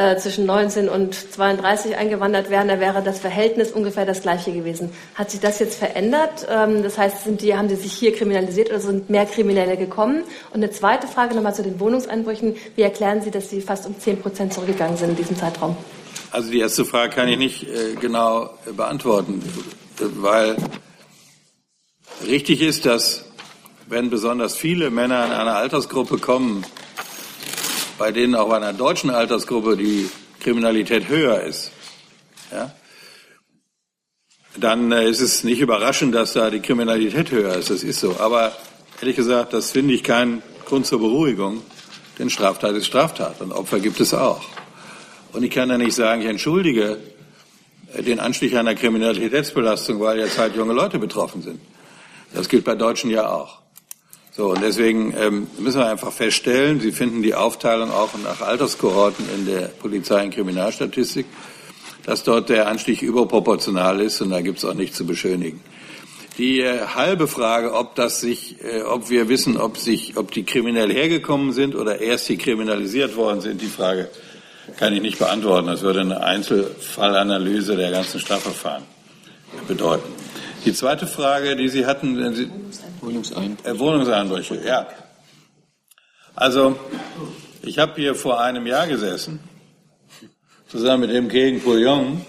äh, 0.00 0.16
zwischen 0.16 0.46
19 0.46 0.88
und 0.88 1.14
32 1.14 1.94
eingewandert 1.94 2.48
wären, 2.48 2.68
da 2.68 2.80
wäre 2.80 3.02
das 3.02 3.18
Verhältnis 3.18 3.70
ungefähr 3.70 4.06
das 4.06 4.22
gleiche 4.22 4.50
gewesen. 4.50 4.90
Hat 5.14 5.30
sich 5.30 5.40
das 5.40 5.58
jetzt 5.58 5.78
verändert? 5.78 6.46
Ähm, 6.48 6.82
das 6.82 6.96
heißt, 6.96 7.24
sind 7.24 7.42
die, 7.42 7.54
haben 7.54 7.68
die 7.68 7.74
sich 7.74 7.92
hier 7.92 8.14
kriminalisiert 8.14 8.70
oder 8.70 8.80
sind 8.80 9.10
mehr 9.10 9.26
Kriminelle 9.26 9.76
gekommen? 9.76 10.22
Und 10.54 10.62
eine 10.62 10.70
zweite 10.70 11.06
Frage 11.06 11.34
nochmal 11.34 11.54
zu 11.54 11.62
den 11.62 11.78
Wohnungseinbrüchen. 11.78 12.56
Wie 12.76 12.80
erklären 12.80 13.20
Sie, 13.20 13.30
dass 13.30 13.50
sie 13.50 13.60
fast 13.60 13.84
um 13.86 13.98
10 13.98 14.22
Prozent 14.22 14.54
zurückgegangen 14.54 14.96
sind 14.96 15.10
in 15.10 15.16
diesem 15.16 15.36
Zeitraum? 15.36 15.76
Also 16.30 16.50
die 16.50 16.60
erste 16.60 16.86
Frage 16.86 17.14
kann 17.14 17.28
ich 17.28 17.36
nicht 17.36 17.64
äh, 17.64 17.96
genau 18.00 18.54
beantworten, 18.74 19.42
weil 19.98 20.56
richtig 22.26 22.62
ist, 22.62 22.86
dass 22.86 23.26
wenn 23.86 24.08
besonders 24.08 24.56
viele 24.56 24.88
Männer 24.88 25.26
in 25.26 25.32
einer 25.32 25.56
Altersgruppe 25.56 26.16
kommen, 26.16 26.64
bei 28.00 28.12
denen 28.12 28.34
auch 28.34 28.48
bei 28.48 28.56
einer 28.56 28.72
deutschen 28.72 29.10
Altersgruppe 29.10 29.76
die 29.76 30.08
Kriminalität 30.40 31.08
höher 31.08 31.42
ist, 31.42 31.70
ja, 32.50 32.74
dann 34.56 34.90
äh, 34.90 35.06
ist 35.06 35.20
es 35.20 35.44
nicht 35.44 35.60
überraschend, 35.60 36.14
dass 36.14 36.32
da 36.32 36.48
die 36.48 36.60
Kriminalität 36.60 37.30
höher 37.30 37.54
ist. 37.56 37.68
Das 37.68 37.82
ist 37.82 38.00
so. 38.00 38.16
Aber 38.18 38.56
ehrlich 39.02 39.16
gesagt, 39.16 39.52
das 39.52 39.72
finde 39.72 39.92
ich 39.92 40.02
keinen 40.02 40.42
Grund 40.64 40.86
zur 40.86 40.98
Beruhigung, 40.98 41.62
denn 42.18 42.30
Straftat 42.30 42.74
ist 42.74 42.86
Straftat 42.86 43.42
und 43.42 43.52
Opfer 43.52 43.80
gibt 43.80 44.00
es 44.00 44.14
auch. 44.14 44.46
Und 45.34 45.42
ich 45.42 45.50
kann 45.50 45.68
ja 45.68 45.76
nicht 45.76 45.94
sagen, 45.94 46.22
ich 46.22 46.28
entschuldige 46.28 46.96
den 47.98 48.18
Anstieg 48.18 48.56
einer 48.56 48.74
Kriminalitätsbelastung, 48.74 50.00
weil 50.00 50.20
jetzt 50.20 50.38
halt 50.38 50.56
junge 50.56 50.72
Leute 50.72 50.98
betroffen 50.98 51.42
sind. 51.42 51.60
Das 52.32 52.48
gilt 52.48 52.64
bei 52.64 52.76
Deutschen 52.76 53.10
ja 53.10 53.28
auch. 53.28 53.60
So, 54.40 54.52
und 54.52 54.62
deswegen 54.62 55.12
ähm, 55.18 55.48
müssen 55.58 55.80
wir 55.80 55.90
einfach 55.90 56.12
feststellen, 56.12 56.80
Sie 56.80 56.92
finden 56.92 57.22
die 57.22 57.34
Aufteilung 57.34 57.90
auch 57.90 58.08
nach 58.24 58.40
Alterskohorten 58.40 59.26
in 59.36 59.44
der 59.44 59.68
Polizei- 59.68 60.24
und 60.24 60.30
Kriminalstatistik, 60.30 61.26
dass 62.06 62.22
dort 62.22 62.48
der 62.48 62.66
Anstieg 62.66 63.02
überproportional 63.02 64.00
ist 64.00 64.22
und 64.22 64.30
da 64.30 64.40
gibt 64.40 64.56
es 64.56 64.64
auch 64.64 64.72
nichts 64.72 64.96
zu 64.96 65.04
beschönigen. 65.04 65.60
Die 66.38 66.60
äh, 66.60 66.86
halbe 66.94 67.28
Frage, 67.28 67.74
ob 67.74 67.96
das 67.96 68.22
sich, 68.22 68.56
äh, 68.64 68.80
ob 68.80 69.10
wir 69.10 69.28
wissen, 69.28 69.58
ob 69.58 69.76
sich, 69.76 70.16
ob 70.16 70.30
die 70.30 70.44
kriminell 70.44 70.90
hergekommen 70.90 71.52
sind 71.52 71.74
oder 71.74 72.00
erst 72.00 72.30
die 72.30 72.38
kriminalisiert 72.38 73.16
worden 73.16 73.42
sind, 73.42 73.60
die 73.60 73.66
Frage 73.66 74.08
kann 74.78 74.94
ich 74.94 75.02
nicht 75.02 75.18
beantworten. 75.18 75.66
Das 75.66 75.82
würde 75.82 76.00
eine 76.00 76.22
Einzelfallanalyse 76.22 77.76
der 77.76 77.90
ganzen 77.90 78.18
Strafverfahren 78.18 78.84
bedeuten. 79.68 80.19
Die 80.64 80.74
zweite 80.74 81.06
Frage, 81.06 81.56
die 81.56 81.68
Sie 81.68 81.86
hatten, 81.86 82.18
wenn 82.18 82.34
Sie 82.34 82.50
Wohnungseinbrüche. 83.00 83.68
Äh, 83.68 83.78
Wohnungseinbrüche, 83.78 84.60
ja. 84.66 84.86
Also 86.34 86.78
ich 87.62 87.78
habe 87.78 87.94
hier 87.96 88.14
vor 88.14 88.40
einem 88.40 88.66
Jahr 88.66 88.86
gesessen, 88.86 89.40
zusammen 90.68 91.02
mit 91.02 91.10
dem 91.10 91.28
Gegen 91.28 91.62
Pouillon 91.62 92.24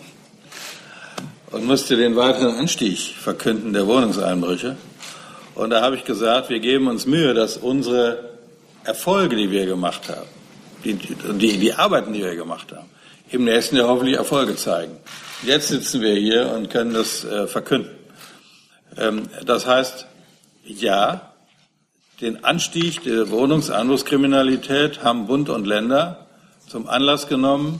und 1.51 1.65
musste 1.65 1.97
den 1.97 2.15
weiteren 2.15 2.55
Anstieg 2.55 2.99
verkünden 2.99 3.73
der 3.73 3.85
Wohnungseinbrüche. 3.85 4.77
Und 5.55 5.71
da 5.71 5.81
habe 5.81 5.97
ich 5.97 6.05
gesagt, 6.05 6.49
wir 6.49 6.59
geben 6.59 6.87
uns 6.87 7.05
Mühe, 7.05 7.33
dass 7.33 7.57
unsere 7.57 8.31
Erfolge, 8.85 9.35
die 9.35 9.51
wir 9.51 9.65
gemacht 9.65 10.07
haben, 10.07 10.27
die, 10.85 10.93
die, 10.93 11.57
die 11.57 11.73
Arbeiten, 11.73 12.13
die 12.13 12.21
wir 12.21 12.35
gemacht 12.35 12.71
haben, 12.71 12.89
im 13.29 13.43
nächsten 13.43 13.75
Jahr 13.75 13.89
hoffentlich 13.89 14.15
Erfolge 14.15 14.55
zeigen. 14.55 14.93
Jetzt 15.43 15.67
sitzen 15.67 16.01
wir 16.01 16.15
hier 16.15 16.51
und 16.51 16.69
können 16.69 16.93
das 16.93 17.25
äh, 17.25 17.47
verkünden. 17.47 18.00
Ähm, 18.97 19.29
das 19.45 19.65
heißt, 19.67 20.05
ja, 20.63 21.31
den 22.21 22.43
Anstieg 22.43 23.03
der 23.03 23.31
Wohnungseinbruchskriminalität 23.31 25.03
haben 25.03 25.27
Bund 25.27 25.49
und 25.49 25.65
Länder 25.65 26.27
zum 26.67 26.87
Anlass 26.87 27.27
genommen, 27.27 27.79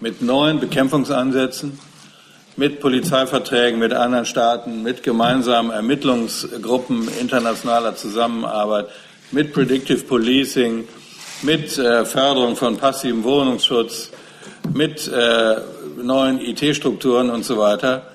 mit 0.00 0.22
neuen 0.22 0.60
Bekämpfungsansätzen, 0.60 1.78
mit 2.56 2.80
Polizeiverträgen 2.80 3.80
mit 3.80 3.92
anderen 3.92 4.26
Staaten, 4.26 4.82
mit 4.82 5.02
gemeinsamen 5.02 5.72
Ermittlungsgruppen 5.72 7.08
internationaler 7.20 7.96
Zusammenarbeit, 7.96 8.86
mit 9.32 9.52
Predictive 9.52 10.04
Policing, 10.04 10.86
mit 11.42 11.76
äh, 11.78 12.04
Förderung 12.04 12.54
von 12.54 12.76
passivem 12.76 13.24
Wohnungsschutz, 13.24 14.10
mit 14.72 15.08
äh, 15.08 15.56
neuen 16.00 16.40
IT-Strukturen 16.40 17.30
und 17.30 17.44
so 17.44 17.58
weiter 17.58 18.13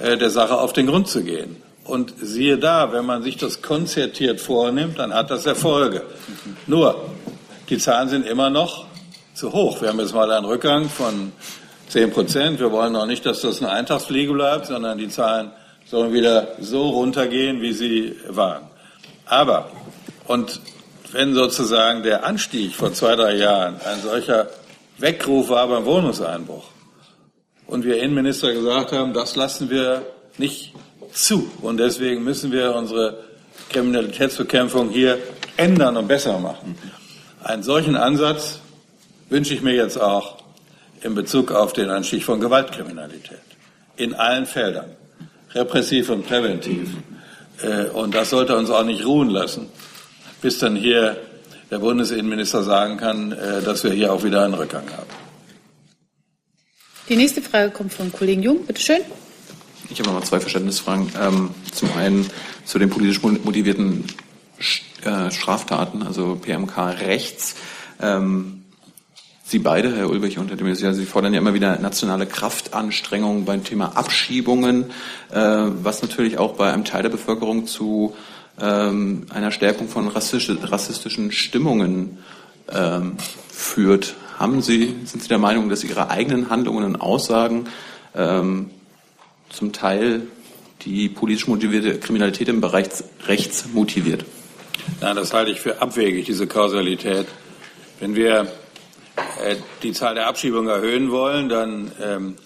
der 0.00 0.30
Sache 0.30 0.58
auf 0.58 0.72
den 0.72 0.86
Grund 0.86 1.08
zu 1.08 1.22
gehen. 1.22 1.62
Und 1.84 2.14
siehe 2.20 2.58
da, 2.58 2.92
wenn 2.92 3.04
man 3.04 3.22
sich 3.22 3.36
das 3.36 3.60
konzertiert 3.60 4.40
vornimmt, 4.40 4.98
dann 4.98 5.12
hat 5.12 5.30
das 5.30 5.44
Erfolge. 5.44 6.02
Nur, 6.66 7.10
die 7.68 7.78
Zahlen 7.78 8.08
sind 8.08 8.26
immer 8.26 8.50
noch 8.50 8.86
zu 9.34 9.52
hoch. 9.52 9.82
Wir 9.82 9.90
haben 9.90 10.00
jetzt 10.00 10.14
mal 10.14 10.30
einen 10.30 10.46
Rückgang 10.46 10.88
von 10.88 11.32
10 11.88 12.10
Prozent. 12.10 12.60
Wir 12.60 12.72
wollen 12.72 12.96
auch 12.96 13.06
nicht, 13.06 13.26
dass 13.26 13.42
das 13.42 13.60
eine 13.60 13.70
Eintagsfliege 13.70 14.32
bleibt, 14.32 14.66
sondern 14.66 14.96
die 14.96 15.08
Zahlen 15.08 15.50
sollen 15.84 16.12
wieder 16.12 16.48
so 16.58 16.88
runtergehen, 16.88 17.60
wie 17.60 17.72
sie 17.72 18.16
waren. 18.28 18.62
Aber, 19.26 19.70
und 20.26 20.60
wenn 21.12 21.34
sozusagen 21.34 22.02
der 22.02 22.24
Anstieg 22.24 22.74
vor 22.74 22.92
zwei, 22.94 23.14
drei 23.14 23.36
Jahren 23.36 23.76
ein 23.84 24.00
solcher 24.02 24.48
Weckruf 24.98 25.50
war 25.50 25.68
beim 25.68 25.84
Wohnungseinbruch 25.84 26.73
und 27.66 27.84
wir 27.84 28.02
Innenminister 28.02 28.52
gesagt 28.52 28.92
haben, 28.92 29.12
das 29.12 29.36
lassen 29.36 29.70
wir 29.70 30.02
nicht 30.38 30.74
zu 31.12 31.50
und 31.62 31.78
deswegen 31.78 32.24
müssen 32.24 32.52
wir 32.52 32.74
unsere 32.74 33.24
Kriminalitätsbekämpfung 33.70 34.90
hier 34.90 35.18
ändern 35.56 35.96
und 35.96 36.08
besser 36.08 36.38
machen. 36.38 36.76
Einen 37.42 37.62
solchen 37.62 37.96
Ansatz 37.96 38.60
wünsche 39.30 39.54
ich 39.54 39.62
mir 39.62 39.74
jetzt 39.74 40.00
auch 40.00 40.38
in 41.02 41.14
Bezug 41.14 41.52
auf 41.52 41.72
den 41.72 41.90
Anstieg 41.90 42.24
von 42.24 42.40
Gewaltkriminalität 42.40 43.40
in 43.96 44.14
allen 44.14 44.46
Feldern, 44.46 44.86
repressiv 45.54 46.10
und 46.10 46.26
präventiv. 46.26 46.88
Äh, 47.62 47.84
und 47.90 48.14
das 48.14 48.30
sollte 48.30 48.56
uns 48.56 48.70
auch 48.70 48.84
nicht 48.84 49.04
ruhen 49.04 49.30
lassen, 49.30 49.68
bis 50.42 50.58
dann 50.58 50.74
hier 50.74 51.16
der 51.70 51.78
Bundesinnenminister 51.78 52.62
sagen 52.62 52.96
kann, 52.96 53.32
äh, 53.32 53.62
dass 53.62 53.84
wir 53.84 53.92
hier 53.92 54.12
auch 54.12 54.24
wieder 54.24 54.44
einen 54.44 54.54
Rückgang 54.54 54.84
haben. 54.90 55.23
Die 57.08 57.16
nächste 57.16 57.42
Frage 57.42 57.70
kommt 57.70 57.92
vom 57.92 58.10
Kollegen 58.10 58.42
Jung. 58.42 58.64
Bitte 58.64 58.80
schön. 58.80 59.00
Ich 59.90 59.98
habe 59.98 60.08
noch 60.08 60.18
mal 60.18 60.24
zwei 60.24 60.40
Verständnisfragen. 60.40 61.12
Ähm, 61.20 61.50
zum 61.70 61.92
einen 61.98 62.26
zu 62.64 62.78
den 62.78 62.88
politisch 62.88 63.20
motivierten 63.22 64.04
äh, 65.04 65.30
Straftaten, 65.30 66.02
also 66.02 66.36
PMK 66.36 66.78
rechts. 67.00 67.56
Ähm, 68.00 68.62
Sie 69.46 69.58
beide, 69.58 69.94
Herr 69.94 70.08
Ulrich 70.08 70.38
und 70.38 70.48
Herr 70.48 70.56
de 70.56 70.66
Maizière, 70.66 70.94
Sie 70.94 71.04
fordern 71.04 71.34
ja 71.34 71.40
immer 71.40 71.52
wieder 71.52 71.78
nationale 71.78 72.24
Kraftanstrengungen 72.24 73.44
beim 73.44 73.62
Thema 73.64 73.98
Abschiebungen, 73.98 74.84
äh, 75.30 75.36
was 75.36 76.00
natürlich 76.00 76.38
auch 76.38 76.54
bei 76.54 76.72
einem 76.72 76.86
Teil 76.86 77.02
der 77.02 77.10
Bevölkerung 77.10 77.66
zu 77.66 78.16
ähm, 78.58 79.26
einer 79.28 79.50
Stärkung 79.50 79.88
von 79.88 80.08
rassistischen 80.08 81.32
Stimmungen 81.32 82.18
führt. 83.50 84.14
Haben 84.38 84.62
Sie, 84.62 84.96
sind 85.04 85.22
Sie 85.22 85.28
der 85.28 85.38
Meinung, 85.38 85.68
dass 85.68 85.84
Ihre 85.84 86.10
eigenen 86.10 86.50
Handlungen 86.50 86.84
und 86.84 86.96
Aussagen 86.96 87.68
ähm, 88.14 88.70
zum 89.48 89.72
Teil 89.72 90.26
die 90.82 91.08
politisch 91.08 91.46
motivierte 91.46 91.98
Kriminalität 91.98 92.48
im 92.48 92.60
Bereich 92.60 92.88
rechts 93.26 93.66
motiviert? 93.72 94.24
Nein, 95.00 95.16
das 95.16 95.32
halte 95.32 95.50
ich 95.50 95.60
für 95.60 95.80
abwegig, 95.80 96.26
diese 96.26 96.46
Kausalität. 96.46 97.26
Wenn 98.00 98.14
wir 98.16 98.48
äh, 99.42 99.56
die 99.82 99.92
Zahl 99.92 100.14
der 100.14 100.26
Abschiebungen 100.26 100.68
erhöhen 100.68 101.10
wollen, 101.10 101.48
dann 101.48 101.92
ähm, 102.02 102.36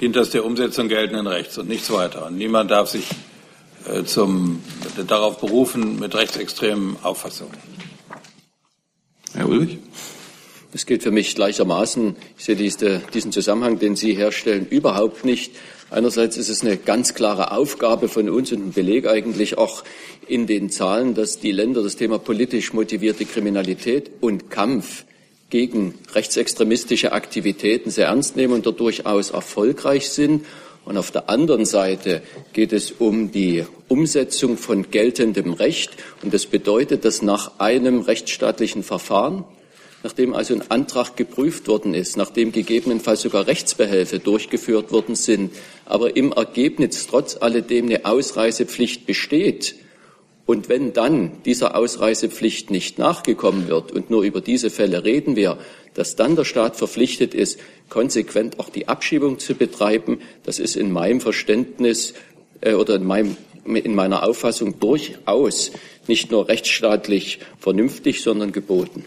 dient 0.00 0.16
das 0.16 0.30
der 0.30 0.44
Umsetzung 0.44 0.88
geltenden 0.88 1.26
Rechts 1.26 1.58
und 1.58 1.68
nichts 1.68 1.90
weiter. 1.90 2.26
Und 2.26 2.36
niemand 2.36 2.70
darf 2.70 2.88
sich 2.88 3.08
äh, 3.86 4.04
zum, 4.04 4.62
darauf 5.06 5.38
berufen 5.38 5.98
mit 5.98 6.14
rechtsextremen 6.14 6.96
Auffassungen. 7.02 7.56
Herr 9.34 9.48
Ulrich? 9.48 9.78
Das 10.72 10.86
gilt 10.86 11.02
für 11.02 11.10
mich 11.10 11.34
gleichermaßen. 11.34 12.14
Ich 12.38 12.44
sehe 12.44 12.54
diese, 12.54 13.02
diesen 13.12 13.32
Zusammenhang, 13.32 13.80
den 13.80 13.96
Sie 13.96 14.14
herstellen, 14.14 14.66
überhaupt 14.70 15.24
nicht. 15.24 15.52
Einerseits 15.90 16.36
ist 16.36 16.48
es 16.48 16.62
eine 16.62 16.76
ganz 16.76 17.14
klare 17.14 17.50
Aufgabe 17.50 18.08
von 18.08 18.30
uns 18.30 18.52
und 18.52 18.68
ein 18.68 18.72
Beleg 18.72 19.08
eigentlich 19.08 19.58
auch 19.58 19.82
in 20.28 20.46
den 20.46 20.70
Zahlen, 20.70 21.14
dass 21.14 21.40
die 21.40 21.50
Länder 21.50 21.82
das 21.82 21.96
Thema 21.96 22.20
politisch 22.20 22.72
motivierte 22.72 23.24
Kriminalität 23.24 24.12
und 24.20 24.50
Kampf 24.50 25.04
gegen 25.50 25.94
rechtsextremistische 26.14 27.10
Aktivitäten 27.10 27.90
sehr 27.90 28.06
ernst 28.06 28.36
nehmen 28.36 28.54
und 28.54 28.66
dort 28.66 28.78
durchaus 28.78 29.30
erfolgreich 29.30 30.10
sind. 30.10 30.46
Und 30.84 30.96
auf 30.96 31.10
der 31.10 31.28
anderen 31.28 31.64
Seite 31.64 32.22
geht 32.52 32.72
es 32.72 32.92
um 32.92 33.32
die 33.32 33.64
Umsetzung 33.88 34.56
von 34.56 34.92
geltendem 34.92 35.52
Recht. 35.52 35.90
Und 36.22 36.32
das 36.32 36.46
bedeutet, 36.46 37.04
dass 37.04 37.22
nach 37.22 37.58
einem 37.58 38.00
rechtsstaatlichen 38.02 38.84
Verfahren 38.84 39.44
nachdem 40.02 40.34
also 40.34 40.54
ein 40.54 40.70
Antrag 40.70 41.16
geprüft 41.16 41.68
worden 41.68 41.94
ist, 41.94 42.16
nachdem 42.16 42.52
gegebenenfalls 42.52 43.22
sogar 43.22 43.46
Rechtsbehelfe 43.46 44.18
durchgeführt 44.18 44.92
worden 44.92 45.14
sind, 45.14 45.52
aber 45.84 46.16
im 46.16 46.32
Ergebnis 46.32 47.06
trotz 47.06 47.36
alledem 47.40 47.86
eine 47.86 48.04
Ausreisepflicht 48.04 49.06
besteht, 49.06 49.76
und 50.50 50.68
wenn 50.68 50.92
dann 50.92 51.42
dieser 51.44 51.76
Ausreisepflicht 51.76 52.72
nicht 52.72 52.98
nachgekommen 52.98 53.68
wird, 53.68 53.92
und 53.92 54.10
nur 54.10 54.22
über 54.24 54.40
diese 54.40 54.68
Fälle 54.68 55.04
reden 55.04 55.36
wir, 55.36 55.58
dass 55.94 56.16
dann 56.16 56.34
der 56.34 56.44
Staat 56.44 56.74
verpflichtet 56.74 57.34
ist, 57.34 57.60
konsequent 57.88 58.58
auch 58.58 58.68
die 58.68 58.88
Abschiebung 58.88 59.38
zu 59.38 59.54
betreiben, 59.54 60.18
das 60.42 60.58
ist 60.58 60.74
in 60.74 60.90
meinem 60.90 61.20
Verständnis 61.20 62.14
äh, 62.62 62.74
oder 62.74 62.96
in, 62.96 63.04
meinem, 63.04 63.36
in 63.64 63.94
meiner 63.94 64.24
Auffassung 64.24 64.80
durchaus 64.80 65.70
nicht 66.08 66.32
nur 66.32 66.48
rechtsstaatlich 66.48 67.38
vernünftig, 67.60 68.20
sondern 68.20 68.50
geboten. 68.50 69.04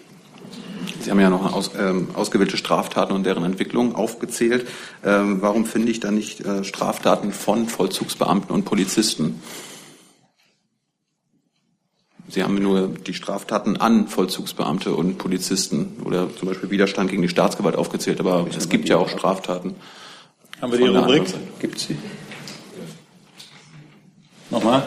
Sie 1.02 1.12
haben 1.12 1.20
ja 1.20 1.30
noch 1.30 1.54
aus, 1.54 1.72
ähm, 1.78 2.10
ausgewählte 2.14 2.58
Straftaten 2.58 3.14
und 3.14 3.26
deren 3.26 3.44
Entwicklung 3.44 3.96
aufgezählt. 3.96 4.68
Ähm, 5.04 5.42
warum 5.42 5.66
finde 5.66 5.92
ich 5.92 6.00
da 6.00 6.12
nicht 6.12 6.42
äh, 6.42 6.64
Straftaten 6.64 7.32
von 7.32 7.68
Vollzugsbeamten 7.68 8.52
und 8.52 8.66
Polizisten? 8.66 9.42
Sie 12.30 12.42
haben 12.42 12.56
nur 12.56 12.88
die 12.88 13.14
Straftaten 13.14 13.78
an 13.78 14.08
Vollzugsbeamte 14.08 14.96
und 14.96 15.18
Polizisten 15.18 15.98
oder 16.04 16.36
zum 16.36 16.48
Beispiel 16.48 16.72
Widerstand 16.72 17.12
gegen 17.12 17.22
die 17.22 17.30
Staatsgewalt 17.30 17.76
aufgezählt, 17.76 18.20
aber 18.20 18.48
es 18.58 18.70
gibt 18.70 18.90
ja 18.90 18.98
auch 18.98 19.10
Straftaten. 19.10 19.76
Haben 20.62 20.72
wir 20.72 20.80
die 20.80 20.88
Rubrik? 20.88 21.24
Gibt 21.60 21.78
sie? 21.80 21.98
Nochmal? 24.50 24.84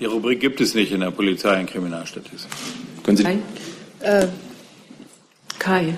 Die 0.00 0.04
Rubrik 0.04 0.40
gibt 0.40 0.60
es 0.60 0.74
nicht 0.74 0.92
in 0.92 1.00
der 1.00 1.10
Polizei- 1.10 1.60
und 1.60 1.70
Kriminalstatistik. 1.70 2.50
Können 3.02 3.16
Sie? 3.16 3.22
Nein. 3.22 3.42
Äh, 4.00 4.26
Kai. 5.62 5.94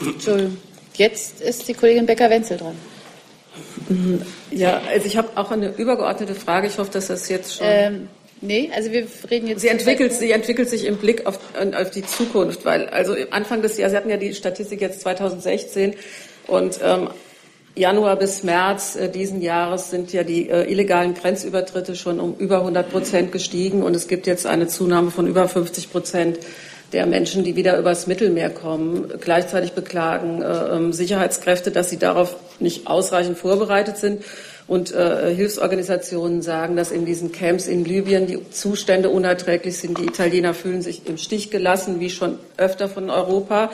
Entschuldigung. 0.00 0.56
Jetzt 0.94 1.40
ist 1.40 1.68
die 1.68 1.74
Kollegin 1.74 2.04
Becker-Wenzel 2.04 2.56
dran. 2.56 2.74
Mhm. 3.88 4.22
Ja, 4.50 4.82
also 4.90 5.06
ich 5.06 5.16
habe 5.16 5.28
auch 5.36 5.52
eine 5.52 5.68
übergeordnete 5.76 6.34
Frage. 6.34 6.66
Ich 6.66 6.78
hoffe, 6.78 6.90
dass 6.90 7.06
das 7.06 7.28
jetzt 7.28 7.56
schon. 7.56 7.66
Ähm, 7.68 8.08
nee, 8.40 8.70
also 8.74 8.90
wir 8.90 9.06
reden 9.30 9.46
jetzt. 9.46 9.60
Sie 9.60 9.68
entwickelt, 9.68 10.12
sie 10.12 10.32
entwickelt 10.32 10.68
sich 10.68 10.84
im 10.84 10.96
Blick 10.96 11.26
auf, 11.26 11.38
auf 11.54 11.90
die 11.90 12.04
Zukunft, 12.04 12.64
weil 12.64 12.88
also 12.88 13.14
Anfang 13.30 13.62
des 13.62 13.78
Jahres, 13.78 13.92
Sie 13.92 13.96
hatten 13.96 14.10
ja 14.10 14.16
die 14.16 14.34
Statistik 14.34 14.80
jetzt 14.80 15.00
2016 15.02 15.94
und 16.48 16.80
ähm, 16.82 17.08
Januar 17.76 18.16
bis 18.16 18.42
März 18.42 18.96
äh, 18.96 19.08
diesen 19.08 19.40
Jahres 19.40 19.90
sind 19.90 20.12
ja 20.12 20.24
die 20.24 20.50
äh, 20.50 20.70
illegalen 20.70 21.14
Grenzübertritte 21.14 21.94
schon 21.94 22.18
um 22.18 22.34
über 22.36 22.58
100 22.58 22.90
Prozent 22.90 23.32
gestiegen 23.32 23.84
und 23.84 23.94
es 23.94 24.08
gibt 24.08 24.26
jetzt 24.26 24.44
eine 24.44 24.66
Zunahme 24.66 25.12
von 25.12 25.28
über 25.28 25.48
50 25.48 25.90
Prozent 25.92 26.38
der 26.92 27.06
Menschen, 27.06 27.44
die 27.44 27.56
wieder 27.56 27.78
übers 27.78 28.06
Mittelmeer 28.06 28.50
kommen. 28.50 29.12
Gleichzeitig 29.20 29.72
beklagen 29.72 30.42
äh, 30.42 30.76
ähm, 30.76 30.92
Sicherheitskräfte, 30.92 31.70
dass 31.70 31.90
sie 31.90 31.98
darauf 31.98 32.36
nicht 32.60 32.86
ausreichend 32.86 33.38
vorbereitet 33.38 33.96
sind. 33.96 34.24
Und 34.68 34.94
äh, 34.94 35.34
Hilfsorganisationen 35.34 36.40
sagen, 36.40 36.76
dass 36.76 36.92
in 36.92 37.04
diesen 37.04 37.32
Camps 37.32 37.66
in 37.66 37.84
Libyen 37.84 38.26
die 38.26 38.38
Zustände 38.50 39.10
unerträglich 39.10 39.76
sind. 39.78 39.98
Die 39.98 40.04
Italiener 40.04 40.54
fühlen 40.54 40.82
sich 40.82 41.06
im 41.06 41.18
Stich 41.18 41.50
gelassen, 41.50 42.00
wie 42.00 42.10
schon 42.10 42.38
öfter 42.56 42.88
von 42.88 43.10
Europa. 43.10 43.70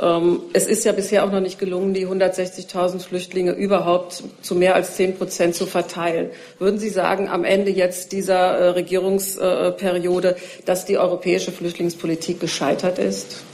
Ähm, 0.00 0.40
es 0.52 0.66
ist 0.66 0.84
ja 0.84 0.92
bisher 0.92 1.24
auch 1.24 1.30
noch 1.30 1.40
nicht 1.40 1.58
gelungen, 1.58 1.94
die 1.94 2.06
160.000 2.06 3.00
Flüchtlinge 3.00 3.52
überhaupt 3.52 4.24
zu 4.42 4.54
mehr 4.54 4.74
als 4.74 4.96
10 4.96 5.16
Prozent 5.16 5.54
zu 5.54 5.66
verteilen. 5.66 6.30
Würden 6.58 6.80
Sie 6.80 6.88
sagen, 6.88 7.28
am 7.28 7.44
Ende 7.44 7.70
jetzt 7.70 8.12
dieser 8.12 8.58
äh, 8.58 8.68
Regierungsperiode, 8.70 10.36
dass 10.64 10.84
die 10.84 10.98
europäische 10.98 11.52
Flüchtlingspolitik 11.52 12.40
gescheitert 12.40 12.98
ist? 12.98 13.44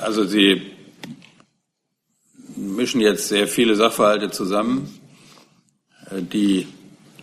Also 0.00 0.24
Sie 0.24 0.62
mischen 2.54 3.00
jetzt 3.00 3.28
sehr 3.28 3.48
viele 3.48 3.74
Sachverhalte 3.74 4.30
zusammen. 4.30 5.00
Äh, 6.10 6.22
die 6.22 6.68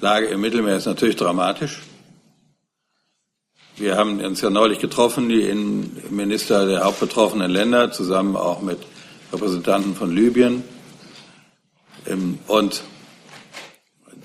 Lage 0.01 0.27
im 0.27 0.41
Mittelmeer 0.41 0.75
ist 0.75 0.85
natürlich 0.85 1.15
dramatisch. 1.15 1.81
Wir 3.77 3.97
haben 3.97 4.21
uns 4.21 4.39
ja 4.39 4.49
neulich 4.49 4.79
getroffen, 4.79 5.27
die 5.27 5.41
Innenminister 5.41 6.65
der 6.65 6.85
hauptbetroffenen 6.85 7.51
Länder, 7.51 7.91
zusammen 7.91 8.37
auch 8.37 8.61
mit 8.61 8.77
Repräsentanten 9.33 9.95
von 9.95 10.15
Libyen. 10.15 10.63
Ähm, 12.07 12.39
und 12.47 12.83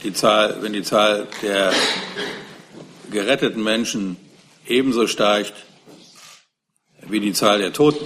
die 0.05 0.13
Zahl, 0.13 0.59
wenn 0.61 0.73
die 0.73 0.85
Zahl 0.85 1.27
der 1.43 1.73
geretteten 3.11 3.65
Menschen 3.65 4.17
ebenso 4.69 5.09
steigt 5.09 5.55
wie 7.09 7.19
die 7.19 7.33
Zahl 7.33 7.59
der 7.59 7.73
Toten, 7.73 8.05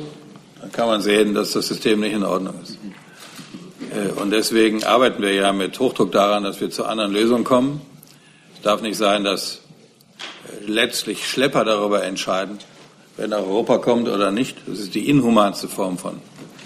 dann 0.62 0.72
kann 0.72 0.86
man 0.86 1.02
sehen, 1.02 1.34
dass 1.34 1.52
das 1.52 1.68
System 1.68 2.00
nicht 2.00 2.14
in 2.14 2.22
Ordnung 2.22 2.54
ist. 2.62 2.78
Äh, 3.90 4.18
und 4.18 4.30
deswegen 4.30 4.82
arbeiten 4.82 5.20
wir 5.20 5.34
ja 5.34 5.52
mit 5.52 5.78
Hochdruck 5.78 6.10
daran, 6.10 6.42
dass 6.42 6.62
wir 6.62 6.70
zu 6.70 6.86
anderen 6.86 7.12
Lösungen 7.12 7.44
kommen. 7.44 7.82
Es 8.56 8.62
darf 8.62 8.80
nicht 8.80 8.96
sein, 8.96 9.24
dass 9.24 9.63
letztlich 10.66 11.28
Schlepper 11.28 11.64
darüber 11.64 12.04
entscheiden, 12.04 12.58
wer 13.16 13.28
nach 13.28 13.38
Europa 13.38 13.78
kommt 13.78 14.08
oder 14.08 14.30
nicht. 14.30 14.56
Das 14.66 14.78
ist 14.78 14.94
die 14.94 15.08
inhumanste 15.08 15.68
Form 15.68 15.98
von 15.98 16.20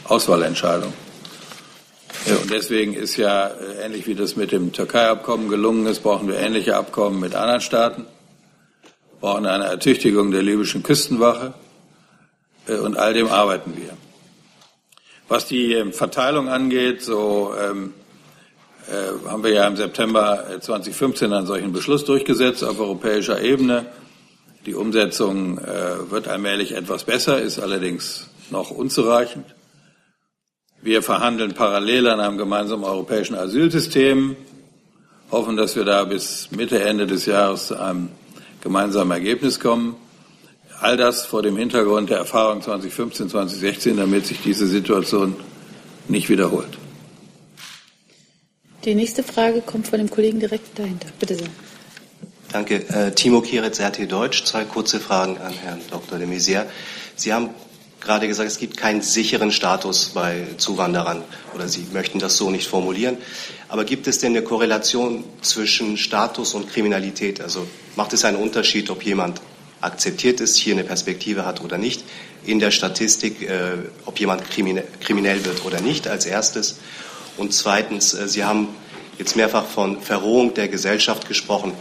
Auswahlentscheidung. 0.04 0.92
Und 2.26 2.50
deswegen 2.50 2.94
ist 2.94 3.16
ja 3.16 3.48
äh, 3.48 3.84
ähnlich 3.84 4.06
wie 4.06 4.14
das 4.14 4.36
mit 4.36 4.52
dem 4.52 4.72
Türkei-Abkommen 4.72 5.48
gelungen 5.48 5.86
ist, 5.86 6.00
brauchen 6.00 6.28
wir 6.28 6.38
ähnliche 6.38 6.76
Abkommen 6.76 7.20
mit 7.20 7.34
anderen 7.34 7.60
Staaten, 7.60 8.06
brauchen 9.20 9.46
eine 9.46 9.64
Ertüchtigung 9.64 10.30
der 10.30 10.42
libyschen 10.42 10.82
Küstenwache 10.82 11.54
äh, 12.66 12.76
und 12.76 12.96
all 12.96 13.14
dem 13.14 13.28
arbeiten 13.28 13.76
wir. 13.76 13.96
Was 15.28 15.46
die 15.46 15.74
ähm, 15.74 15.92
Verteilung 15.92 16.48
angeht, 16.48 17.02
so 17.02 17.54
ähm, 17.58 17.94
äh, 17.96 17.97
haben 19.26 19.44
wir 19.44 19.52
ja 19.52 19.66
im 19.66 19.76
September 19.76 20.44
2015 20.60 21.32
einen 21.32 21.46
solchen 21.46 21.72
Beschluss 21.72 22.04
durchgesetzt 22.04 22.64
auf 22.64 22.80
europäischer 22.80 23.40
Ebene. 23.42 23.86
Die 24.66 24.74
Umsetzung 24.74 25.58
äh, 25.58 26.10
wird 26.10 26.28
allmählich 26.28 26.72
etwas 26.72 27.04
besser, 27.04 27.40
ist 27.40 27.58
allerdings 27.58 28.28
noch 28.50 28.70
unzureichend. 28.70 29.46
Wir 30.80 31.02
verhandeln 31.02 31.54
parallel 31.54 32.08
an 32.08 32.20
einem 32.20 32.38
gemeinsamen 32.38 32.84
europäischen 32.84 33.34
Asylsystem, 33.34 34.36
hoffen, 35.30 35.56
dass 35.56 35.76
wir 35.76 35.84
da 35.84 36.04
bis 36.04 36.50
Mitte, 36.50 36.80
Ende 36.80 37.06
des 37.06 37.26
Jahres 37.26 37.68
zu 37.68 37.80
einem 37.80 38.08
gemeinsamen 38.62 39.10
Ergebnis 39.10 39.60
kommen. 39.60 39.96
All 40.80 40.96
das 40.96 41.26
vor 41.26 41.42
dem 41.42 41.56
Hintergrund 41.56 42.10
der 42.10 42.18
Erfahrung 42.18 42.62
2015, 42.62 43.28
2016, 43.28 43.96
damit 43.96 44.26
sich 44.26 44.40
diese 44.40 44.66
Situation 44.66 45.36
nicht 46.08 46.28
wiederholt. 46.28 46.78
Die 48.88 48.94
nächste 48.94 49.22
Frage 49.22 49.60
kommt 49.60 49.86
von 49.86 49.98
dem 49.98 50.08
Kollegen 50.08 50.40
direkt 50.40 50.78
dahinter. 50.78 51.08
Bitte 51.20 51.34
sehr. 51.34 51.48
Danke. 52.50 52.88
Äh, 52.88 53.12
Timo 53.12 53.42
Kieritz, 53.42 53.78
RT 53.80 54.10
Deutsch. 54.10 54.44
Zwei 54.44 54.64
kurze 54.64 54.98
Fragen 54.98 55.36
an 55.36 55.52
Herrn 55.52 55.82
Dr. 55.90 56.18
de 56.18 56.26
Maizière. 56.26 56.64
Sie 57.14 57.34
haben 57.34 57.50
gerade 58.00 58.26
gesagt, 58.26 58.48
es 58.50 58.56
gibt 58.56 58.78
keinen 58.78 59.02
sicheren 59.02 59.52
Status 59.52 60.12
bei 60.14 60.46
Zuwanderern 60.56 61.22
oder 61.54 61.68
Sie 61.68 61.86
möchten 61.92 62.18
das 62.18 62.38
so 62.38 62.50
nicht 62.50 62.66
formulieren. 62.66 63.18
Aber 63.68 63.84
gibt 63.84 64.06
es 64.06 64.20
denn 64.20 64.32
eine 64.32 64.40
Korrelation 64.40 65.22
zwischen 65.42 65.98
Status 65.98 66.54
und 66.54 66.70
Kriminalität? 66.70 67.42
Also 67.42 67.66
macht 67.94 68.14
es 68.14 68.24
einen 68.24 68.38
Unterschied, 68.38 68.88
ob 68.88 69.02
jemand 69.02 69.42
akzeptiert 69.82 70.40
ist, 70.40 70.56
hier 70.56 70.72
eine 70.72 70.84
Perspektive 70.84 71.44
hat 71.44 71.62
oder 71.62 71.76
nicht, 71.76 72.04
in 72.46 72.58
der 72.58 72.70
Statistik, 72.70 73.42
äh, 73.42 73.72
ob 74.06 74.18
jemand 74.18 74.44
kriminell 74.48 75.44
wird 75.44 75.66
oder 75.66 75.82
nicht 75.82 76.08
als 76.08 76.24
erstes? 76.24 76.76
Und 77.38 77.54
zweitens, 77.54 78.14
äh, 78.14 78.28
Sie 78.28 78.44
haben 78.44 78.68
jetzt 79.18 79.36
mehrfach 79.36 79.64
von 79.64 80.00
Verrohung 80.00 80.54
der 80.54 80.68
Gesellschaft 80.68 81.26
gesprochen 81.26 81.72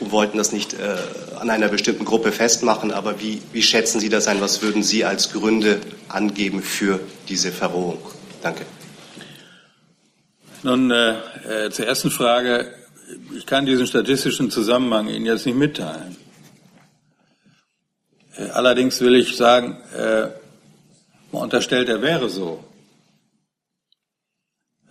und 0.00 0.12
wollten 0.12 0.38
das 0.38 0.52
nicht 0.52 0.74
äh, 0.74 0.96
an 1.38 1.50
einer 1.50 1.68
bestimmten 1.68 2.04
Gruppe 2.04 2.32
festmachen. 2.32 2.92
Aber 2.92 3.20
wie, 3.20 3.42
wie 3.52 3.62
schätzen 3.62 4.00
Sie 4.00 4.08
das 4.08 4.28
ein? 4.28 4.40
Was 4.40 4.62
würden 4.62 4.82
Sie 4.82 5.04
als 5.04 5.32
Gründe 5.32 5.80
angeben 6.08 6.62
für 6.62 7.00
diese 7.28 7.52
Verrohung? 7.52 7.98
Danke. 8.42 8.64
Nun, 10.62 10.90
äh, 10.90 11.66
äh, 11.66 11.70
zur 11.70 11.86
ersten 11.86 12.10
Frage. 12.10 12.74
Ich 13.36 13.46
kann 13.46 13.66
diesen 13.66 13.86
statistischen 13.86 14.50
Zusammenhang 14.50 15.08
Ihnen 15.08 15.26
jetzt 15.26 15.46
nicht 15.46 15.56
mitteilen. 15.56 16.16
Allerdings 18.52 19.00
will 19.00 19.16
ich 19.16 19.36
sagen, 19.36 19.78
äh, 19.96 20.28
man 21.32 21.42
unterstellt, 21.42 21.88
er 21.88 22.02
wäre 22.02 22.28
so 22.28 22.62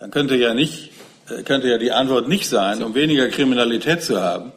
dann 0.00 0.10
könnte 0.10 0.36
ja 0.36 0.54
nicht, 0.54 0.90
äh, 1.28 1.42
könnte 1.42 1.68
ja 1.68 1.78
die 1.78 1.92
Antwort 1.92 2.28
nicht 2.28 2.48
sein, 2.48 2.82
um 2.82 2.94
weniger 2.94 3.28
Kriminalität 3.28 4.02
zu 4.02 4.20
haben, 4.20 4.52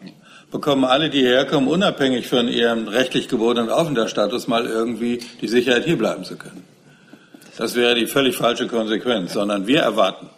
bekommen 0.51 0.83
alle, 0.83 1.09
die 1.09 1.19
hierher 1.19 1.45
kommen, 1.45 1.67
unabhängig 1.67 2.27
von 2.27 2.47
ihrem 2.47 2.87
rechtlich 2.87 3.27
gebotenen 3.27 3.69
Aufenthaltsstatus 3.69 4.47
mal 4.47 4.65
irgendwie 4.65 5.19
die 5.41 5.47
Sicherheit, 5.47 5.85
hier 5.85 5.97
bleiben 5.97 6.23
zu 6.23 6.35
können. 6.35 6.63
Das 7.57 7.75
wäre 7.75 7.95
die 7.95 8.07
völlig 8.07 8.35
falsche 8.35 8.67
Konsequenz, 8.67 9.33
sondern 9.33 9.67
wir 9.67 9.81
erwarten, 9.81 10.29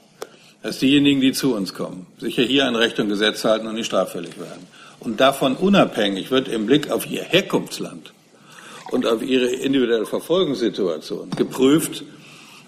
dass 0.62 0.80
diejenigen, 0.80 1.22
die 1.22 1.34
zu 1.34 1.54
uns 1.56 1.74
kommen, 1.74 2.08
sich 2.18 2.36
hier 2.36 2.66
an 2.66 2.76
Recht 2.76 3.00
und 3.00 3.10
Gesetz 3.10 3.44
halten 3.44 3.68
und 3.68 3.76
nicht 3.76 3.88
straffällig 3.88 4.40
werden. 4.40 4.68
Und 5.00 5.20
davon 5.20 5.56
unabhängig 5.56 6.32
wird 6.32 6.48
im 6.48 6.66
Blick 6.66 6.90
auf 6.90 7.10
ihr 7.10 7.24
Herkunftsland 7.24 8.14
und 8.92 9.06
auf 9.06 9.22
ihre 9.22 9.48
individuelle 9.48 10.06
Verfolgungssituation 10.06 11.32
geprüft, 11.32 12.04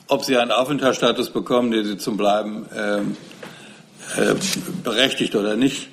ob 0.08 0.24
sie 0.24 0.38
einen 0.38 0.51
Aufenthaltsstatus 0.51 1.30
bekommen, 1.30 1.72
der 1.72 1.84
sie 1.84 1.97
zum 1.97 2.18
Bleiben 2.18 2.66
ähm, 2.76 3.18
äh, 4.18 4.36
berechtigt 4.84 5.36
oder 5.36 5.56
nicht. 5.56 5.89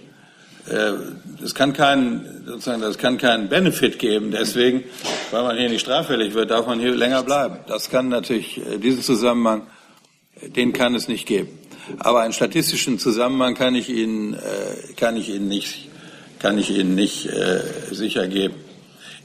Äh, 0.69 0.93
das 1.41 1.55
kann 1.55 1.73
keinen, 1.73 2.45
sozusagen, 2.47 2.83
das 2.83 2.99
kann 2.99 3.19
keinen 3.19 3.49
Benefit 3.49 3.99
geben. 3.99 4.31
Deswegen, 4.31 4.85
weil 5.31 5.43
man 5.43 5.57
hier 5.57 5.69
nicht 5.69 5.81
straffällig 5.81 6.35
wird, 6.35 6.51
darf 6.51 6.67
man 6.67 6.79
hier 6.79 6.95
länger 6.95 7.23
bleiben. 7.23 7.59
Das 7.67 7.91
kann 7.91 8.09
natürlich, 8.09 8.59
äh, 8.59 8.79
diesen 8.79 9.03
Zusammenhang, 9.03 9.67
äh, 10.41 10.49
den 10.51 10.73
kann 10.73 10.95
es 10.95 11.09
nicht 11.09 11.27
geben. 11.27 11.59
Aber 11.99 12.21
einen 12.21 12.33
statistischen 12.33 12.99
Zusammenhang 12.99 13.55
kann 13.55 13.75
ich 13.75 13.89
Ihnen, 13.89 14.35
äh, 14.35 14.93
kann 14.97 15.17
ich 15.17 15.31
Ihnen 15.31 15.49
nicht, 15.49 15.89
kann 16.39 16.59
ich 16.59 16.71
Ihnen 16.71 16.95
nicht 16.95 17.27
äh, 17.27 17.61
sicher 17.91 18.29
geben. 18.29 18.55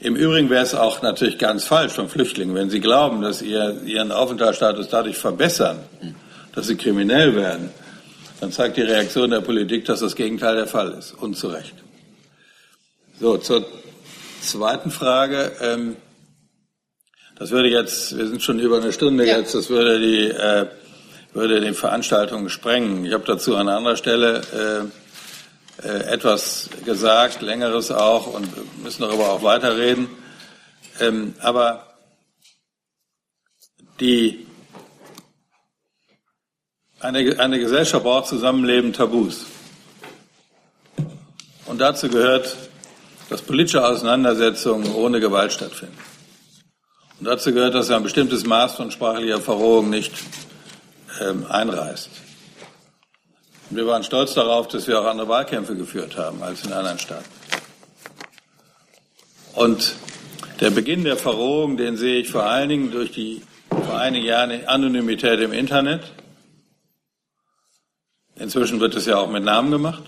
Im 0.00 0.14
Übrigen 0.14 0.48
wäre 0.48 0.62
es 0.62 0.74
auch 0.74 1.02
natürlich 1.02 1.38
ganz 1.38 1.64
falsch 1.64 1.92
von 1.92 2.08
Flüchtlingen, 2.08 2.54
wenn 2.54 2.70
sie 2.70 2.80
glauben, 2.80 3.20
dass 3.20 3.40
sie 3.40 3.50
ihren 3.50 4.12
Aufenthaltsstatus 4.12 4.88
dadurch 4.88 5.16
verbessern, 5.16 5.80
dass 6.54 6.68
sie 6.68 6.76
kriminell 6.76 7.34
werden, 7.34 7.70
dann 8.40 8.52
zeigt 8.52 8.76
die 8.76 8.82
Reaktion 8.82 9.30
der 9.30 9.40
Politik, 9.40 9.84
dass 9.86 10.00
das 10.00 10.14
Gegenteil 10.14 10.54
der 10.54 10.68
Fall 10.68 10.92
ist. 10.92 11.14
Und 11.14 11.36
zu 11.36 11.48
Recht. 11.48 11.74
So, 13.18 13.38
zur 13.38 13.66
zweiten 14.40 14.92
Frage. 14.92 15.50
Ähm, 15.60 15.96
das 17.36 17.50
würde 17.50 17.68
jetzt, 17.68 18.16
wir 18.16 18.26
sind 18.26 18.42
schon 18.42 18.60
über 18.60 18.80
eine 18.80 18.92
Stunde 18.92 19.26
ja. 19.26 19.38
jetzt, 19.38 19.54
das 19.54 19.68
würde 19.68 19.98
die, 19.98 20.28
äh, 20.28 20.66
würde 21.32 21.60
die 21.60 21.72
Veranstaltung 21.72 22.48
sprengen. 22.48 23.04
Ich 23.04 23.12
habe 23.12 23.24
dazu 23.26 23.56
an 23.56 23.68
anderer 23.68 23.96
Stelle 23.96 24.40
äh, 24.52 25.07
etwas 25.82 26.70
gesagt, 26.84 27.40
längeres 27.42 27.90
auch 27.90 28.26
und 28.26 28.82
müssen 28.82 29.02
darüber 29.02 29.30
auch 29.30 29.42
weiterreden. 29.42 30.08
Ähm, 31.00 31.34
aber 31.40 31.86
die 34.00 34.48
Eine, 37.00 37.38
eine 37.38 37.60
Gesellschaft 37.60 38.02
braucht 38.02 38.26
Zusammenleben 38.26 38.92
Tabus. 38.92 39.46
Und 41.66 41.80
dazu 41.80 42.08
gehört, 42.08 42.56
dass 43.30 43.40
politische 43.40 43.86
Auseinandersetzungen 43.86 44.92
ohne 44.94 45.20
Gewalt 45.20 45.52
stattfinden. 45.52 45.96
Und 47.20 47.26
dazu 47.26 47.52
gehört, 47.52 47.74
dass 47.74 47.90
ein 47.90 48.02
bestimmtes 48.02 48.44
Maß 48.44 48.74
von 48.74 48.90
sprachlicher 48.90 49.40
Verrohung 49.40 49.90
nicht 49.90 50.12
ähm, 51.20 51.46
einreißt. 51.46 52.10
Wir 53.70 53.86
waren 53.86 54.02
stolz 54.02 54.32
darauf, 54.32 54.68
dass 54.68 54.86
wir 54.86 54.98
auch 55.00 55.04
andere 55.04 55.28
Wahlkämpfe 55.28 55.76
geführt 55.76 56.16
haben 56.16 56.42
als 56.42 56.64
in 56.64 56.72
anderen 56.72 56.98
Staaten. 56.98 57.28
Und 59.54 59.94
der 60.60 60.70
Beginn 60.70 61.04
der 61.04 61.16
Verrohung, 61.16 61.76
den 61.76 61.96
sehe 61.96 62.20
ich 62.20 62.30
vor 62.30 62.44
allen 62.44 62.68
Dingen 62.68 62.90
durch 62.90 63.12
die 63.12 63.42
vor 63.70 63.98
einigen 63.98 64.24
Jahren 64.24 64.66
Anonymität 64.66 65.40
im 65.40 65.52
Internet. 65.52 66.02
Inzwischen 68.36 68.80
wird 68.80 68.94
es 68.94 69.06
ja 69.06 69.18
auch 69.18 69.30
mit 69.30 69.44
Namen 69.44 69.70
gemacht. 69.70 70.04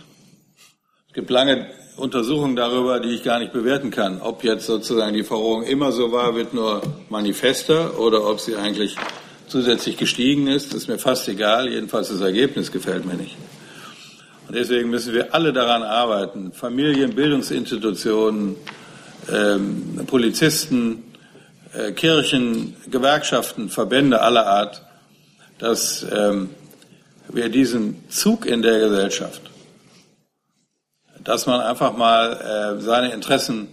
Es 1.09 1.15
gibt 1.15 1.29
lange 1.29 1.67
Untersuchungen 1.97 2.57
darüber, 2.57 3.01
die 3.01 3.11
ich 3.11 3.23
gar 3.23 3.41
nicht 3.41 3.53
bewerten 3.53 3.91
kann, 3.91 4.23
ob 4.23 4.43
jetzt 4.43 4.67
sozusagen 4.67 5.15
die 5.15 5.25
Verrohung 5.25 5.65
immer 5.65 5.93
so 5.93 6.13
war, 6.13 6.35
wird 6.35 6.55
nur 6.55 6.81
manifester 7.11 7.99
oder 7.99 8.27
ob 8.27 8.41
sie 8.41 8.57
eigentlich 8.57 8.97
zusätzlich 9.49 9.97
gestiegen 9.97 10.47
ist. 10.47 10.73
Ist 10.73 10.89
mir 10.89 10.99
fast 10.99 11.29
egal. 11.29 11.69
Jedenfalls 11.69 12.09
das 12.09 12.21
Ergebnis 12.21 12.73
gefällt 12.73 13.05
mir 13.05 13.15
nicht. 13.15 13.37
Und 14.51 14.57
deswegen 14.57 14.91
müssen 14.91 15.15
wir 15.15 15.33
alle 15.33 15.53
daran 15.53 15.85
arbeiten, 15.85 16.51
Familien, 16.51 17.15
Bildungsinstitutionen, 17.15 18.57
ähm, 19.33 20.05
Polizisten, 20.09 21.05
äh, 21.73 21.93
Kirchen, 21.93 22.75
Gewerkschaften, 22.91 23.69
Verbände 23.69 24.21
aller 24.21 24.49
Art, 24.49 24.83
dass 25.61 26.05
ähm, 26.13 26.51
wir 27.29 27.49
diesen 27.49 28.03
Zug 28.09 28.45
in 28.45 28.61
der 28.61 28.81
Gesellschaft, 28.81 29.41
dass 31.23 31.47
man 31.47 31.61
einfach 31.61 31.97
mal 31.97 32.33
äh, 32.81 32.83
seine 32.83 33.13
Interessen 33.13 33.69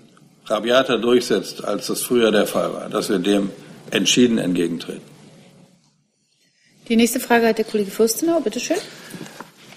rabiater 0.46 1.00
durchsetzt, 1.00 1.66
als 1.66 1.88
das 1.88 2.04
früher 2.04 2.30
der 2.30 2.46
Fall 2.46 2.72
war, 2.72 2.88
dass 2.88 3.10
wir 3.10 3.18
dem 3.18 3.50
entschieden 3.90 4.38
entgegentreten. 4.38 5.02
Die 6.88 6.96
nächste 6.96 7.20
Frage 7.20 7.48
hat 7.48 7.58
der 7.58 7.66
Kollege 7.66 7.90
Fürstenau, 7.90 8.42
bitteschön. 8.42 8.78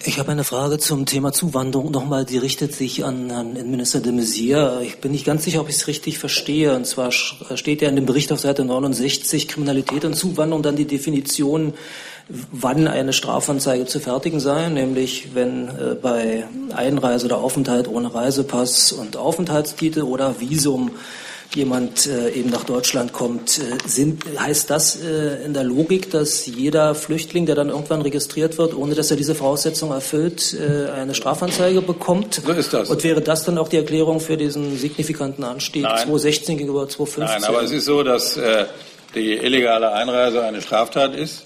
Ich 0.02 0.18
habe 0.18 0.32
eine 0.32 0.44
Frage 0.44 0.78
zum 0.78 1.04
Thema 1.04 1.30
Zuwanderung 1.30 1.90
nochmal, 1.90 2.24
die 2.24 2.38
richtet 2.38 2.74
sich 2.74 3.04
an 3.04 3.28
Herrn 3.28 3.54
Innenminister 3.54 4.00
de 4.00 4.12
Maizière. 4.12 4.80
Ich 4.80 4.96
bin 4.96 5.12
nicht 5.12 5.26
ganz 5.26 5.44
sicher, 5.44 5.60
ob 5.60 5.68
ich 5.68 5.76
es 5.76 5.88
richtig 5.88 6.18
verstehe. 6.18 6.74
Und 6.74 6.86
zwar 6.86 7.12
steht 7.12 7.82
ja 7.82 7.88
in 7.90 7.96
dem 7.96 8.06
Bericht 8.06 8.32
auf 8.32 8.40
Seite 8.40 8.64
69 8.64 9.46
Kriminalität 9.46 10.06
und 10.06 10.14
Zuwanderung 10.14 10.62
dann 10.62 10.76
die 10.76 10.86
Definition, 10.86 11.74
wann 12.50 12.88
eine 12.88 13.12
Strafanzeige 13.12 13.84
zu 13.84 14.00
fertigen 14.00 14.40
sei, 14.40 14.70
nämlich 14.70 15.34
wenn 15.34 15.68
äh, 15.68 15.96
bei 16.00 16.46
Einreise 16.74 17.26
oder 17.26 17.36
Aufenthalt 17.36 17.86
ohne 17.86 18.14
Reisepass 18.14 18.92
und 18.92 19.18
Aufenthaltstitel 19.18 20.00
oder 20.00 20.40
Visum 20.40 20.92
jemand 21.54 22.06
äh, 22.06 22.30
eben 22.30 22.50
nach 22.50 22.64
Deutschland 22.64 23.12
kommt. 23.12 23.58
Äh, 23.58 23.76
sind, 23.86 24.24
heißt 24.38 24.70
das 24.70 25.02
äh, 25.02 25.44
in 25.44 25.54
der 25.54 25.64
Logik, 25.64 26.10
dass 26.10 26.46
jeder 26.46 26.94
Flüchtling, 26.94 27.46
der 27.46 27.54
dann 27.54 27.70
irgendwann 27.70 28.02
registriert 28.02 28.58
wird, 28.58 28.74
ohne 28.74 28.94
dass 28.94 29.10
er 29.10 29.16
diese 29.16 29.34
Voraussetzung 29.34 29.90
erfüllt, 29.90 30.54
äh, 30.54 30.90
eine 30.90 31.14
Strafanzeige 31.14 31.82
bekommt? 31.82 32.42
So 32.44 32.52
ist 32.52 32.72
das. 32.72 32.88
Und 32.88 33.02
wäre 33.02 33.20
das 33.20 33.44
dann 33.44 33.58
auch 33.58 33.68
die 33.68 33.78
Erklärung 33.78 34.20
für 34.20 34.36
diesen 34.36 34.76
signifikanten 34.76 35.42
Anstieg 35.44 35.82
Nein. 35.82 35.96
2016 35.96 36.58
gegenüber 36.58 36.88
2015? 36.88 37.40
Nein, 37.40 37.44
aber 37.44 37.64
es 37.64 37.72
ist 37.72 37.84
so, 37.84 38.02
dass 38.02 38.36
äh, 38.36 38.66
die 39.14 39.34
illegale 39.34 39.92
Einreise 39.92 40.42
eine 40.42 40.62
Straftat 40.62 41.16
ist. 41.16 41.44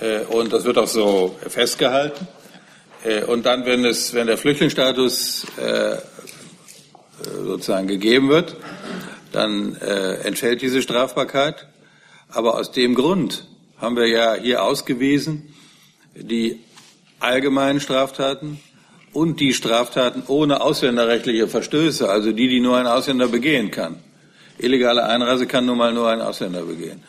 Äh, 0.00 0.20
und 0.24 0.52
das 0.52 0.64
wird 0.64 0.78
auch 0.78 0.88
so 0.88 1.36
festgehalten. 1.48 2.26
Und 3.26 3.46
dann, 3.46 3.66
wenn, 3.66 3.84
es, 3.84 4.14
wenn 4.14 4.28
der 4.28 4.38
Flüchtlingsstatus 4.38 5.44
sozusagen 7.44 7.88
gegeben 7.88 8.28
wird, 8.28 8.54
dann 9.32 9.76
äh, 9.76 10.14
entfällt 10.24 10.62
diese 10.62 10.82
Strafbarkeit. 10.82 11.66
Aber 12.28 12.58
aus 12.58 12.72
dem 12.72 12.94
Grund 12.94 13.46
haben 13.78 13.96
wir 13.96 14.06
ja 14.06 14.34
hier 14.34 14.62
ausgewiesen 14.62 15.54
die 16.14 16.60
allgemeinen 17.20 17.80
Straftaten 17.80 18.60
und 19.12 19.40
die 19.40 19.54
Straftaten 19.54 20.22
ohne 20.26 20.60
ausländerrechtliche 20.60 21.48
Verstöße, 21.48 22.08
also 22.08 22.32
die, 22.32 22.48
die 22.48 22.60
nur 22.60 22.76
ein 22.76 22.86
Ausländer 22.86 23.28
begehen 23.28 23.70
kann. 23.70 23.96
Illegale 24.58 25.04
Einreise 25.04 25.46
kann 25.46 25.66
nun 25.66 25.78
mal 25.78 25.92
nur 25.92 26.08
ein 26.08 26.20
Ausländer 26.20 26.62
begehen. 26.62 27.02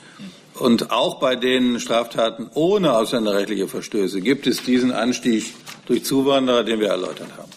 Und 0.55 0.91
auch 0.91 1.19
bei 1.19 1.36
den 1.36 1.80
Straftaten 1.80 2.49
ohne 2.53 2.95
ausländerrechtliche 2.95 3.67
Verstöße 3.67 4.21
gibt 4.21 4.47
es 4.47 4.63
diesen 4.63 4.91
Anstieg 4.91 5.53
durch 5.88 6.05
Zuwanderer, 6.05 6.63
den 6.63 6.80
wir 6.80 6.89
erläutert 6.89 7.30
haben. 7.38 7.51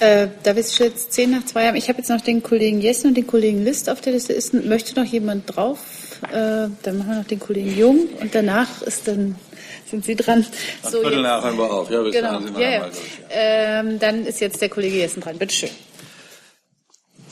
Äh, 0.00 0.28
da 0.42 0.56
wir 0.56 0.60
es 0.60 0.78
jetzt 0.78 1.12
zehn 1.12 1.30
nach 1.30 1.44
zwei 1.44 1.66
haben, 1.66 1.76
ich 1.76 1.88
habe 1.88 1.98
jetzt 1.98 2.08
noch 2.08 2.22
den 2.22 2.42
Kollegen 2.42 2.80
Jessen 2.80 3.08
und 3.08 3.16
den 3.16 3.26
Kollegen 3.26 3.62
List 3.62 3.90
auf 3.90 4.00
der 4.00 4.14
Liste. 4.14 4.32
Ist, 4.32 4.54
möchte 4.54 4.98
noch 4.98 5.06
jemand 5.06 5.54
drauf? 5.54 5.78
Äh, 6.32 6.68
dann 6.82 6.98
machen 6.98 7.08
wir 7.10 7.16
noch 7.16 7.26
den 7.26 7.38
Kollegen 7.38 7.76
Jung 7.76 8.08
und 8.20 8.34
danach 8.34 8.82
ist 8.82 9.06
dann 9.06 9.36
sind 9.90 10.04
Sie 10.04 10.16
dran. 10.16 10.46
So, 10.82 11.00
Viertel 11.00 11.22
nach 11.22 11.44
wir 11.44 11.70
auf. 11.70 11.90
Ja, 11.90 12.00
bis 12.02 12.14
genau. 12.14 12.40
sind 12.40 12.56
wir 12.56 12.62
ja, 12.62 12.70
ja. 12.70 12.78
Durch, 12.80 12.94
ja. 13.28 13.80
Ähm, 13.80 13.98
dann 13.98 14.24
ist 14.24 14.40
jetzt 14.40 14.60
der 14.62 14.68
Kollege 14.70 14.96
Jessen 14.96 15.20
dran. 15.20 15.36
Bitte 15.36 15.54
schön. 15.54 15.70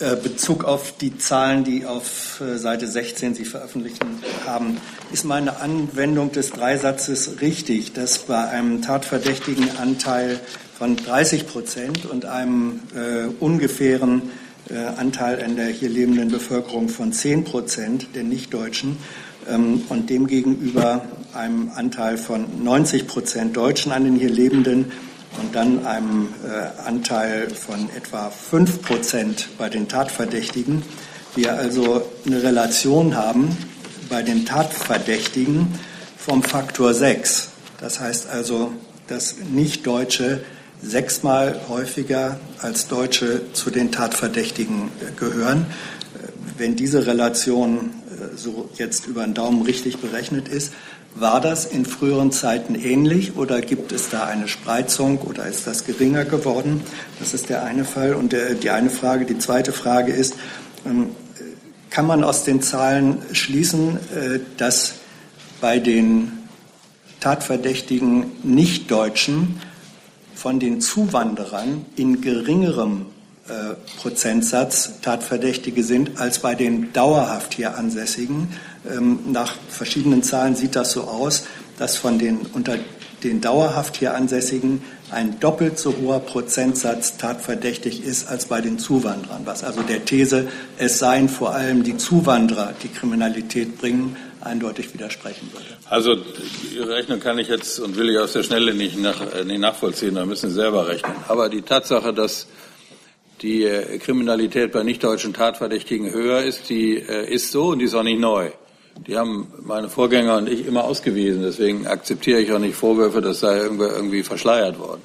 Äh, 0.00 0.16
Bezug 0.16 0.64
auf 0.64 0.96
die 0.96 1.18
Zahlen, 1.18 1.64
die 1.64 1.84
auf 1.84 2.40
äh, 2.40 2.58
Seite 2.58 2.86
16 2.86 3.34
Sie 3.34 3.44
veröffentlicht 3.44 3.98
haben, 4.46 4.80
ist 5.12 5.24
meine 5.24 5.60
Anwendung 5.60 6.30
des 6.32 6.50
Dreisatzes 6.50 7.40
richtig, 7.40 7.94
dass 7.94 8.18
bei 8.18 8.48
einem 8.48 8.82
tatverdächtigen 8.82 9.76
Anteil 9.78 10.38
von 10.78 10.96
30 10.96 11.48
Prozent 11.48 12.06
und 12.06 12.24
einem 12.24 12.80
äh, 12.94 13.26
ungefähren 13.40 14.30
äh, 14.70 14.76
Anteil 14.76 15.42
an 15.42 15.56
der 15.56 15.66
hier 15.66 15.88
lebenden 15.88 16.30
Bevölkerung 16.30 16.88
von 16.88 17.12
10 17.12 17.42
Prozent 17.42 18.14
der 18.14 18.22
Nichtdeutschen 18.22 18.96
ähm, 19.48 19.82
und 19.88 20.08
demgegenüber 20.08 21.02
einem 21.34 21.72
Anteil 21.74 22.16
von 22.16 22.62
90 22.62 23.08
Prozent 23.08 23.56
Deutschen 23.56 23.90
an 23.90 24.04
den 24.04 24.14
hier 24.14 24.30
lebenden 24.30 24.92
und 25.40 25.54
dann 25.54 25.84
einem 25.84 26.28
äh, 26.44 26.86
Anteil 26.86 27.50
von 27.50 27.90
etwa 27.96 28.30
5 28.30 28.82
Prozent 28.82 29.48
bei 29.58 29.68
den 29.68 29.88
Tatverdächtigen. 29.88 30.82
Wir 31.34 31.54
also 31.54 32.02
eine 32.24 32.40
Relation 32.40 33.16
haben 33.16 33.56
bei 34.08 34.22
den 34.22 34.46
Tatverdächtigen 34.46 35.74
vom 36.16 36.44
Faktor 36.44 36.94
6. 36.94 37.48
Das 37.80 37.98
heißt 37.98 38.28
also, 38.28 38.72
dass 39.08 39.36
Nichtdeutsche 39.52 40.44
sechsmal 40.82 41.60
häufiger 41.68 42.38
als 42.58 42.88
Deutsche 42.88 43.52
zu 43.52 43.70
den 43.70 43.90
Tatverdächtigen 43.92 44.90
gehören. 45.18 45.66
Wenn 46.56 46.76
diese 46.76 47.06
Relation 47.06 47.90
äh, 48.10 48.36
so 48.36 48.68
jetzt 48.76 49.06
über 49.06 49.24
den 49.24 49.34
Daumen 49.34 49.62
richtig 49.62 49.98
berechnet 49.98 50.48
ist, 50.48 50.72
war 51.14 51.40
das 51.40 51.66
in 51.66 51.84
früheren 51.84 52.32
Zeiten 52.32 52.74
ähnlich 52.74 53.36
oder 53.36 53.60
gibt 53.60 53.92
es 53.92 54.08
da 54.08 54.24
eine 54.24 54.46
Spreizung 54.46 55.18
oder 55.18 55.46
ist 55.46 55.66
das 55.66 55.84
geringer 55.84 56.24
geworden? 56.24 56.82
Das 57.18 57.34
ist 57.34 57.48
der 57.48 57.64
eine 57.64 57.84
Fall. 57.84 58.14
Und 58.14 58.32
der, 58.32 58.54
die 58.54 58.70
eine 58.70 58.90
Frage, 58.90 59.24
die 59.24 59.38
zweite 59.38 59.72
Frage 59.72 60.12
ist, 60.12 60.34
ähm, 60.84 61.08
kann 61.90 62.06
man 62.06 62.22
aus 62.22 62.44
den 62.44 62.62
Zahlen 62.62 63.22
schließen, 63.32 63.96
äh, 64.14 64.40
dass 64.56 64.94
bei 65.60 65.78
den 65.78 66.32
tatverdächtigen 67.20 68.26
Nichtdeutschen 68.44 69.60
von 70.38 70.60
den 70.60 70.80
Zuwanderern 70.80 71.84
in 71.96 72.20
geringerem 72.20 73.06
äh, 73.48 73.74
Prozentsatz 74.00 75.00
Tatverdächtige 75.02 75.82
sind 75.82 76.20
als 76.20 76.38
bei 76.38 76.54
den 76.54 76.92
dauerhaft 76.92 77.54
hier 77.54 77.76
Ansässigen. 77.76 78.48
Ähm, 78.88 79.18
nach 79.32 79.56
verschiedenen 79.68 80.22
Zahlen 80.22 80.54
sieht 80.54 80.76
das 80.76 80.92
so 80.92 81.02
aus, 81.02 81.42
dass 81.76 81.96
von 81.96 82.20
den 82.20 82.38
unter 82.52 82.76
den 83.24 83.40
dauerhaft 83.40 83.96
hier 83.96 84.14
Ansässigen 84.14 84.80
ein 85.10 85.40
doppelt 85.40 85.76
so 85.76 85.92
hoher 86.00 86.20
Prozentsatz 86.20 87.16
tatverdächtig 87.16 88.04
ist 88.04 88.28
als 88.28 88.44
bei 88.44 88.60
den 88.60 88.78
Zuwanderern, 88.78 89.42
was 89.44 89.64
also 89.64 89.82
der 89.82 90.04
These, 90.04 90.46
es 90.78 91.00
seien 91.00 91.28
vor 91.28 91.52
allem 91.52 91.82
die 91.82 91.96
Zuwanderer, 91.96 92.74
die 92.80 92.88
Kriminalität 92.88 93.76
bringen, 93.78 94.16
eindeutig 94.40 94.92
widersprechen 94.94 95.50
würde. 95.52 95.66
Also 95.88 96.16
Ihre 96.74 96.94
Rechnung 96.94 97.20
kann 97.20 97.38
ich 97.38 97.48
jetzt 97.48 97.78
und 97.78 97.96
will 97.96 98.10
ich 98.10 98.18
aus 98.18 98.32
der 98.32 98.42
Schnelle 98.42 98.74
nicht, 98.74 98.98
nach, 98.98 99.20
äh, 99.34 99.44
nicht 99.44 99.60
nachvollziehen, 99.60 100.14
da 100.14 100.24
müssen 100.24 100.50
Sie 100.50 100.56
selber 100.56 100.88
rechnen. 100.88 101.12
Aber 101.28 101.48
die 101.48 101.62
Tatsache, 101.62 102.12
dass 102.12 102.46
die 103.42 103.64
äh, 103.64 103.98
Kriminalität 103.98 104.72
bei 104.72 104.82
nichtdeutschen 104.82 105.32
Tatverdächtigen 105.32 106.12
höher 106.12 106.42
ist, 106.42 106.68
die 106.68 106.96
äh, 106.96 107.32
ist 107.32 107.50
so 107.50 107.68
und 107.68 107.78
die 107.78 107.86
ist 107.86 107.94
auch 107.94 108.02
nicht 108.02 108.20
neu. 108.20 108.50
Die 109.06 109.16
haben 109.16 109.52
meine 109.62 109.88
Vorgänger 109.88 110.38
und 110.38 110.48
ich 110.48 110.66
immer 110.66 110.84
ausgewiesen. 110.84 111.42
Deswegen 111.42 111.86
akzeptiere 111.86 112.40
ich 112.40 112.52
auch 112.52 112.58
nicht 112.58 112.74
Vorwürfe, 112.74 113.20
das 113.20 113.40
sei 113.40 113.58
irgendwie 113.58 114.22
verschleiert 114.22 114.78
worden. 114.78 115.02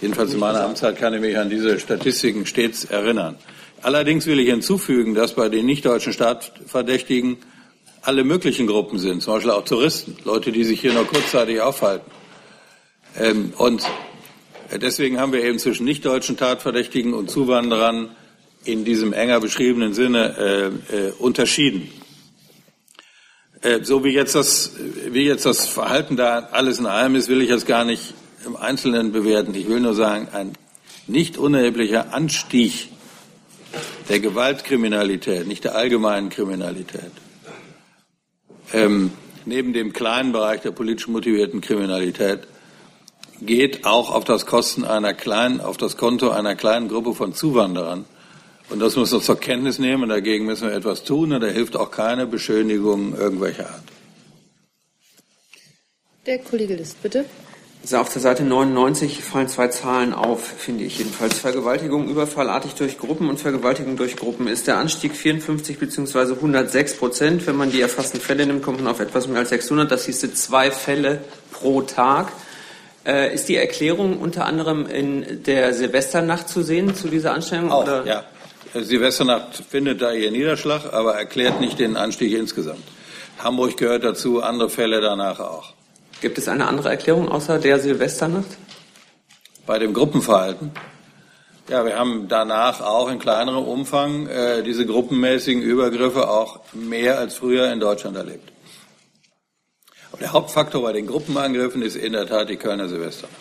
Jedenfalls 0.00 0.32
in 0.32 0.40
meiner 0.40 0.62
Amtszeit 0.62 0.98
kann 0.98 1.14
ich 1.14 1.20
mich 1.20 1.36
an 1.38 1.50
diese 1.50 1.78
Statistiken 1.78 2.46
stets 2.46 2.84
erinnern. 2.86 3.36
Allerdings 3.82 4.26
will 4.26 4.40
ich 4.40 4.48
hinzufügen, 4.48 5.14
dass 5.14 5.34
bei 5.34 5.48
den 5.48 5.66
nichtdeutschen 5.66 6.12
Staatverdächtigen 6.12 7.36
alle 8.02 8.24
möglichen 8.24 8.66
Gruppen 8.66 8.98
sind, 8.98 9.22
zum 9.22 9.34
Beispiel 9.34 9.52
auch 9.52 9.64
Touristen, 9.64 10.16
Leute, 10.24 10.52
die 10.52 10.64
sich 10.64 10.80
hier 10.80 10.92
nur 10.92 11.06
kurzzeitig 11.06 11.60
aufhalten. 11.60 12.10
Ähm, 13.16 13.52
und 13.56 13.84
deswegen 14.80 15.18
haben 15.20 15.32
wir 15.32 15.42
eben 15.44 15.58
zwischen 15.58 15.84
nicht-deutschen 15.84 16.36
Tatverdächtigen 16.36 17.14
und 17.14 17.30
Zuwanderern 17.30 18.10
in 18.64 18.84
diesem 18.84 19.12
enger 19.12 19.40
beschriebenen 19.40 19.94
Sinne 19.94 20.36
äh, 20.90 20.96
äh, 20.96 21.12
unterschieden. 21.18 21.90
Äh, 23.60 23.84
so 23.84 24.04
wie 24.04 24.10
jetzt, 24.10 24.34
das, 24.34 24.72
wie 25.10 25.24
jetzt 25.24 25.46
das 25.46 25.68
Verhalten 25.68 26.16
da 26.16 26.48
alles 26.52 26.78
in 26.78 26.86
allem 26.86 27.14
ist, 27.14 27.28
will 27.28 27.42
ich 27.42 27.48
jetzt 27.48 27.66
gar 27.66 27.84
nicht 27.84 28.14
im 28.44 28.56
Einzelnen 28.56 29.12
bewerten. 29.12 29.54
Ich 29.54 29.68
will 29.68 29.80
nur 29.80 29.94
sagen, 29.94 30.28
ein 30.32 30.52
nicht 31.06 31.36
unerheblicher 31.36 32.12
Anstieg 32.12 32.88
der 34.08 34.20
Gewaltkriminalität, 34.20 35.46
nicht 35.46 35.64
der 35.64 35.74
allgemeinen 35.74 36.28
Kriminalität, 36.28 37.12
ähm, 38.72 39.12
neben 39.44 39.72
dem 39.72 39.92
kleinen 39.92 40.32
Bereich 40.32 40.60
der 40.60 40.70
politisch 40.70 41.08
motivierten 41.08 41.60
Kriminalität, 41.60 42.40
geht 43.40 43.84
auch 43.84 44.10
auf 44.10 44.24
das 44.24 44.46
Kosten 44.46 44.84
einer 44.84 45.14
kleinen, 45.14 45.60
auf 45.60 45.76
das 45.76 45.96
Konto 45.96 46.30
einer 46.30 46.54
kleinen 46.54 46.88
Gruppe 46.88 47.14
von 47.14 47.34
Zuwanderern. 47.34 48.04
Und 48.70 48.80
das 48.80 48.96
müssen 48.96 49.18
wir 49.18 49.20
zur 49.20 49.38
Kenntnis 49.38 49.78
nehmen. 49.78 50.08
Dagegen 50.08 50.46
müssen 50.46 50.68
wir 50.68 50.74
etwas 50.74 51.04
tun. 51.04 51.32
Und 51.32 51.40
da 51.40 51.48
hilft 51.48 51.76
auch 51.76 51.90
keine 51.90 52.26
Beschönigung 52.26 53.16
irgendwelcher 53.16 53.68
Art. 53.68 53.82
Der 56.24 56.38
Kollege 56.38 56.76
List, 56.76 57.02
bitte. 57.02 57.24
Also 57.82 57.96
auf 57.96 58.12
der 58.12 58.22
Seite 58.22 58.44
99 58.44 59.24
fallen 59.24 59.48
zwei 59.48 59.66
Zahlen 59.66 60.14
auf, 60.14 60.40
finde 60.40 60.84
ich 60.84 60.98
jedenfalls. 60.98 61.40
Vergewaltigung 61.40 62.08
überfallartig 62.08 62.74
durch 62.74 62.96
Gruppen 62.96 63.28
und 63.28 63.40
Vergewaltigung 63.40 63.96
durch 63.96 64.14
Gruppen 64.14 64.46
ist 64.46 64.68
der 64.68 64.76
Anstieg 64.76 65.16
54 65.16 65.80
bzw. 65.80 66.34
106 66.34 66.96
Prozent. 66.96 67.46
Wenn 67.48 67.56
man 67.56 67.72
die 67.72 67.80
erfassten 67.80 68.20
Fälle 68.20 68.46
nimmt, 68.46 68.62
kommt 68.62 68.78
man 68.78 68.86
auf 68.86 69.00
etwas 69.00 69.26
mehr 69.26 69.40
als 69.40 69.48
600. 69.48 69.90
Das 69.90 70.06
hieße 70.06 70.32
zwei 70.32 70.70
Fälle 70.70 71.24
pro 71.50 71.82
Tag. 71.82 72.30
Äh, 73.04 73.34
ist 73.34 73.48
die 73.48 73.56
Erklärung 73.56 74.18
unter 74.20 74.46
anderem 74.46 74.86
in 74.86 75.42
der 75.42 75.74
Silvesternacht 75.74 76.48
zu 76.48 76.62
sehen 76.62 76.94
zu 76.94 77.08
dieser 77.08 77.32
Anstrengung? 77.32 77.72
Auch, 77.72 77.82
oder? 77.82 78.06
ja. 78.06 78.24
Silvesternacht 78.74 79.60
findet 79.68 80.00
da 80.00 80.12
ihr 80.12 80.30
Niederschlag, 80.30 80.92
aber 80.92 81.16
erklärt 81.16 81.60
nicht 81.60 81.80
den 81.80 81.96
Anstieg 81.96 82.32
insgesamt. 82.32 82.84
Hamburg 83.38 83.76
gehört 83.76 84.04
dazu, 84.04 84.40
andere 84.40 84.70
Fälle 84.70 85.00
danach 85.00 85.40
auch. 85.40 85.74
Gibt 86.22 86.38
es 86.38 86.46
eine 86.46 86.68
andere 86.68 86.88
Erklärung 86.88 87.28
außer 87.28 87.58
der 87.58 87.80
Silvesternacht? 87.80 88.46
Bei 89.66 89.80
dem 89.80 89.92
Gruppenverhalten? 89.92 90.70
Ja, 91.68 91.84
wir 91.84 91.98
haben 91.98 92.28
danach 92.28 92.80
auch 92.80 93.10
in 93.10 93.18
kleinerem 93.18 93.64
Umfang 93.64 94.28
äh, 94.28 94.62
diese 94.62 94.86
gruppenmäßigen 94.86 95.60
Übergriffe 95.60 96.30
auch 96.30 96.60
mehr 96.72 97.18
als 97.18 97.34
früher 97.34 97.72
in 97.72 97.80
Deutschland 97.80 98.16
erlebt. 98.16 98.52
Aber 100.12 100.20
der 100.20 100.32
Hauptfaktor 100.32 100.82
bei 100.82 100.92
den 100.92 101.08
Gruppenangriffen 101.08 101.82
ist 101.82 101.96
in 101.96 102.12
der 102.12 102.28
Tat 102.28 102.48
die 102.50 102.56
Kölner 102.56 102.88
Silvesternacht. 102.88 103.34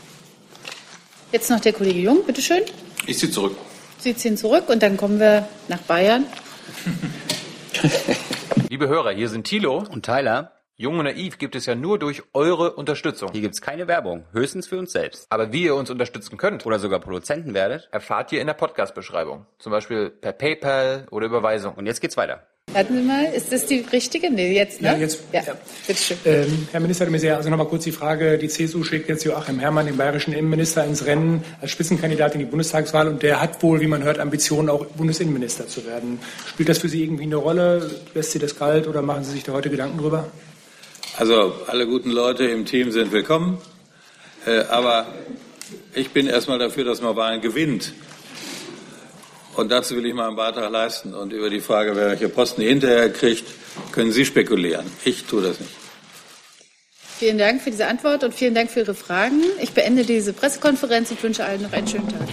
Jetzt 1.31 1.51
noch 1.51 1.59
der 1.59 1.73
Kollege 1.73 1.99
Jung, 1.99 2.25
bitteschön. 2.25 2.63
Ich 3.05 3.19
ziehe 3.19 3.31
zurück. 3.31 3.55
Sie 3.99 4.15
ziehen 4.15 4.37
zurück 4.37 4.69
und 4.69 4.81
dann 4.81 4.97
kommen 4.97 5.19
wir 5.19 5.47
nach 5.67 5.81
Bayern. 5.81 6.25
Liebe 8.69 8.87
Hörer, 8.87 9.11
hier 9.11 9.29
sind 9.29 9.45
Thilo 9.45 9.83
und 9.87 10.03
Tyler. 10.03 10.60
Jung 10.81 10.97
und 10.97 11.05
Naiv 11.05 11.37
gibt 11.37 11.55
es 11.55 11.67
ja 11.67 11.75
nur 11.75 11.99
durch 11.99 12.23
eure 12.33 12.73
Unterstützung. 12.73 13.29
Hier 13.31 13.41
gibt 13.41 13.53
es 13.53 13.61
keine 13.61 13.87
Werbung, 13.87 14.23
höchstens 14.33 14.65
für 14.65 14.79
uns 14.79 14.91
selbst. 14.91 15.27
Aber 15.29 15.53
wie 15.53 15.65
ihr 15.65 15.75
uns 15.75 15.91
unterstützen 15.91 16.37
könnt 16.37 16.65
oder 16.65 16.79
sogar 16.79 16.99
Produzenten 16.99 17.53
werdet, 17.53 17.87
erfahrt 17.91 18.31
ihr 18.31 18.41
in 18.41 18.47
der 18.47 18.55
Podcast-Beschreibung. 18.55 19.45
Zum 19.59 19.71
Beispiel 19.71 20.09
per 20.09 20.31
PayPal 20.31 21.05
oder 21.11 21.27
Überweisung. 21.27 21.75
Und 21.75 21.85
jetzt 21.85 22.01
geht's 22.01 22.17
weiter. 22.17 22.47
Warten 22.73 22.95
Sie 22.95 23.03
mal, 23.03 23.25
ist 23.25 23.51
das 23.51 23.67
die 23.67 23.85
richtige? 23.93 24.31
Nee, 24.31 24.55
jetzt, 24.55 24.81
ne? 24.81 24.93
Ja, 24.93 24.97
jetzt. 24.97 25.21
Ja, 25.31 25.43
ja. 25.43 25.53
bitteschön. 25.85 26.17
Ähm, 26.25 26.67
Herr 26.71 26.79
Minister 26.79 27.05
de 27.05 27.13
Maizière, 27.13 27.35
also 27.35 27.51
nochmal 27.51 27.67
kurz 27.67 27.83
die 27.83 27.91
Frage. 27.91 28.39
Die 28.39 28.47
CSU 28.47 28.83
schickt 28.83 29.07
jetzt 29.07 29.23
Joachim 29.23 29.59
Herrmann, 29.59 29.85
den 29.85 29.97
bayerischen 29.97 30.33
Innenminister, 30.33 30.83
ins 30.85 31.05
Rennen 31.05 31.43
als 31.61 31.69
Spitzenkandidat 31.69 32.33
in 32.33 32.39
die 32.39 32.45
Bundestagswahl 32.45 33.07
und 33.07 33.21
der 33.21 33.39
hat 33.39 33.61
wohl, 33.61 33.81
wie 33.81 33.87
man 33.87 34.01
hört, 34.03 34.17
Ambitionen, 34.17 34.69
auch 34.69 34.85
Bundesinnenminister 34.85 35.67
zu 35.67 35.85
werden. 35.85 36.19
Spielt 36.47 36.69
das 36.69 36.79
für 36.79 36.89
Sie 36.89 37.03
irgendwie 37.03 37.25
eine 37.25 37.35
Rolle? 37.35 37.87
Lässt 38.15 38.31
Sie 38.31 38.39
das 38.39 38.57
kalt 38.57 38.87
oder 38.87 39.03
machen 39.03 39.23
Sie 39.25 39.33
sich 39.33 39.43
da 39.43 39.53
heute 39.53 39.69
Gedanken 39.69 39.99
drüber? 39.99 40.31
Also 41.17 41.53
alle 41.67 41.87
guten 41.87 42.11
Leute 42.11 42.45
im 42.45 42.65
Team 42.65 42.91
sind 42.91 43.11
willkommen, 43.11 43.59
äh, 44.45 44.61
aber 44.69 45.07
ich 45.93 46.09
bin 46.11 46.27
erstmal 46.27 46.57
dafür, 46.57 46.85
dass 46.85 47.01
man 47.01 47.15
Wahlen 47.15 47.41
gewinnt. 47.41 47.93
Und 49.55 49.69
dazu 49.71 49.95
will 49.97 50.05
ich 50.05 50.13
mal 50.13 50.27
einen 50.27 50.37
Beitrag 50.37 50.71
leisten. 50.71 51.13
Und 51.13 51.33
über 51.33 51.49
die 51.49 51.59
Frage, 51.59 51.95
wer 51.95 52.09
welche 52.11 52.29
Posten 52.29 52.61
hinterher 52.61 53.11
kriegt, 53.11 53.43
können 53.91 54.11
Sie 54.11 54.25
spekulieren. 54.25 54.85
Ich 55.03 55.25
tue 55.25 55.41
das 55.41 55.59
nicht. 55.59 55.71
Vielen 57.19 57.37
Dank 57.37 57.61
für 57.61 57.69
diese 57.69 57.85
Antwort 57.85 58.23
und 58.23 58.33
vielen 58.33 58.55
Dank 58.55 58.71
für 58.71 58.79
Ihre 58.79 58.95
Fragen. 58.95 59.43
Ich 59.61 59.73
beende 59.73 60.03
diese 60.05 60.33
Pressekonferenz 60.33 61.11
und 61.11 61.21
wünsche 61.21 61.43
allen 61.45 61.61
noch 61.61 61.73
einen 61.73 61.87
schönen 61.87 62.07
Tag. 62.07 62.27